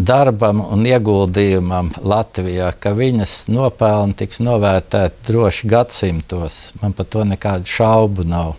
darbam 0.07 0.61
un 0.65 0.85
ieguldījumam 0.87 1.91
Latvijā, 2.07 2.71
ka 2.81 2.93
viņas 2.97 3.35
nopelni 3.53 4.17
tiks 4.19 4.41
novērtēti 4.45 5.27
droši 5.29 5.71
gadsimtos. 5.71 6.59
Man 6.83 6.95
par 6.97 7.09
to 7.11 7.25
nekādu 7.29 7.71
šaubu 7.71 8.27
nav. 8.29 8.55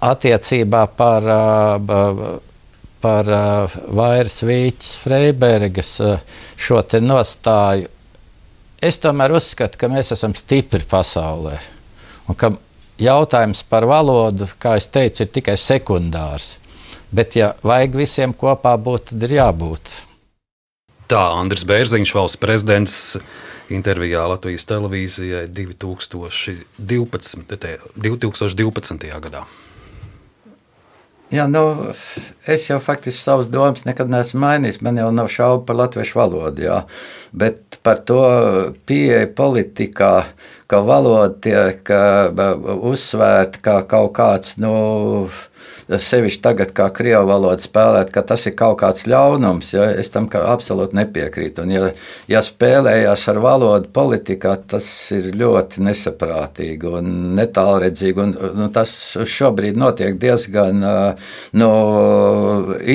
Attiecībā 0.00 0.86
par, 0.96 1.26
par 3.04 3.32
Vairas 4.00 4.38
Vīķis 4.48 4.94
Freibergas 5.02 5.92
šo 6.56 6.80
nostāju, 7.04 7.90
es 8.80 8.98
tomēr 9.00 9.36
uzskatu, 9.36 9.76
ka 9.80 9.92
mēs 9.92 10.14
esam 10.16 10.34
stipri 10.38 10.86
pasaulē. 10.88 11.58
Un 12.28 12.38
ka 12.40 12.54
jautājums 13.00 13.62
par 13.68 13.84
valodu, 13.88 14.48
kā 14.60 14.78
jau 14.78 14.88
teicu, 14.96 15.24
ir 15.24 15.34
tikai 15.36 15.56
sekundārs. 15.60 16.54
Bet, 17.10 17.36
ja 17.36 17.54
vajag 17.66 17.96
visiem 17.98 18.34
kopā 18.36 18.76
būt, 18.78 19.10
tad 19.10 19.22
ir 19.26 19.32
jābūt. 19.40 19.90
Tā 21.10 21.22
Andris 21.34 21.64
Bērziņš, 21.66 22.12
valsts 22.14 22.38
prezidents, 22.38 23.18
intervijā 23.74 24.22
Latvijas 24.30 24.66
televīzijai 24.70 25.48
2012. 25.50 27.42
2012. 27.98 29.10
gadā. 29.26 29.42
Jā, 31.30 31.44
nu, 31.46 31.60
es 32.50 32.64
jau 32.66 32.80
faktiski 32.82 33.22
savas 33.22 33.46
domas 33.50 33.84
nekad 33.86 34.10
neesmu 34.10 34.40
mainījis. 34.42 34.80
Man 34.82 34.96
jau 34.98 35.12
nav 35.14 35.28
šaubu 35.30 35.62
par 35.68 35.76
latviešu 35.78 36.18
valodu. 36.18 36.64
Jā. 36.64 36.78
Bet 37.30 37.78
par 37.86 38.00
to 38.02 38.22
pieeja 38.86 39.28
politikā, 39.38 40.10
ka 40.66 40.80
valoda 40.82 41.30
tiek 41.46 41.92
uzsvērta 42.90 43.62
kā 43.62 43.76
kaut 43.94 44.10
kāds. 44.18 44.56
Nu, 44.58 44.74
sevišķi 45.90 46.42
tagad, 46.42 46.70
kā 46.76 46.86
krievu 46.94 47.26
valoda 47.30 47.62
spēlēt, 47.62 48.12
ka 48.14 48.22
tas 48.26 48.44
ir 48.46 48.54
kaut 48.58 48.78
kāds 48.82 49.06
ļaunums. 49.10 49.72
Ja? 49.74 49.88
Es 49.90 50.12
tam 50.14 50.28
absolūti 50.30 50.96
nepiekrītu. 50.98 51.64
Un, 51.64 51.72
ja, 51.74 51.88
ja 52.30 52.42
spēlējās 52.44 53.26
ar 53.32 53.40
valodu 53.42 53.90
politikā, 53.94 54.54
tas 54.70 54.86
ir 55.16 55.32
ļoti 55.40 55.82
nesaprātīgi 55.86 56.92
un 57.00 57.10
netālredzīgi. 57.38 58.22
Un, 58.22 58.36
nu, 58.60 58.68
tas 58.74 58.92
šobrīd 59.18 59.80
notiek 59.80 60.18
diezgan 60.20 60.84
nu, 61.58 61.72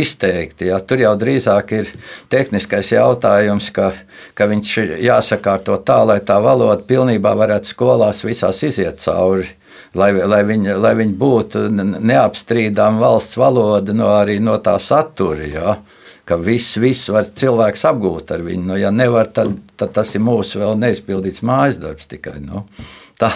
izteikti. 0.02 0.70
Ja? 0.72 0.80
Tur 0.80 1.04
jau 1.04 1.16
drīzāk 1.20 1.76
ir 1.76 1.92
tehniskais 2.32 2.94
jautājums, 2.96 3.72
ka, 3.76 3.92
ka 4.38 4.50
viņš 4.52 4.78
ir 4.84 4.96
jāsakārto 5.10 5.78
tā, 5.84 6.02
lai 6.08 6.22
tā 6.24 6.40
valoda 6.44 6.80
pilnībā 6.88 7.36
varētu 7.36 7.76
skolās 7.76 8.24
visās 8.28 8.64
iziet 8.64 9.04
cauri 9.04 9.52
lai, 9.96 10.12
lai, 10.28 10.42
viņi, 10.48 10.76
lai 10.82 10.94
viņi 11.00 11.16
būtu 11.20 11.66
neapstrīdama 11.74 13.02
valsts 13.02 13.40
valoda 13.40 13.96
no, 13.96 14.10
arī 14.20 14.40
no 14.44 14.58
tā 14.64 14.78
satura. 14.82 15.48
Ja? 15.50 15.78
Ka 16.26 16.40
viss, 16.42 16.78
viss 16.82 17.12
var 17.14 17.28
cilvēks 17.38 17.86
apgūt 17.92 18.34
ar 18.34 18.44
viņu. 18.46 18.66
Nu, 18.72 18.80
ja 18.82 18.92
nevar, 18.92 19.30
tad, 19.34 19.54
tad 19.78 19.94
tas 19.98 20.16
ir 20.18 20.26
mūsu 20.26 20.64
vēl 20.64 20.78
neizpildīts 20.82 21.46
mājas 21.46 21.80
darbs 21.82 22.10
tikai. 22.12 22.40
Nu. 22.44 22.66
Tā. 23.22 23.32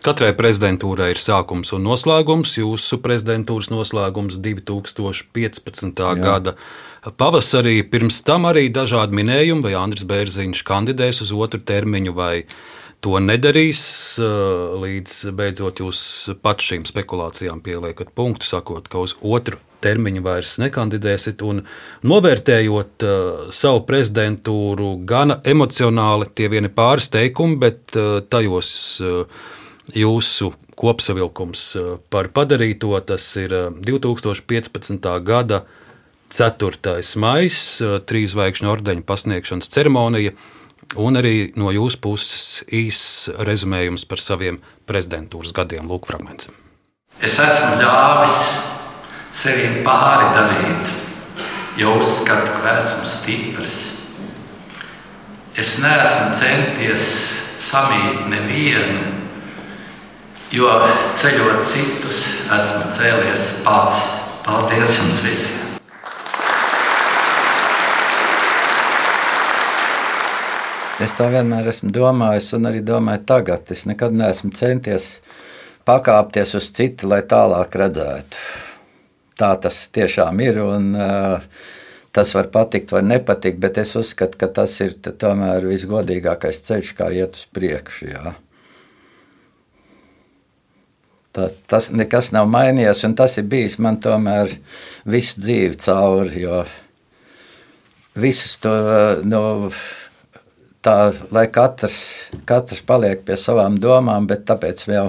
Katrai 0.00 0.30
prezidentūrai 0.32 1.10
ir 1.12 1.18
sākums 1.20 1.74
un 1.76 1.84
noslēgums. 1.84 2.54
Jūsu 2.56 3.02
prezidentūras 3.04 3.68
noslēgums 3.68 4.38
2015. 4.40 6.00
Jā. 6.00 6.14
gada 6.16 6.54
pavasarī. 7.20 7.82
Pirms 7.84 8.22
tam 8.24 8.48
arī 8.48 8.70
dažādi 8.72 9.18
minējumi, 9.20 9.66
vai 9.68 9.76
Andris 9.76 10.08
Bērziņš 10.08 10.64
kandidēs 10.64 11.20
uz 11.26 11.34
otru 11.36 11.60
termiņu, 11.60 12.16
vai 12.16 12.34
to 13.04 13.16
nedarīs, 13.22 13.82
līdz 14.20 15.16
beidzot 15.36 15.80
jūs 15.82 16.02
pat 16.44 16.62
šīm 16.64 16.84
spekulācijām 16.88 17.62
pieliekat 17.64 18.12
punktu, 18.16 18.48
sakot, 18.48 18.88
ka 18.92 19.02
uz 19.02 19.16
otru 19.20 19.60
termiņu 19.80 20.22
vairs 20.24 20.58
nekandidēsit. 20.60 21.42
Un 21.46 21.62
novērtējot 22.06 23.06
uh, 23.06 23.48
savu 23.54 23.84
prezidentūru, 23.88 24.92
gana 25.08 25.40
emocionāli 25.48 26.30
tie 26.36 26.50
vieni 26.52 26.68
pāris 26.72 27.10
teikumi, 27.12 27.56
bet 27.60 27.96
uh, 27.96 28.20
tajos 28.20 28.72
uh, 29.04 29.24
jūsu 29.96 30.52
kopsavilkums 30.80 31.62
par 32.08 32.30
padarīto 32.32 32.94
tas 33.04 33.24
ir 33.36 33.52
2015. 33.84 35.08
gada 35.26 35.64
4. 36.32 37.02
maija, 37.20 37.98
trīs 38.08 38.32
zvaigžņu 38.32 38.70
ordeņa 38.70 39.04
pasniegšanas 39.04 39.68
ceremonija 39.74 40.32
un 40.98 41.18
arī 41.20 41.52
no 41.58 41.70
jūsu 41.74 42.00
puses 42.02 42.46
īss 42.66 43.28
rezumējums 43.46 44.06
par 44.10 44.22
saviem 44.22 44.60
prezidentūras 44.88 45.52
gadiem. 45.54 45.86
Lūk, 45.90 46.08
fragments. 46.10 46.50
Es 47.20 47.36
esmu 47.38 47.78
ļāvis 47.82 48.38
sevim 49.36 49.80
pāri 49.86 50.30
darīt, 50.34 50.94
jo 51.78 51.98
uzskatu, 52.00 52.56
ka 52.62 52.78
esmu 52.80 53.06
stiprs. 53.06 53.78
Es 55.58 55.76
neesmu 55.82 56.34
centies 56.40 57.06
samīt 57.60 58.24
nevienu, 58.32 59.12
jo 60.54 60.72
ceļot 61.20 61.62
citus, 61.68 62.24
esmu 62.48 62.90
cēlies 62.96 63.56
pats. 63.66 64.06
Paldies 64.40 64.96
jums 64.96 65.24
visiem! 65.26 65.59
Es 71.00 71.14
tā 71.16 71.30
vienmēr 71.32 71.70
esmu 71.70 71.90
domājis, 71.96 72.50
un 72.58 72.68
arī 72.68 72.82
domāju 72.84 73.24
tagad. 73.28 73.70
Es 73.72 73.86
nekad 73.88 74.12
neesmu 74.12 74.52
centies 74.56 75.14
pakāpties 75.88 76.52
uz 76.58 76.68
citu, 76.76 77.08
lai 77.08 77.22
tālāk 77.28 77.76
redzētu. 77.80 78.42
Tā 79.40 79.54
tas 79.64 79.86
tiešām 79.94 80.42
ir. 80.44 80.60
Un, 80.60 80.90
uh, 80.94 81.68
Tas 82.10 82.32
var 82.34 82.48
patikt 82.50 82.90
vai 82.90 83.04
nepatikt, 83.06 83.60
bet 83.62 83.76
es 83.78 83.92
uzskatu, 83.94 84.34
ka 84.40 84.48
tas 84.50 84.72
ir 84.82 84.96
tomēr 84.98 85.62
visgodīgākais 85.70 86.58
ceļš, 86.66 86.88
kā 86.98 87.06
iet 87.14 87.38
uz 87.38 87.44
priekšu. 87.54 88.08
Jā. 88.10 88.32
Tā, 91.30 91.46
tas 91.70 91.92
nekas 91.94 92.32
nav 92.34 92.50
mainījies, 92.50 93.04
un 93.06 93.14
tas 93.14 93.38
ir 93.38 93.46
bijis 93.46 93.78
man 93.78 94.00
tomēr 94.02 94.56
visu 95.06 95.38
dzīvi 95.38 95.78
cauri. 95.86 96.42
Jo 96.42 96.64
visus 98.18 98.56
to 98.58 98.72
no, 99.22 99.70
tā, 100.84 100.96
lai 101.32 101.46
katrs, 101.52 101.98
katrs 102.48 102.82
paliek 102.86 103.24
pie 103.26 103.36
savām 103.38 103.78
domām, 103.80 104.28
bet 104.30 104.46
tāpēc 104.48 104.86
jau 104.88 105.08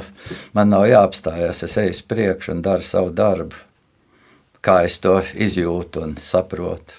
man 0.57 0.71
nav 0.73 0.87
jāapstājas. 0.89 1.63
Es 1.67 1.77
eju 1.79 1.95
uz 1.95 2.01
priekšu 2.07 2.55
un 2.55 2.65
daru 2.65 2.85
savu 2.85 3.13
darbu, 3.15 3.55
kā 4.63 4.81
es 4.87 4.99
to 5.03 5.19
izjūtu 5.35 6.05
un 6.05 6.17
saprotu. 6.21 6.97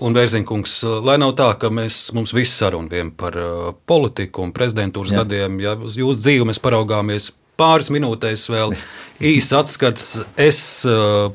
Un, 0.00 0.14
Vērziņkungs, 0.16 0.78
lai 1.04 1.18
nav 1.20 1.34
tā, 1.36 1.50
ka 1.60 1.68
mēs, 1.76 2.06
mums 2.16 2.32
viss 2.32 2.56
saruna 2.56 2.88
vien 2.88 3.10
par 3.12 3.34
uh, 3.36 3.66
politiku 3.84 4.46
un 4.46 4.54
prezidentūras 4.56 5.12
Jā. 5.12 5.20
gadiem, 5.20 5.58
ja 5.60 5.74
uz 5.76 5.98
jūsu 6.00 6.22
dzīvi 6.22 6.46
mēs 6.48 6.62
paraugāmies 6.64 7.28
pāris 7.60 7.90
minūtēs 7.92 8.46
vēl 8.48 8.72
īsi 9.20 9.52
atskats, 9.58 10.06
es 10.40 10.62
uh, 10.88 11.28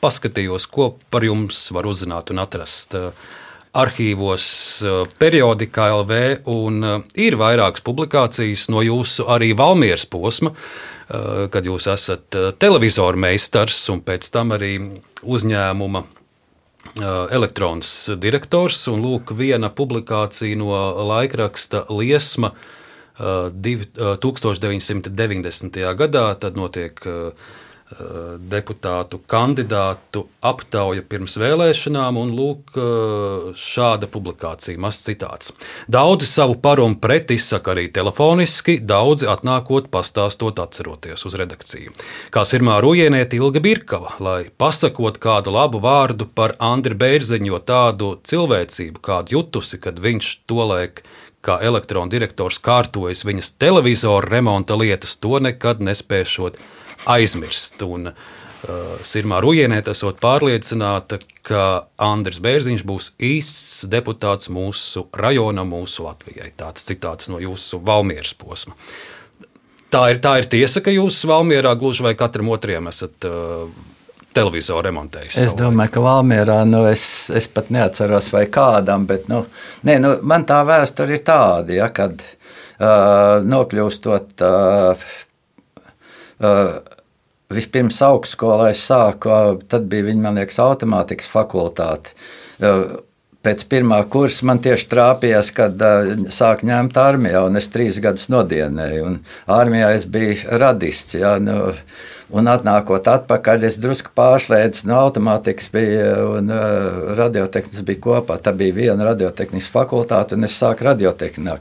paskatījos, 0.00 0.64
ko 0.72 0.94
par 1.12 1.28
jums 1.28 1.66
var 1.76 1.90
uzzināt 1.90 2.32
un 2.32 2.40
atrast. 2.40 2.96
Uh, 2.96 3.36
arhīvos, 3.76 4.46
eh, 4.82 5.04
periodikā 5.18 5.90
LV, 5.94 6.12
un 6.50 6.84
eh, 6.84 7.02
ir 7.26 7.36
vairākas 7.38 7.82
publikācijas 7.86 8.68
no 8.72 8.80
jūsu 8.82 9.26
arī 9.30 9.56
Valmieras 9.56 10.06
posma, 10.10 10.50
eh, 10.50 10.56
kad 11.52 11.64
jūs 11.64 11.86
esat 11.92 12.30
televizoru 12.58 13.16
meistars 13.16 13.88
un 13.90 14.00
pēc 14.02 14.30
tam 14.30 14.50
arī 14.56 15.00
uzņēmuma 15.22 16.04
elektrons 17.30 18.10
direktors. 18.18 18.88
Un 18.88 19.02
lūk, 19.04 19.36
viena 19.36 19.70
publikācija 19.70 20.56
no 20.56 20.94
laikraksta 21.06 21.84
Liesma 21.92 22.52
1990. 23.20 25.94
gadā, 25.94 26.34
tad 26.40 26.56
notiek 26.56 27.00
Eh, 27.04 27.32
deputātu 27.90 29.18
kandidātu 29.26 30.22
aptauja 30.46 31.02
pirms 31.02 31.34
vēlēšanām, 31.40 32.20
un 32.20 32.30
lūk, 32.38 32.76
šāda 33.58 34.06
publikācija, 34.10 34.78
mazs 34.80 35.02
citāts. 35.08 35.50
Daudzi 35.90 36.28
savu 36.30 36.54
par 36.62 36.80
un 36.84 36.94
pret 37.02 37.32
izsaka 37.34 37.74
arī 37.74 37.88
telefoniski, 37.92 38.78
daudzi 38.78 39.26
atnākot, 39.30 39.90
pastāstot, 39.90 40.62
atceroties 40.62 41.26
uz 41.26 41.36
redakciju. 41.40 41.96
Kā 42.30 42.46
Sirmā 42.46 42.78
Rujienieta 42.84 43.36
Ilga 43.40 43.62
Birkava, 43.64 44.14
lai 44.22 44.44
pasakot 44.54 45.18
kādu 45.18 45.56
labu 45.58 45.82
vārdu 45.82 46.30
par 46.30 46.54
Andriu 46.62 46.98
Bērziņu, 47.00 47.50
jo 47.50 47.58
tādu 47.66 48.12
cilvēcību, 48.22 49.02
kādu 49.02 49.40
jutusi, 49.40 49.82
kad 49.82 49.98
viņš 49.98 50.36
tolaik 50.46 51.02
kā 51.42 51.56
elektrona 51.64 52.12
direktors 52.12 52.60
kārtojas 52.62 53.24
viņas 53.24 53.54
televizoru 53.58 54.28
remonta 54.28 54.76
lietas, 54.76 55.16
to 55.16 55.40
nekad 55.42 55.80
nespēšot 55.82 56.58
aizmirst. 57.08 57.82
Un, 57.86 58.10
uh, 58.10 58.98
Sirmā 59.06 59.40
Rujienē 59.40 59.80
esot 59.92 60.18
pārliecināta, 60.20 61.20
ka 61.46 61.86
Andris 61.96 62.40
Bērziņš 62.44 62.84
būs 62.86 63.12
īsts 63.16 63.86
deputāts 63.90 64.50
mūsu 64.52 65.06
rajonam, 65.16 65.72
mūsu 65.72 66.04
Latvijai. 66.04 66.52
Tāds 66.56 66.84
citāts 66.88 67.30
no 67.32 67.40
jūsu 67.40 67.80
Valmieras 67.84 68.34
posma. 68.36 68.76
Tā 69.90 70.04
ir, 70.12 70.20
tā 70.22 70.36
ir 70.38 70.46
tiesa, 70.50 70.82
ka 70.84 70.92
jūs 70.94 71.24
Valmierā 71.26 71.72
gluži 71.78 72.04
vai 72.06 72.12
katram 72.18 72.52
otriem 72.54 72.86
esat 72.92 73.26
uh, 73.26 73.64
televizoru 74.36 74.84
remontējis. 74.86 75.38
Es 75.48 75.56
domāju, 75.58 75.96
ka 75.96 76.04
Valmjerā 76.04 76.60
nu, 76.68 76.84
es, 76.86 77.02
es 77.34 77.48
pat 77.50 77.72
neatceros, 77.74 78.30
vai 78.34 78.44
kādam, 78.52 79.08
bet 79.08 79.26
nu, 79.32 79.42
nē, 79.88 79.96
nu, 80.02 80.12
man 80.22 80.46
tā 80.46 80.60
vēsture 80.68 81.16
ir 81.16 81.24
tāda, 81.26 81.74
ja, 81.74 81.88
kad 81.94 82.22
uh, 82.22 83.40
nokļūstot 83.42 84.46
uh, 84.46 85.10
vispirms 87.50 88.00
augstskolā 88.06 88.70
es 88.74 88.82
sāku, 88.86 89.30
tad 89.70 89.86
bija 89.90 90.08
viņa, 90.10 90.24
man 90.26 90.40
liekas, 90.40 90.60
automātikas 90.62 91.30
fakultāte. 91.30 92.14
Uh, 92.60 93.00
pēc 93.44 93.64
pirmā 93.72 94.02
kursa 94.12 94.46
man 94.50 94.60
tieši 94.62 94.88
trāpījās, 94.90 95.50
kad 95.56 95.82
uh, 95.82 96.12
sāk 96.32 96.64
ņemt 96.68 97.00
armijā, 97.00 97.42
un 97.48 97.58
es 97.60 97.70
trīs 97.72 97.98
gadus 98.02 98.28
nodienēju. 98.32 99.16
Armijā 99.50 99.92
es 99.96 100.06
biju 100.10 100.60
radists. 100.60 101.18
Jā, 101.18 101.36
nu, 101.42 101.60
Un 102.30 102.46
atnākot 102.46 103.08
atpakaļ, 103.10 103.64
es 103.66 103.76
drusku 103.82 104.12
pārslēdzu 104.14 104.86
no 104.86 105.00
automātikas, 105.00 105.66
bija, 105.74 106.12
un 106.38 106.52
radiotehnikas 107.18 107.82
bija 107.86 108.02
kopā. 108.04 108.36
Tā 108.38 108.52
bija 108.54 108.76
viena 108.76 109.08
radiotehnikas 109.08 109.70
fakultāte, 109.74 110.38
un 110.38 110.46
es 110.46 110.54
sāku 110.54 110.86
radiotehnikā, 110.86 111.56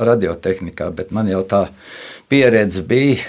radiotehnikā 0.00 0.88
bet 0.96 1.12
man 1.12 1.28
jau 1.28 1.42
tā 1.50 1.66
pieredze 2.32 2.80
bija 2.88 3.20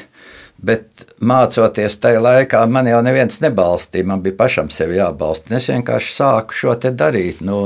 Bet 0.60 1.06
mācoties 1.23 1.94
tajā 2.03 2.19
laikā, 2.19 2.60
man 2.68 2.88
jau 2.90 2.99
neviens 3.03 3.38
nebalstīja. 3.40 4.07
Man 4.10 4.23
bija 4.26 4.36
pašam 4.41 4.68
sevi 4.73 4.98
jābalsta. 4.98 5.53
Es 5.56 5.69
vienkārši 5.72 6.11
sāku 6.18 6.57
šo 6.57 6.73
te 6.84 6.91
darīt. 6.91 7.40
Nu, 7.45 7.61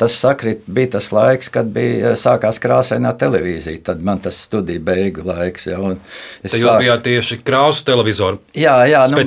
tas 0.00 0.18
sakrit, 0.20 0.66
bija 0.66 0.94
tas 0.98 1.08
laiks, 1.16 1.48
kad 1.54 1.70
bija 1.72 2.12
sākās 2.20 2.60
krāsainā 2.60 3.14
televīzija. 3.20 3.80
Tad 3.88 4.04
man 4.04 4.20
tas 4.24 4.42
studiju 4.44 4.84
beigu 4.84 5.24
laiks. 5.24 5.70
Ja, 5.70 5.80
Tad 5.80 6.58
jūs 6.58 6.66
sāku... 6.66 6.84
bijāt 6.84 7.06
tieši 7.08 7.40
krāsu 7.46 7.86
televizoru. 7.88 8.42
Jā, 8.60 8.76
jā 8.92 9.06
nu, 9.08 9.24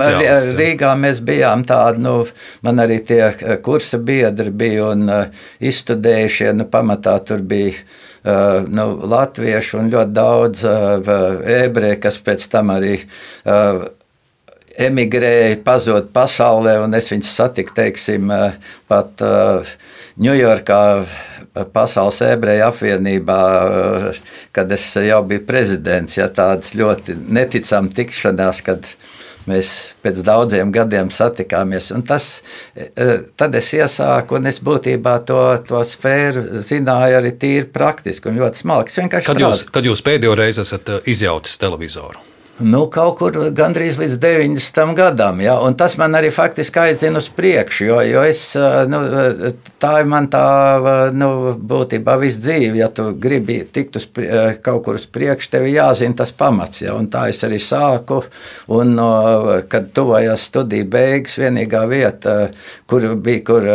Rīgā 0.62 0.94
mēs 1.02 1.22
bijām 1.26 1.66
tādi, 1.68 2.06
nu, 2.06 2.20
man 2.66 2.86
arī 2.86 3.00
tie 3.06 3.32
kursa 3.66 3.98
biedri 3.98 4.54
bija 4.54 4.92
un 4.94 5.10
uh, 5.10 5.48
izstudējušie, 5.58 6.52
nu, 6.58 6.70
pamatā 6.70 7.18
tur 7.26 7.42
bija 7.42 7.74
nu, 8.68 8.88
latviešu 9.08 9.82
un 9.82 9.92
ļoti 9.94 10.16
daudz 10.16 10.64
uh, 10.68 11.12
ebreju, 11.58 12.00
kas 12.04 12.20
pēc 12.24 12.48
tam 12.52 12.74
arī 12.76 12.98
uh, 13.00 13.86
emigrēja, 14.78 15.58
pazuda 15.66 16.06
pasaulē, 16.14 16.78
un 16.84 16.94
es 16.98 17.10
viņus 17.12 17.34
satiku, 17.40 17.74
teiksim, 17.82 18.30
pat 18.90 19.24
Ņujorkā. 20.22 20.84
Pasaules 21.74 22.20
ebreju 22.22 22.68
apvienībā, 22.68 23.38
kad 24.54 24.70
es 24.76 24.84
jau 25.02 25.24
biju 25.26 25.42
prezidents, 25.48 26.20
ja 26.20 26.28
tādas 26.30 26.76
ļoti 26.78 27.16
neticami 27.34 27.90
tikšanās, 27.98 28.62
kad 28.62 28.86
Mēs 29.48 29.72
pēc 30.04 30.22
daudziem 30.28 30.72
gadiem 30.76 31.12
satikāmies. 31.14 31.90
Tas, 32.08 32.30
e, 32.76 32.88
tad 33.40 33.56
es 33.56 33.72
iesāku, 33.78 34.40
un 34.40 34.52
es 34.52 34.60
būtībā 34.64 35.18
to, 35.28 35.42
to 35.68 35.84
sfēru 35.88 36.62
zināju 36.68 37.22
arī 37.22 37.34
tīri 37.40 37.68
praktiski 37.72 38.32
un 38.32 38.42
ļoti 38.42 38.64
smalki. 38.64 39.08
Kad 39.18 39.40
jūs, 39.40 39.68
kad 39.72 39.88
jūs 39.88 40.04
pēdējo 40.04 40.36
reizi 40.38 40.66
esat 40.66 40.92
e, 40.92 41.04
izjautis 41.14 41.56
televizoru? 41.62 42.37
Nu, 42.58 42.88
kaut 42.90 43.20
kur 43.20 43.36
gandrīz 43.54 44.00
līdz 44.02 44.16
90. 44.18 44.94
gadam, 44.98 45.42
ja, 45.46 45.60
un 45.62 45.76
tas 45.78 45.94
man 46.02 46.18
arī 46.18 46.32
faktiski 46.34 46.80
aizdzina 46.82 47.20
uz 47.22 47.28
priekšu, 47.30 47.84
jo, 47.86 47.98
jo 48.02 48.22
es, 48.26 48.40
nu, 48.90 49.02
tā 49.78 49.92
ir 50.02 50.08
man 50.10 50.26
tā, 50.34 50.42
nu, 51.14 51.28
būtībā 51.54 52.16
viss 52.18 52.40
dzīve, 52.42 52.80
ja 52.80 52.88
tu 52.90 53.12
gribi 53.22 53.60
tikt 53.62 54.00
uz 54.00 54.08
kaut 54.66 54.82
kur 54.88 54.98
uz 54.98 55.06
priekšu, 55.06 55.52
tev 55.54 55.68
jāzina 55.70 56.18
tas 56.18 56.34
pamats, 56.34 56.82
ja, 56.82 56.96
un 56.98 57.12
tā 57.14 57.28
es 57.30 57.44
arī 57.46 57.60
sāku, 57.62 58.24
un, 58.74 58.96
kad 59.70 59.92
tuvojās 59.94 60.48
studiju 60.50 60.88
beigas, 60.96 61.36
vienīgā 61.38 61.84
vieta, 61.92 62.36
kur 62.90 63.06
bija, 63.22 63.44
kur, 63.52 63.68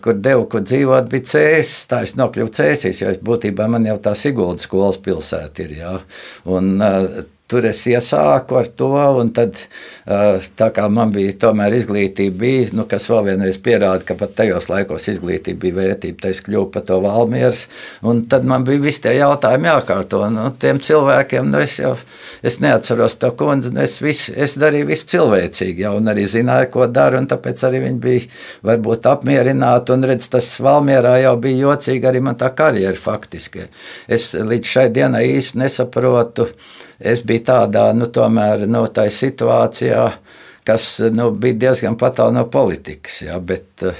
kur 0.00 0.16
devu, 0.16 0.46
kur 0.54 0.64
dzīvot, 0.64 1.10
bija 1.12 1.26
cēsis, 1.34 1.82
tā 1.92 2.00
es 2.08 2.16
nokļuvu 2.16 2.56
cēsīs, 2.56 3.02
jo 3.04 3.12
es 3.12 3.20
būtībā 3.20 3.68
man 3.68 3.84
jau 3.90 3.98
tā 4.00 4.16
Siguldas 4.16 4.64
skolas 4.64 4.96
pilsēta 5.04 5.66
ir, 5.66 5.76
ja, 5.82 5.92
un 6.48 6.72
tur 7.50 7.66
es 7.66 7.80
iesāku 7.90 8.60
ar 8.60 8.68
to, 8.78 8.92
un 9.20 9.32
tad, 9.34 9.58
tā 10.06 10.68
kā 10.74 10.86
man 10.92 11.10
bija 11.14 11.34
tomēr 11.46 11.74
izglītība, 11.80 12.36
bija, 12.40 12.68
nu, 12.78 12.86
kas 12.90 13.08
vēl 13.10 13.26
vienreiz 13.32 13.58
pierāda, 13.62 14.04
ka 14.06 14.16
pat 14.18 14.36
tajos 14.38 14.68
laikos 14.70 15.08
izglītība 15.10 15.64
bija 15.64 15.78
vērtība, 15.80 16.20
tad 16.22 16.36
es 16.36 16.42
kļuvu 16.46 16.70
par 16.74 16.86
to 16.88 17.00
Valmieras, 17.02 17.64
un 18.06 18.24
tad 18.30 18.46
man 18.48 18.66
bija 18.68 18.84
visi 18.84 19.02
tie 19.06 19.16
jautājumi 19.18 19.70
jākārto, 19.70 20.22
un 20.28 20.38
nu, 20.38 20.46
tiem 20.62 20.80
cilvēkiem, 20.86 21.50
nu, 21.50 21.62
es 21.66 21.78
jau, 21.82 21.96
es 22.46 22.60
neatceros 22.62 23.18
to 23.20 23.32
kundzi, 23.38 23.74
nu, 23.74 23.82
es, 23.86 23.98
vis, 24.04 24.28
es 24.30 24.56
darīju 24.60 24.90
visu 24.92 25.08
cilvēcīgi, 25.16 25.86
jau, 25.86 25.96
un 25.98 26.12
arī 26.12 26.26
zināju, 26.30 26.70
ko 26.74 26.86
daru, 26.90 27.20
un 27.22 27.30
tāpēc 27.30 27.64
arī 27.66 27.82
viņi 27.86 28.02
bija 28.04 28.26
varbūt 28.70 29.08
apmierināti, 29.10 29.96
un 29.96 30.06
redz, 30.10 30.30
tas 30.30 30.52
Valmierā 30.62 31.16
jau 31.24 31.34
bija 31.42 31.66
jocīgi 31.66 32.10
arī 32.10 32.22
man 32.24 32.38
tā 32.40 32.52
karjera 32.54 32.98
faktiski. 32.98 33.66
Es 34.10 34.30
līdz 34.34 34.76
šai 34.76 34.86
dienai 34.94 35.26
īsti 35.34 35.64
nesaprotu, 35.64 36.50
es 37.00 37.24
biju 37.26 37.44
tādā, 37.48 37.90
nu, 37.96 38.10
tomēr, 38.12 38.66
no 38.68 38.84
nu, 38.84 38.92
tā 38.92 39.08
situācijā, 39.10 40.06
kas 40.70 40.86
nu, 41.12 41.30
bija 41.34 41.58
diezgan 41.66 41.96
tālu 41.98 42.34
no 42.34 42.44
politikas. 42.50 43.20
Ja, 43.24 43.38
bet, 43.42 43.82
uh, 43.82 43.96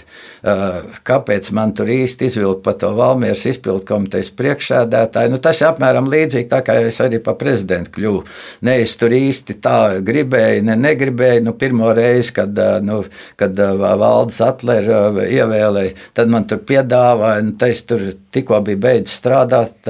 kāpēc 1.06 1.51
man 1.56 1.74
tur 1.74 1.90
īsti 1.90 2.28
izvilka 2.30 2.62
par 2.68 2.76
to 2.80 2.92
Valmieras 2.94 3.42
izpildu 3.51 3.84
komitejas 3.88 4.30
priekšsēdētāju? 4.38 5.32
Nu, 5.34 5.40
tas 5.42 5.60
ir 5.60 5.70
apmēram 5.70 6.10
līdzīgi 6.10 6.48
tā, 6.51 6.62
kā 6.66 6.76
es 6.86 7.01
arī 7.02 7.20
par 7.24 7.38
prezidentu 7.40 7.94
kļuvu. 7.97 8.22
Ne 8.66 8.76
es 8.84 8.94
tur 9.01 9.14
īsti 9.16 9.59
tā 9.62 9.78
gribēju, 10.06 10.64
ne 10.68 10.78
negribēju. 10.78 11.44
Nu, 11.48 11.56
pirmo 11.59 11.90
reizi, 11.97 12.34
kad, 12.38 12.55
uh, 12.55 12.78
nu, 12.84 13.02
kad 13.40 13.59
valdes 13.80 14.40
atlēra 14.47 15.02
uh, 15.10 15.22
ievēlēja, 15.26 15.97
tad 16.16 16.30
man 16.30 16.47
tur 16.51 16.62
piedāvāja, 16.70 17.47
nu, 17.48 17.56
es 17.70 17.82
tur 17.86 18.06
tikko 18.34 18.60
biju 18.66 18.78
beidzis 18.82 19.18
strādāt 19.20 19.88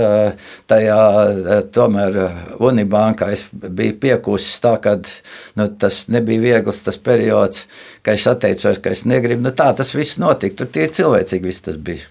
tajā 0.68 1.00
tomēr 1.74 2.16
Unibankā. 2.60 3.30
Es 3.34 3.44
biju 3.52 3.96
piekusis 4.00 4.60
tā, 4.64 4.74
ka 4.82 4.96
nu, 5.58 5.66
tas 5.80 6.02
nebija 6.12 6.40
viegli 6.44 6.69
viegls 6.70 6.84
tas 6.84 6.98
periods, 6.98 7.66
ka 8.02 8.14
es 8.14 8.26
atteicos, 8.26 8.80
ka 8.82 8.90
es 8.90 9.04
negribu. 9.04 9.42
Nu, 9.42 9.50
tā 9.50 9.74
tas 9.76 9.94
viss 9.94 10.18
notika. 10.18 10.56
Tur 10.56 10.70
tie 10.72 10.88
cilvēcīgi 10.88 11.46
viss 11.46 11.62
tas 11.62 11.76
bija. 11.76 12.06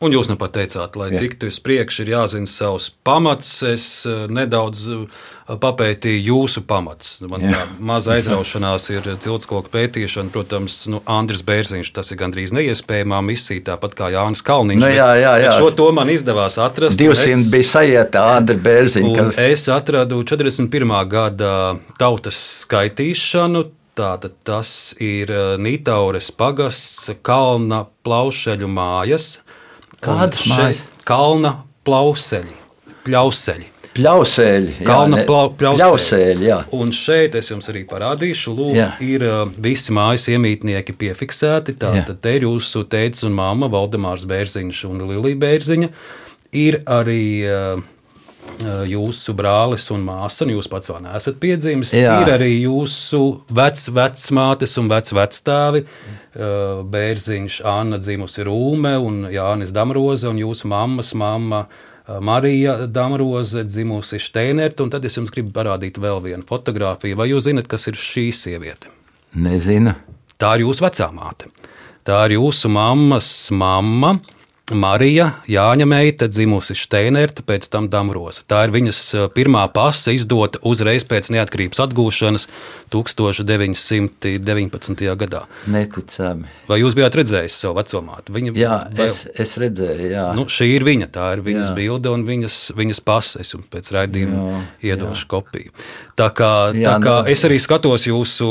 Un 0.00 0.12
jūs 0.12 0.28
nu 0.28 0.36
pat 0.36 0.52
teicāt, 0.52 0.96
lai 0.96 1.14
Jā. 1.14 1.22
tiktu 1.22 1.48
uz 1.48 1.58
priekšu, 1.64 2.04
ir 2.04 2.10
jāzina 2.12 2.46
savs 2.46 2.90
pamats. 3.02 3.62
Es 3.64 4.04
eh, 4.04 4.26
nedaudz 4.28 4.84
papētīju 5.46 6.22
jūsu 6.26 6.62
pamatus. 6.66 7.20
Man 7.30 7.44
Jā. 7.46 7.60
maza 7.78 8.16
aizraušanās 8.16 8.88
ir 8.90 9.08
ciltskoku 9.22 9.70
pētīšana. 9.72 10.32
Protams, 10.34 10.78
nu, 10.90 11.02
Andris 11.06 11.44
Bērziņš 11.46 11.92
tas 11.94 12.10
ir 12.10 12.20
gandrīz 12.20 12.54
neiespējamā 12.56 13.20
misija, 13.26 13.62
tāpat 13.70 13.94
kā 13.98 14.10
Jānis 14.14 14.42
Kalniņš. 14.46 14.82
Nu, 14.82 14.90
jā, 14.90 15.08
jā, 15.20 15.36
jā. 15.44 15.54
Šo 15.60 15.70
to 15.76 15.88
man 15.96 16.10
izdevās 16.12 16.58
atrast. 16.62 16.98
200 17.00 17.36
es, 17.36 17.50
bija 17.54 17.70
sajietā 17.70 18.26
Andri 18.36 18.58
Bērziņš. 18.66 19.16
Ka... 19.16 19.28
Es 19.46 19.68
atradu 19.72 20.22
41. 20.26 20.96
gada 21.12 21.52
tautas 22.00 22.40
skaitīšanu. 22.64 23.68
Tātad 23.96 24.34
tas 24.44 24.92
ir 25.00 25.30
eh, 25.32 25.54
Nītaures 25.56 26.28
pagasts 26.36 27.14
Kalna 27.24 27.86
plaušeļu 28.04 28.68
mājas 28.68 29.38
Kādas 30.04 30.44
mājas? 30.48 30.82
Kalna 31.06 31.52
plauseļi, 31.86 32.52
pļauseļi. 33.06 33.75
Pļausēļi, 33.96 34.74
jā, 34.80 34.86
Kalna 34.86 35.22
plau, 35.28 35.48
pļausēļi, 35.56 36.46
jā. 36.48 36.58
Un 36.76 36.92
šeit 36.94 37.36
es 37.38 37.50
jums 37.50 37.68
arī 37.72 37.86
parādīšu, 37.88 38.54
lūk, 38.56 38.76
jā. 38.76 38.90
ir 39.04 39.24
uh, 39.26 39.42
visi 39.62 39.94
mājas 39.96 40.28
iemītnieki 40.32 40.96
piefiksēti. 41.00 41.76
Tātad 41.80 42.20
te 42.22 42.36
ir 42.36 42.46
jūsu 42.48 42.84
tēvs 42.92 43.26
un 43.28 43.36
mamma, 43.36 43.70
Valdemārs 43.72 44.26
Bērziņš 44.28 44.84
un 44.90 45.04
Lilija 45.08 45.40
Bērziņa. 45.46 45.90
Ir 46.56 46.80
arī 46.84 47.22
uh, 47.48 47.76
uh 47.80 48.84
jūsu 48.86 49.34
brālis 49.36 49.88
un 49.90 50.04
māsa, 50.06 50.44
un 50.44 50.52
jūs 50.54 50.68
pats 50.70 50.92
vēl 50.92 51.02
neesat 51.08 51.40
piedzimis. 51.42 51.96
Jā. 51.96 52.20
Ir 52.22 52.30
arī 52.36 52.52
jūsu 52.62 53.22
vecmātes 53.50 54.76
un 54.80 54.92
vecvectāvi. 54.92 55.82
Bērziņš, 56.96 57.58
Anna 57.66 57.98
dzimusi 57.98 58.44
Rūme 58.46 58.94
un 59.02 59.26
Jānis 59.32 59.72
Damroze 59.74 60.28
un 60.30 60.40
jūsu 60.40 60.68
mammas 60.70 61.14
mamma. 61.16 61.66
Eh, 62.08 62.20
Marija 62.20 62.86
Damroze 62.86 63.64
dzimusi 63.64 64.18
Steinert, 64.18 64.80
un 64.80 64.90
tad 64.90 65.04
es 65.04 65.16
jums 65.18 65.32
gribu 65.34 65.50
parādīt 65.56 65.98
vēl 65.98 66.20
vienu 66.22 66.46
fotografiju. 66.46 67.18
Vai 67.18 67.32
jūs 67.32 67.48
zinat, 67.48 67.66
kas 67.66 67.88
ir 67.90 67.98
šī 67.98 68.28
sieviete? 68.30 68.92
Nezinu. 69.34 69.96
Tā 70.38 70.52
ir 70.54 70.66
jūsu 70.68 70.84
vecā 70.86 71.08
māte. 71.10 71.50
Tā 72.06 72.20
ir 72.28 72.36
jūsu 72.36 72.70
mammas 72.70 73.30
mamma. 73.50 74.20
Marija 74.74 75.28
Jāņa 75.46 75.86
meita, 75.86 76.26
dzimusi 76.26 76.74
Steinerta, 76.74 77.38
pēc 77.46 77.70
tam 77.70 77.86
Damroza. 77.86 78.42
Tā 78.50 78.66
ir 78.66 78.74
viņas 78.74 78.98
eh, 79.14 79.30
pirmā 79.30 79.62
pasta 79.70 80.10
izdota 80.10 80.58
uzreiz 80.66 81.06
pēc 81.06 81.30
neatkarības 81.36 81.78
atgūšanas 81.84 82.48
1919. 82.90 85.06
gadā. 85.22 85.46
Neticami. 85.70 86.50
Vai 86.66 86.80
jūs 86.80 86.96
bijāt 86.98 87.14
redzējis 87.20 87.58
savu 87.62 87.78
vecumātu? 87.78 88.34
Viņa, 88.34 88.50
jā, 88.58 88.90
vai, 88.90 89.06
es, 89.06 89.30
es 89.38 89.54
redzēju, 89.62 90.10
jā. 90.10 90.34
Nu, 90.34 90.50
šī 90.50 90.66
ir 90.72 90.82
viņa, 90.88 91.06
tā 91.14 91.30
ir 91.36 91.46
viņas 91.46 91.70
jā. 91.70 91.76
bilde 91.78 92.10
un 92.10 92.26
viņas, 92.26 92.74
viņas 92.74 93.00
pases, 93.06 93.54
un 93.54 93.62
pēc 93.70 93.94
raidījuma 93.94 94.66
iedošu 94.82 95.24
jā. 95.28 95.30
kopiju. 95.30 95.70
Tā 96.18 96.26
kā, 96.34 96.74
jā, 96.74 96.88
tā 96.88 96.98
kā 97.04 97.14
nu, 97.20 97.28
es 97.30 97.44
arī 97.46 97.58
skatos 97.62 98.08
jūsu 98.08 98.48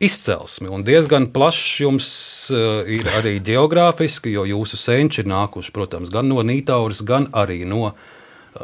izcelsmi, 0.00 0.68
un 0.72 0.80
diezgan 0.86 1.26
plašs 1.34 1.80
jums 1.82 2.06
uh, 2.54 2.88
ir 2.88 3.04
arī 3.18 3.34
geogrāfiski, 3.44 4.30
jo 4.32 4.46
jūsu 4.48 4.76
senči 4.80 5.25
ir 5.26 5.32
nākuši, 5.32 5.74
protams, 5.74 6.12
gan 6.14 6.30
no 6.30 6.44
Nītauras, 6.46 7.02
gan 7.06 7.28
arī 7.36 7.64
no 7.68 7.82
uh, 7.90 7.96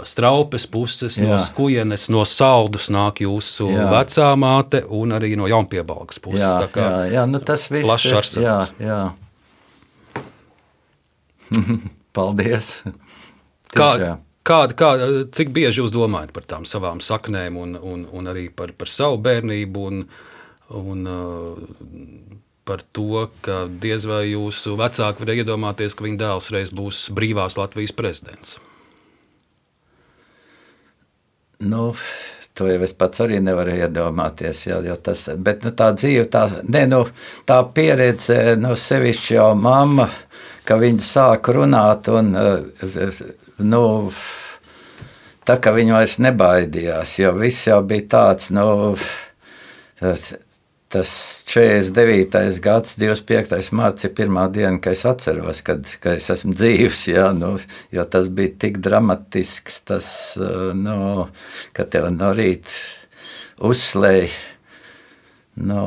straupes 0.08 0.66
puses, 0.70 1.18
jā. 1.18 1.26
no 1.28 1.38
skujienes, 1.42 2.08
no 2.12 2.24
saldus 2.28 2.88
nāk 2.92 3.22
jūsu 3.24 3.68
jā. 3.72 3.88
vecā 3.92 4.28
māte 4.40 4.82
un 4.88 5.12
arī 5.18 5.34
no 5.38 5.48
jaunpiebalgas 5.50 6.22
puses. 6.22 6.46
Jā, 6.46 6.68
jā, 6.74 6.92
jā 7.18 7.26
nu 7.28 7.42
tas 7.44 7.66
viss 7.72 7.86
plašs 7.88 8.12
arsenāls. 8.22 8.72
Jā, 8.78 8.88
jā. 8.88 9.02
Paldies! 12.16 12.66
Kā, 13.72 14.18
kā, 14.44 14.58
kā, 14.76 14.90
cik 15.32 15.52
bieži 15.54 15.80
jūs 15.80 15.94
domājat 15.94 16.32
par 16.36 16.44
tām 16.48 16.66
savām 16.68 17.00
saknēm 17.04 17.56
un, 17.56 17.76
un, 17.76 18.04
un 18.12 18.28
arī 18.32 18.48
par, 18.52 18.74
par 18.76 18.90
savu 18.92 19.20
bērnību 19.24 19.86
un, 19.88 20.02
un 20.76 21.08
uh, 21.08 21.56
par 22.68 22.82
to, 22.94 23.28
ka 23.42 23.64
diez 23.66 24.04
vai 24.06 24.24
jūsu 24.32 24.76
vecāki 24.78 25.24
var 25.24 25.34
iedomāties, 25.34 25.96
ka 25.96 26.06
viņa 26.06 26.20
dēls 26.20 26.52
reiz 26.54 26.70
būs 26.74 27.08
brīvās 27.14 27.58
Latvijas 27.58 27.94
prezidents? 27.96 28.60
Nu, 31.62 31.92
To 32.52 32.66
jau 32.68 32.82
es 32.84 32.92
pats 32.92 33.22
arī 33.24 33.38
nevaru 33.40 33.72
iedomāties. 33.80 34.66
Jā, 34.68 34.96
tas, 35.00 35.24
bet 35.40 35.62
nu, 35.64 35.70
tā 35.76 35.88
dzīve, 35.96 36.26
tā, 36.28 36.42
ne, 36.68 36.82
nu, 36.90 37.00
tā 37.48 37.62
pieredze, 37.72 38.58
nu, 38.60 38.74
sevišķi 38.76 39.38
jau 39.38 39.46
mamma, 39.56 40.10
ka 40.68 40.76
viņa 40.76 41.06
sāk 41.06 41.48
runāt 41.56 42.10
un 42.12 42.34
nu, 43.72 43.82
tā 45.48 45.56
kā 45.64 45.72
viņa 45.78 45.96
vairs 45.96 46.18
nebaidījās, 46.26 47.16
jo 47.24 47.32
viss 47.40 47.70
jau 47.70 47.80
bija 47.88 48.08
tāds, 48.18 48.52
nu, 48.52 48.66
tas 50.92 51.10
49. 51.48 52.60
gads, 52.62 52.96
25. 53.00 53.70
mārciņa 53.72 54.10
ir 54.10 54.16
pirmā 54.18 54.44
diena, 54.52 54.76
kad 54.82 54.96
es 54.96 55.04
atceros, 55.08 55.62
kad, 55.64 55.88
kad 56.02 56.20
es 56.20 56.28
esmu 56.34 56.52
dzīves. 56.56 57.06
Jā, 57.08 57.30
nu, 57.36 57.54
jo 57.94 58.04
tas 58.12 58.28
bija 58.28 58.52
tik 58.66 58.78
dramatisks, 58.84 59.80
tas, 59.88 60.08
nu, 60.76 60.98
ka 61.76 61.88
tev 61.88 62.10
no 62.12 62.32
rīta 62.36 62.76
uzslēja. 63.64 64.30
Nu, 65.62 65.82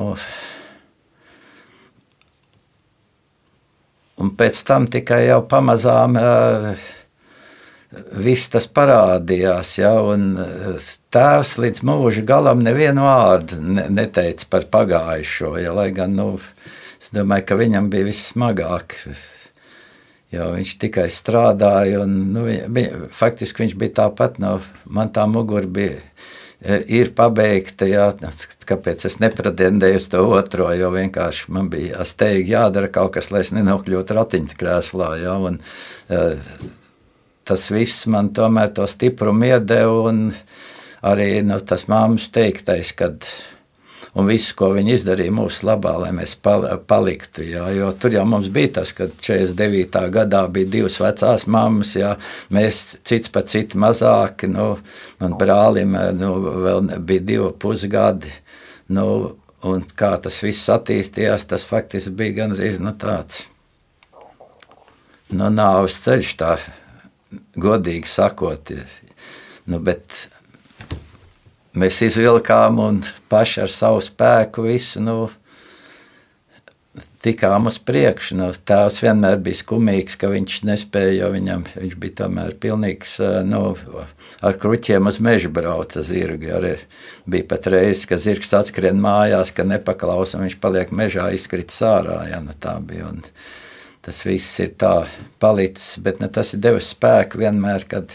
un 4.22 4.36
pēc 4.38 4.61
tam 4.68 4.86
tikai 4.90 5.26
jau 5.27 5.41
pamazām. 5.49 6.19
Uh, 6.22 6.86
viss 8.26 8.50
tas 8.54 8.68
parādījās. 8.72 9.76
Ja, 9.80 9.94
tēvs 11.16 11.56
līdz 11.62 11.84
mūža 11.88 12.26
galam 12.28 12.64
nevienu 12.66 13.06
vārdu 13.06 13.60
neteica 13.62 14.50
par 14.52 14.68
pagājušo. 14.72 15.56
Ja, 15.62 15.74
lai 15.78 15.90
gan 15.96 16.16
nu, 16.18 16.36
es 17.00 17.12
domāju, 17.16 17.50
ka 17.50 17.60
viņam 17.60 17.90
bija 17.94 18.10
vissmagāk. 18.10 18.98
Jo 20.34 20.50
viņš 20.56 20.72
tikai 20.82 21.06
strādāja, 21.14 22.02
un 22.04 22.16
nu, 22.34 22.48
viņa, 22.50 23.12
faktiski 23.16 23.64
viņš 23.64 23.76
bija 23.80 24.00
tāpat. 24.02 24.40
No, 24.44 24.58
man 24.86 25.14
tā 25.16 25.28
mugura 25.32 25.70
bija. 25.70 26.02
E, 26.66 26.80
ir 26.98 27.12
pabeigta, 27.16 27.86
jā, 27.86 28.08
kāpēc 28.66 29.06
es 29.06 29.20
nepretendēju 29.22 30.00
uz 30.00 30.08
to 30.10 30.24
otro, 30.34 30.72
jo 30.74 30.90
vienkārši 30.94 31.52
man 31.54 31.70
bija 31.70 32.04
steigti 32.08 32.56
jādara 32.56 32.90
kaut 32.90 33.14
kas, 33.18 33.30
lai 33.32 33.44
es 33.46 33.52
nenokļūtu 33.54 34.18
ratiņkrēslā. 34.18 35.12
Jā, 35.22 35.36
un, 35.52 35.60
uh, 36.10 36.50
tas 37.46 37.70
viss 37.72 38.06
man 38.12 38.32
tomēr 38.36 38.74
to 38.76 38.88
stiprumu 38.90 39.52
iedeva. 39.54 40.14
Arī 41.06 41.30
nu, 41.46 41.60
tas 41.62 41.86
māmas 41.92 42.32
teiktais, 42.34 42.90
kad 42.98 43.28
un 44.16 44.30
viss, 44.30 44.54
ko 44.58 44.72
viņi 44.74 44.96
izdarīja 44.96 45.34
mūsu 45.36 45.68
labā, 45.68 45.92
lai 46.02 46.12
mēs 46.16 46.34
paliktu. 46.42 47.44
Jā, 47.46 47.68
jo 47.76 47.92
tur 48.00 48.16
jau 48.16 48.24
mums 48.30 48.48
bija 48.54 48.78
tas, 48.80 48.94
ka 48.96 49.10
49. 49.12 50.02
gadā 50.16 50.46
bija 50.52 50.72
divas 50.78 50.98
vecās 51.04 51.46
mammas, 51.52 51.96
jā, 52.00 52.16
mēs 52.56 52.84
cits 53.06 53.32
pa 53.34 53.44
citu 53.46 53.82
mazāki. 53.84 54.50
Nu, 54.52 54.76
man 55.22 55.36
brālim 55.40 55.98
nu, 56.18 56.32
vēl 56.66 56.96
bija 57.06 57.26
divi 57.34 57.52
pusgadi. 57.60 58.32
Nu, 58.96 59.36
un 59.66 59.84
kā 59.98 60.16
tas 60.22 60.40
viss 60.46 60.72
attīstījās, 60.72 61.48
tas 61.52 61.68
faktiski 61.68 62.14
bija 62.16 62.40
gandrīz 62.44 62.80
nu, 62.82 62.96
tāds 62.98 63.44
nu, 65.34 65.50
nāves 65.52 66.00
ceļš. 66.06 66.34
Tā 66.40 66.56
godīgi 67.60 68.10
sakot, 68.10 68.74
nu, 69.66 69.80
bet 69.80 70.26
mēs 71.76 72.02
izvilkām 72.07 72.80
un 72.84 73.02
paši 73.32 73.66
ar 73.66 73.74
savu 73.74 74.03
spēku 74.03 74.68
visu. 74.68 75.03
Nu, 75.03 75.18
tikām 77.26 77.70
uz 77.70 77.80
priekšu. 77.82 78.38
Nu, 78.40 78.49
tēvs 78.53 79.02
vienmēr 79.03 79.40
bija 79.44 79.60
skumīgs, 79.62 80.18
ka 80.22 80.30
viņš 80.32 80.60
nespēja, 80.70 81.16
jo 81.24 81.32
viņam, 81.34 81.66
viņš 81.74 81.98
bija 82.02 82.18
tomēr 82.22 82.56
pilnīgs, 82.62 83.18
nu, 83.49 83.64
ar 84.45 84.57
kruķiem 84.62 85.10
uz 85.10 85.20
mežu 85.24 85.52
brauca 85.53 86.06
zirgi. 86.06 86.53
Arī 86.53 86.76
bija 87.30 87.49
pat 87.56 87.70
reizes, 87.74 88.06
ka 88.10 88.20
zirgs 88.22 88.53
atskrien 88.57 89.02
mājās, 89.02 89.53
ka 89.56 89.66
nepaklausa, 89.68 90.41
viņš 90.41 90.60
paliek 90.62 90.94
mežā 90.95 91.32
izkrit 91.36 91.74
sārā. 91.74 92.24
Ja, 92.30 92.41
nu, 92.45 92.56
tā 92.62 92.78
bija. 92.86 93.10
Un, 93.12 93.24
tas 94.06 94.22
viss 94.26 94.60
ir 94.64 94.76
tā 94.80 94.94
palicis, 95.41 95.95
bet 96.03 96.22
ne, 96.22 96.30
tas 96.30 96.53
ir 96.53 96.61
devis 96.64 96.91
spēku 96.94 97.41
vienmēr, 97.41 97.88
kad 97.90 98.14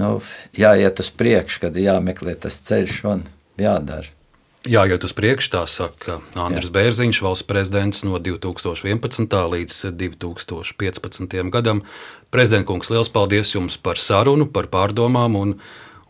nu, 0.00 0.16
jāiet 0.56 1.02
uz 1.02 1.10
priekšu, 1.12 1.66
kad 1.66 1.76
jāmeklē 1.76 2.38
tas 2.40 2.56
ceļš 2.64 3.02
un 3.10 3.26
jādara. 3.60 4.08
Jāiet 4.68 5.04
uz 5.06 5.14
priekšu, 5.16 5.54
tā 5.54 5.62
saka 5.72 6.18
Andris 6.36 6.68
Jā. 6.68 6.74
Bērziņš, 6.74 7.22
valsts 7.24 7.46
prezidents 7.48 8.02
no 8.04 8.18
2011. 8.20 9.38
līdz 9.54 9.78
2015. 9.96 11.38
gadam. 11.48 11.80
Prezidentkungs, 12.28 12.90
liels 12.92 13.08
paldies 13.08 13.54
jums 13.54 13.78
par 13.80 13.96
sarunu, 13.96 14.44
par 14.52 14.68
pārdomām 14.68 15.38
un, 15.40 15.54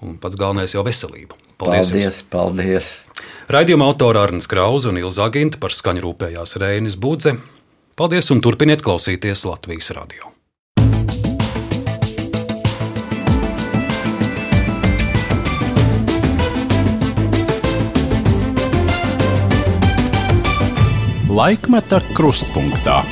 un 0.02 0.18
pats 0.18 0.34
galvenais 0.34 0.74
jau 0.74 0.82
veselību. 0.82 1.38
Paldies! 1.62 1.92
Paldies! 1.92 2.08
Jums. 2.08 2.26
paldies. 2.32 2.92
Raidījuma 3.54 3.86
autora 3.86 4.26
Arnēs 4.26 4.50
Krause 4.50 4.90
un 4.90 4.98
Ilza 4.98 5.28
Aginta 5.30 5.60
par 5.62 5.70
skaņu 5.76 6.02
rūpējās 6.08 6.58
Reinis 6.58 6.98
Budze. 6.98 7.36
Paldies 7.98 8.30
un 8.30 8.38
turpiniet 8.40 8.82
klausīties 8.86 9.42
Latvijas 9.48 9.90
radio. 9.96 10.30
Laikmeta 21.30 22.00
krustpunktā. 22.14 23.02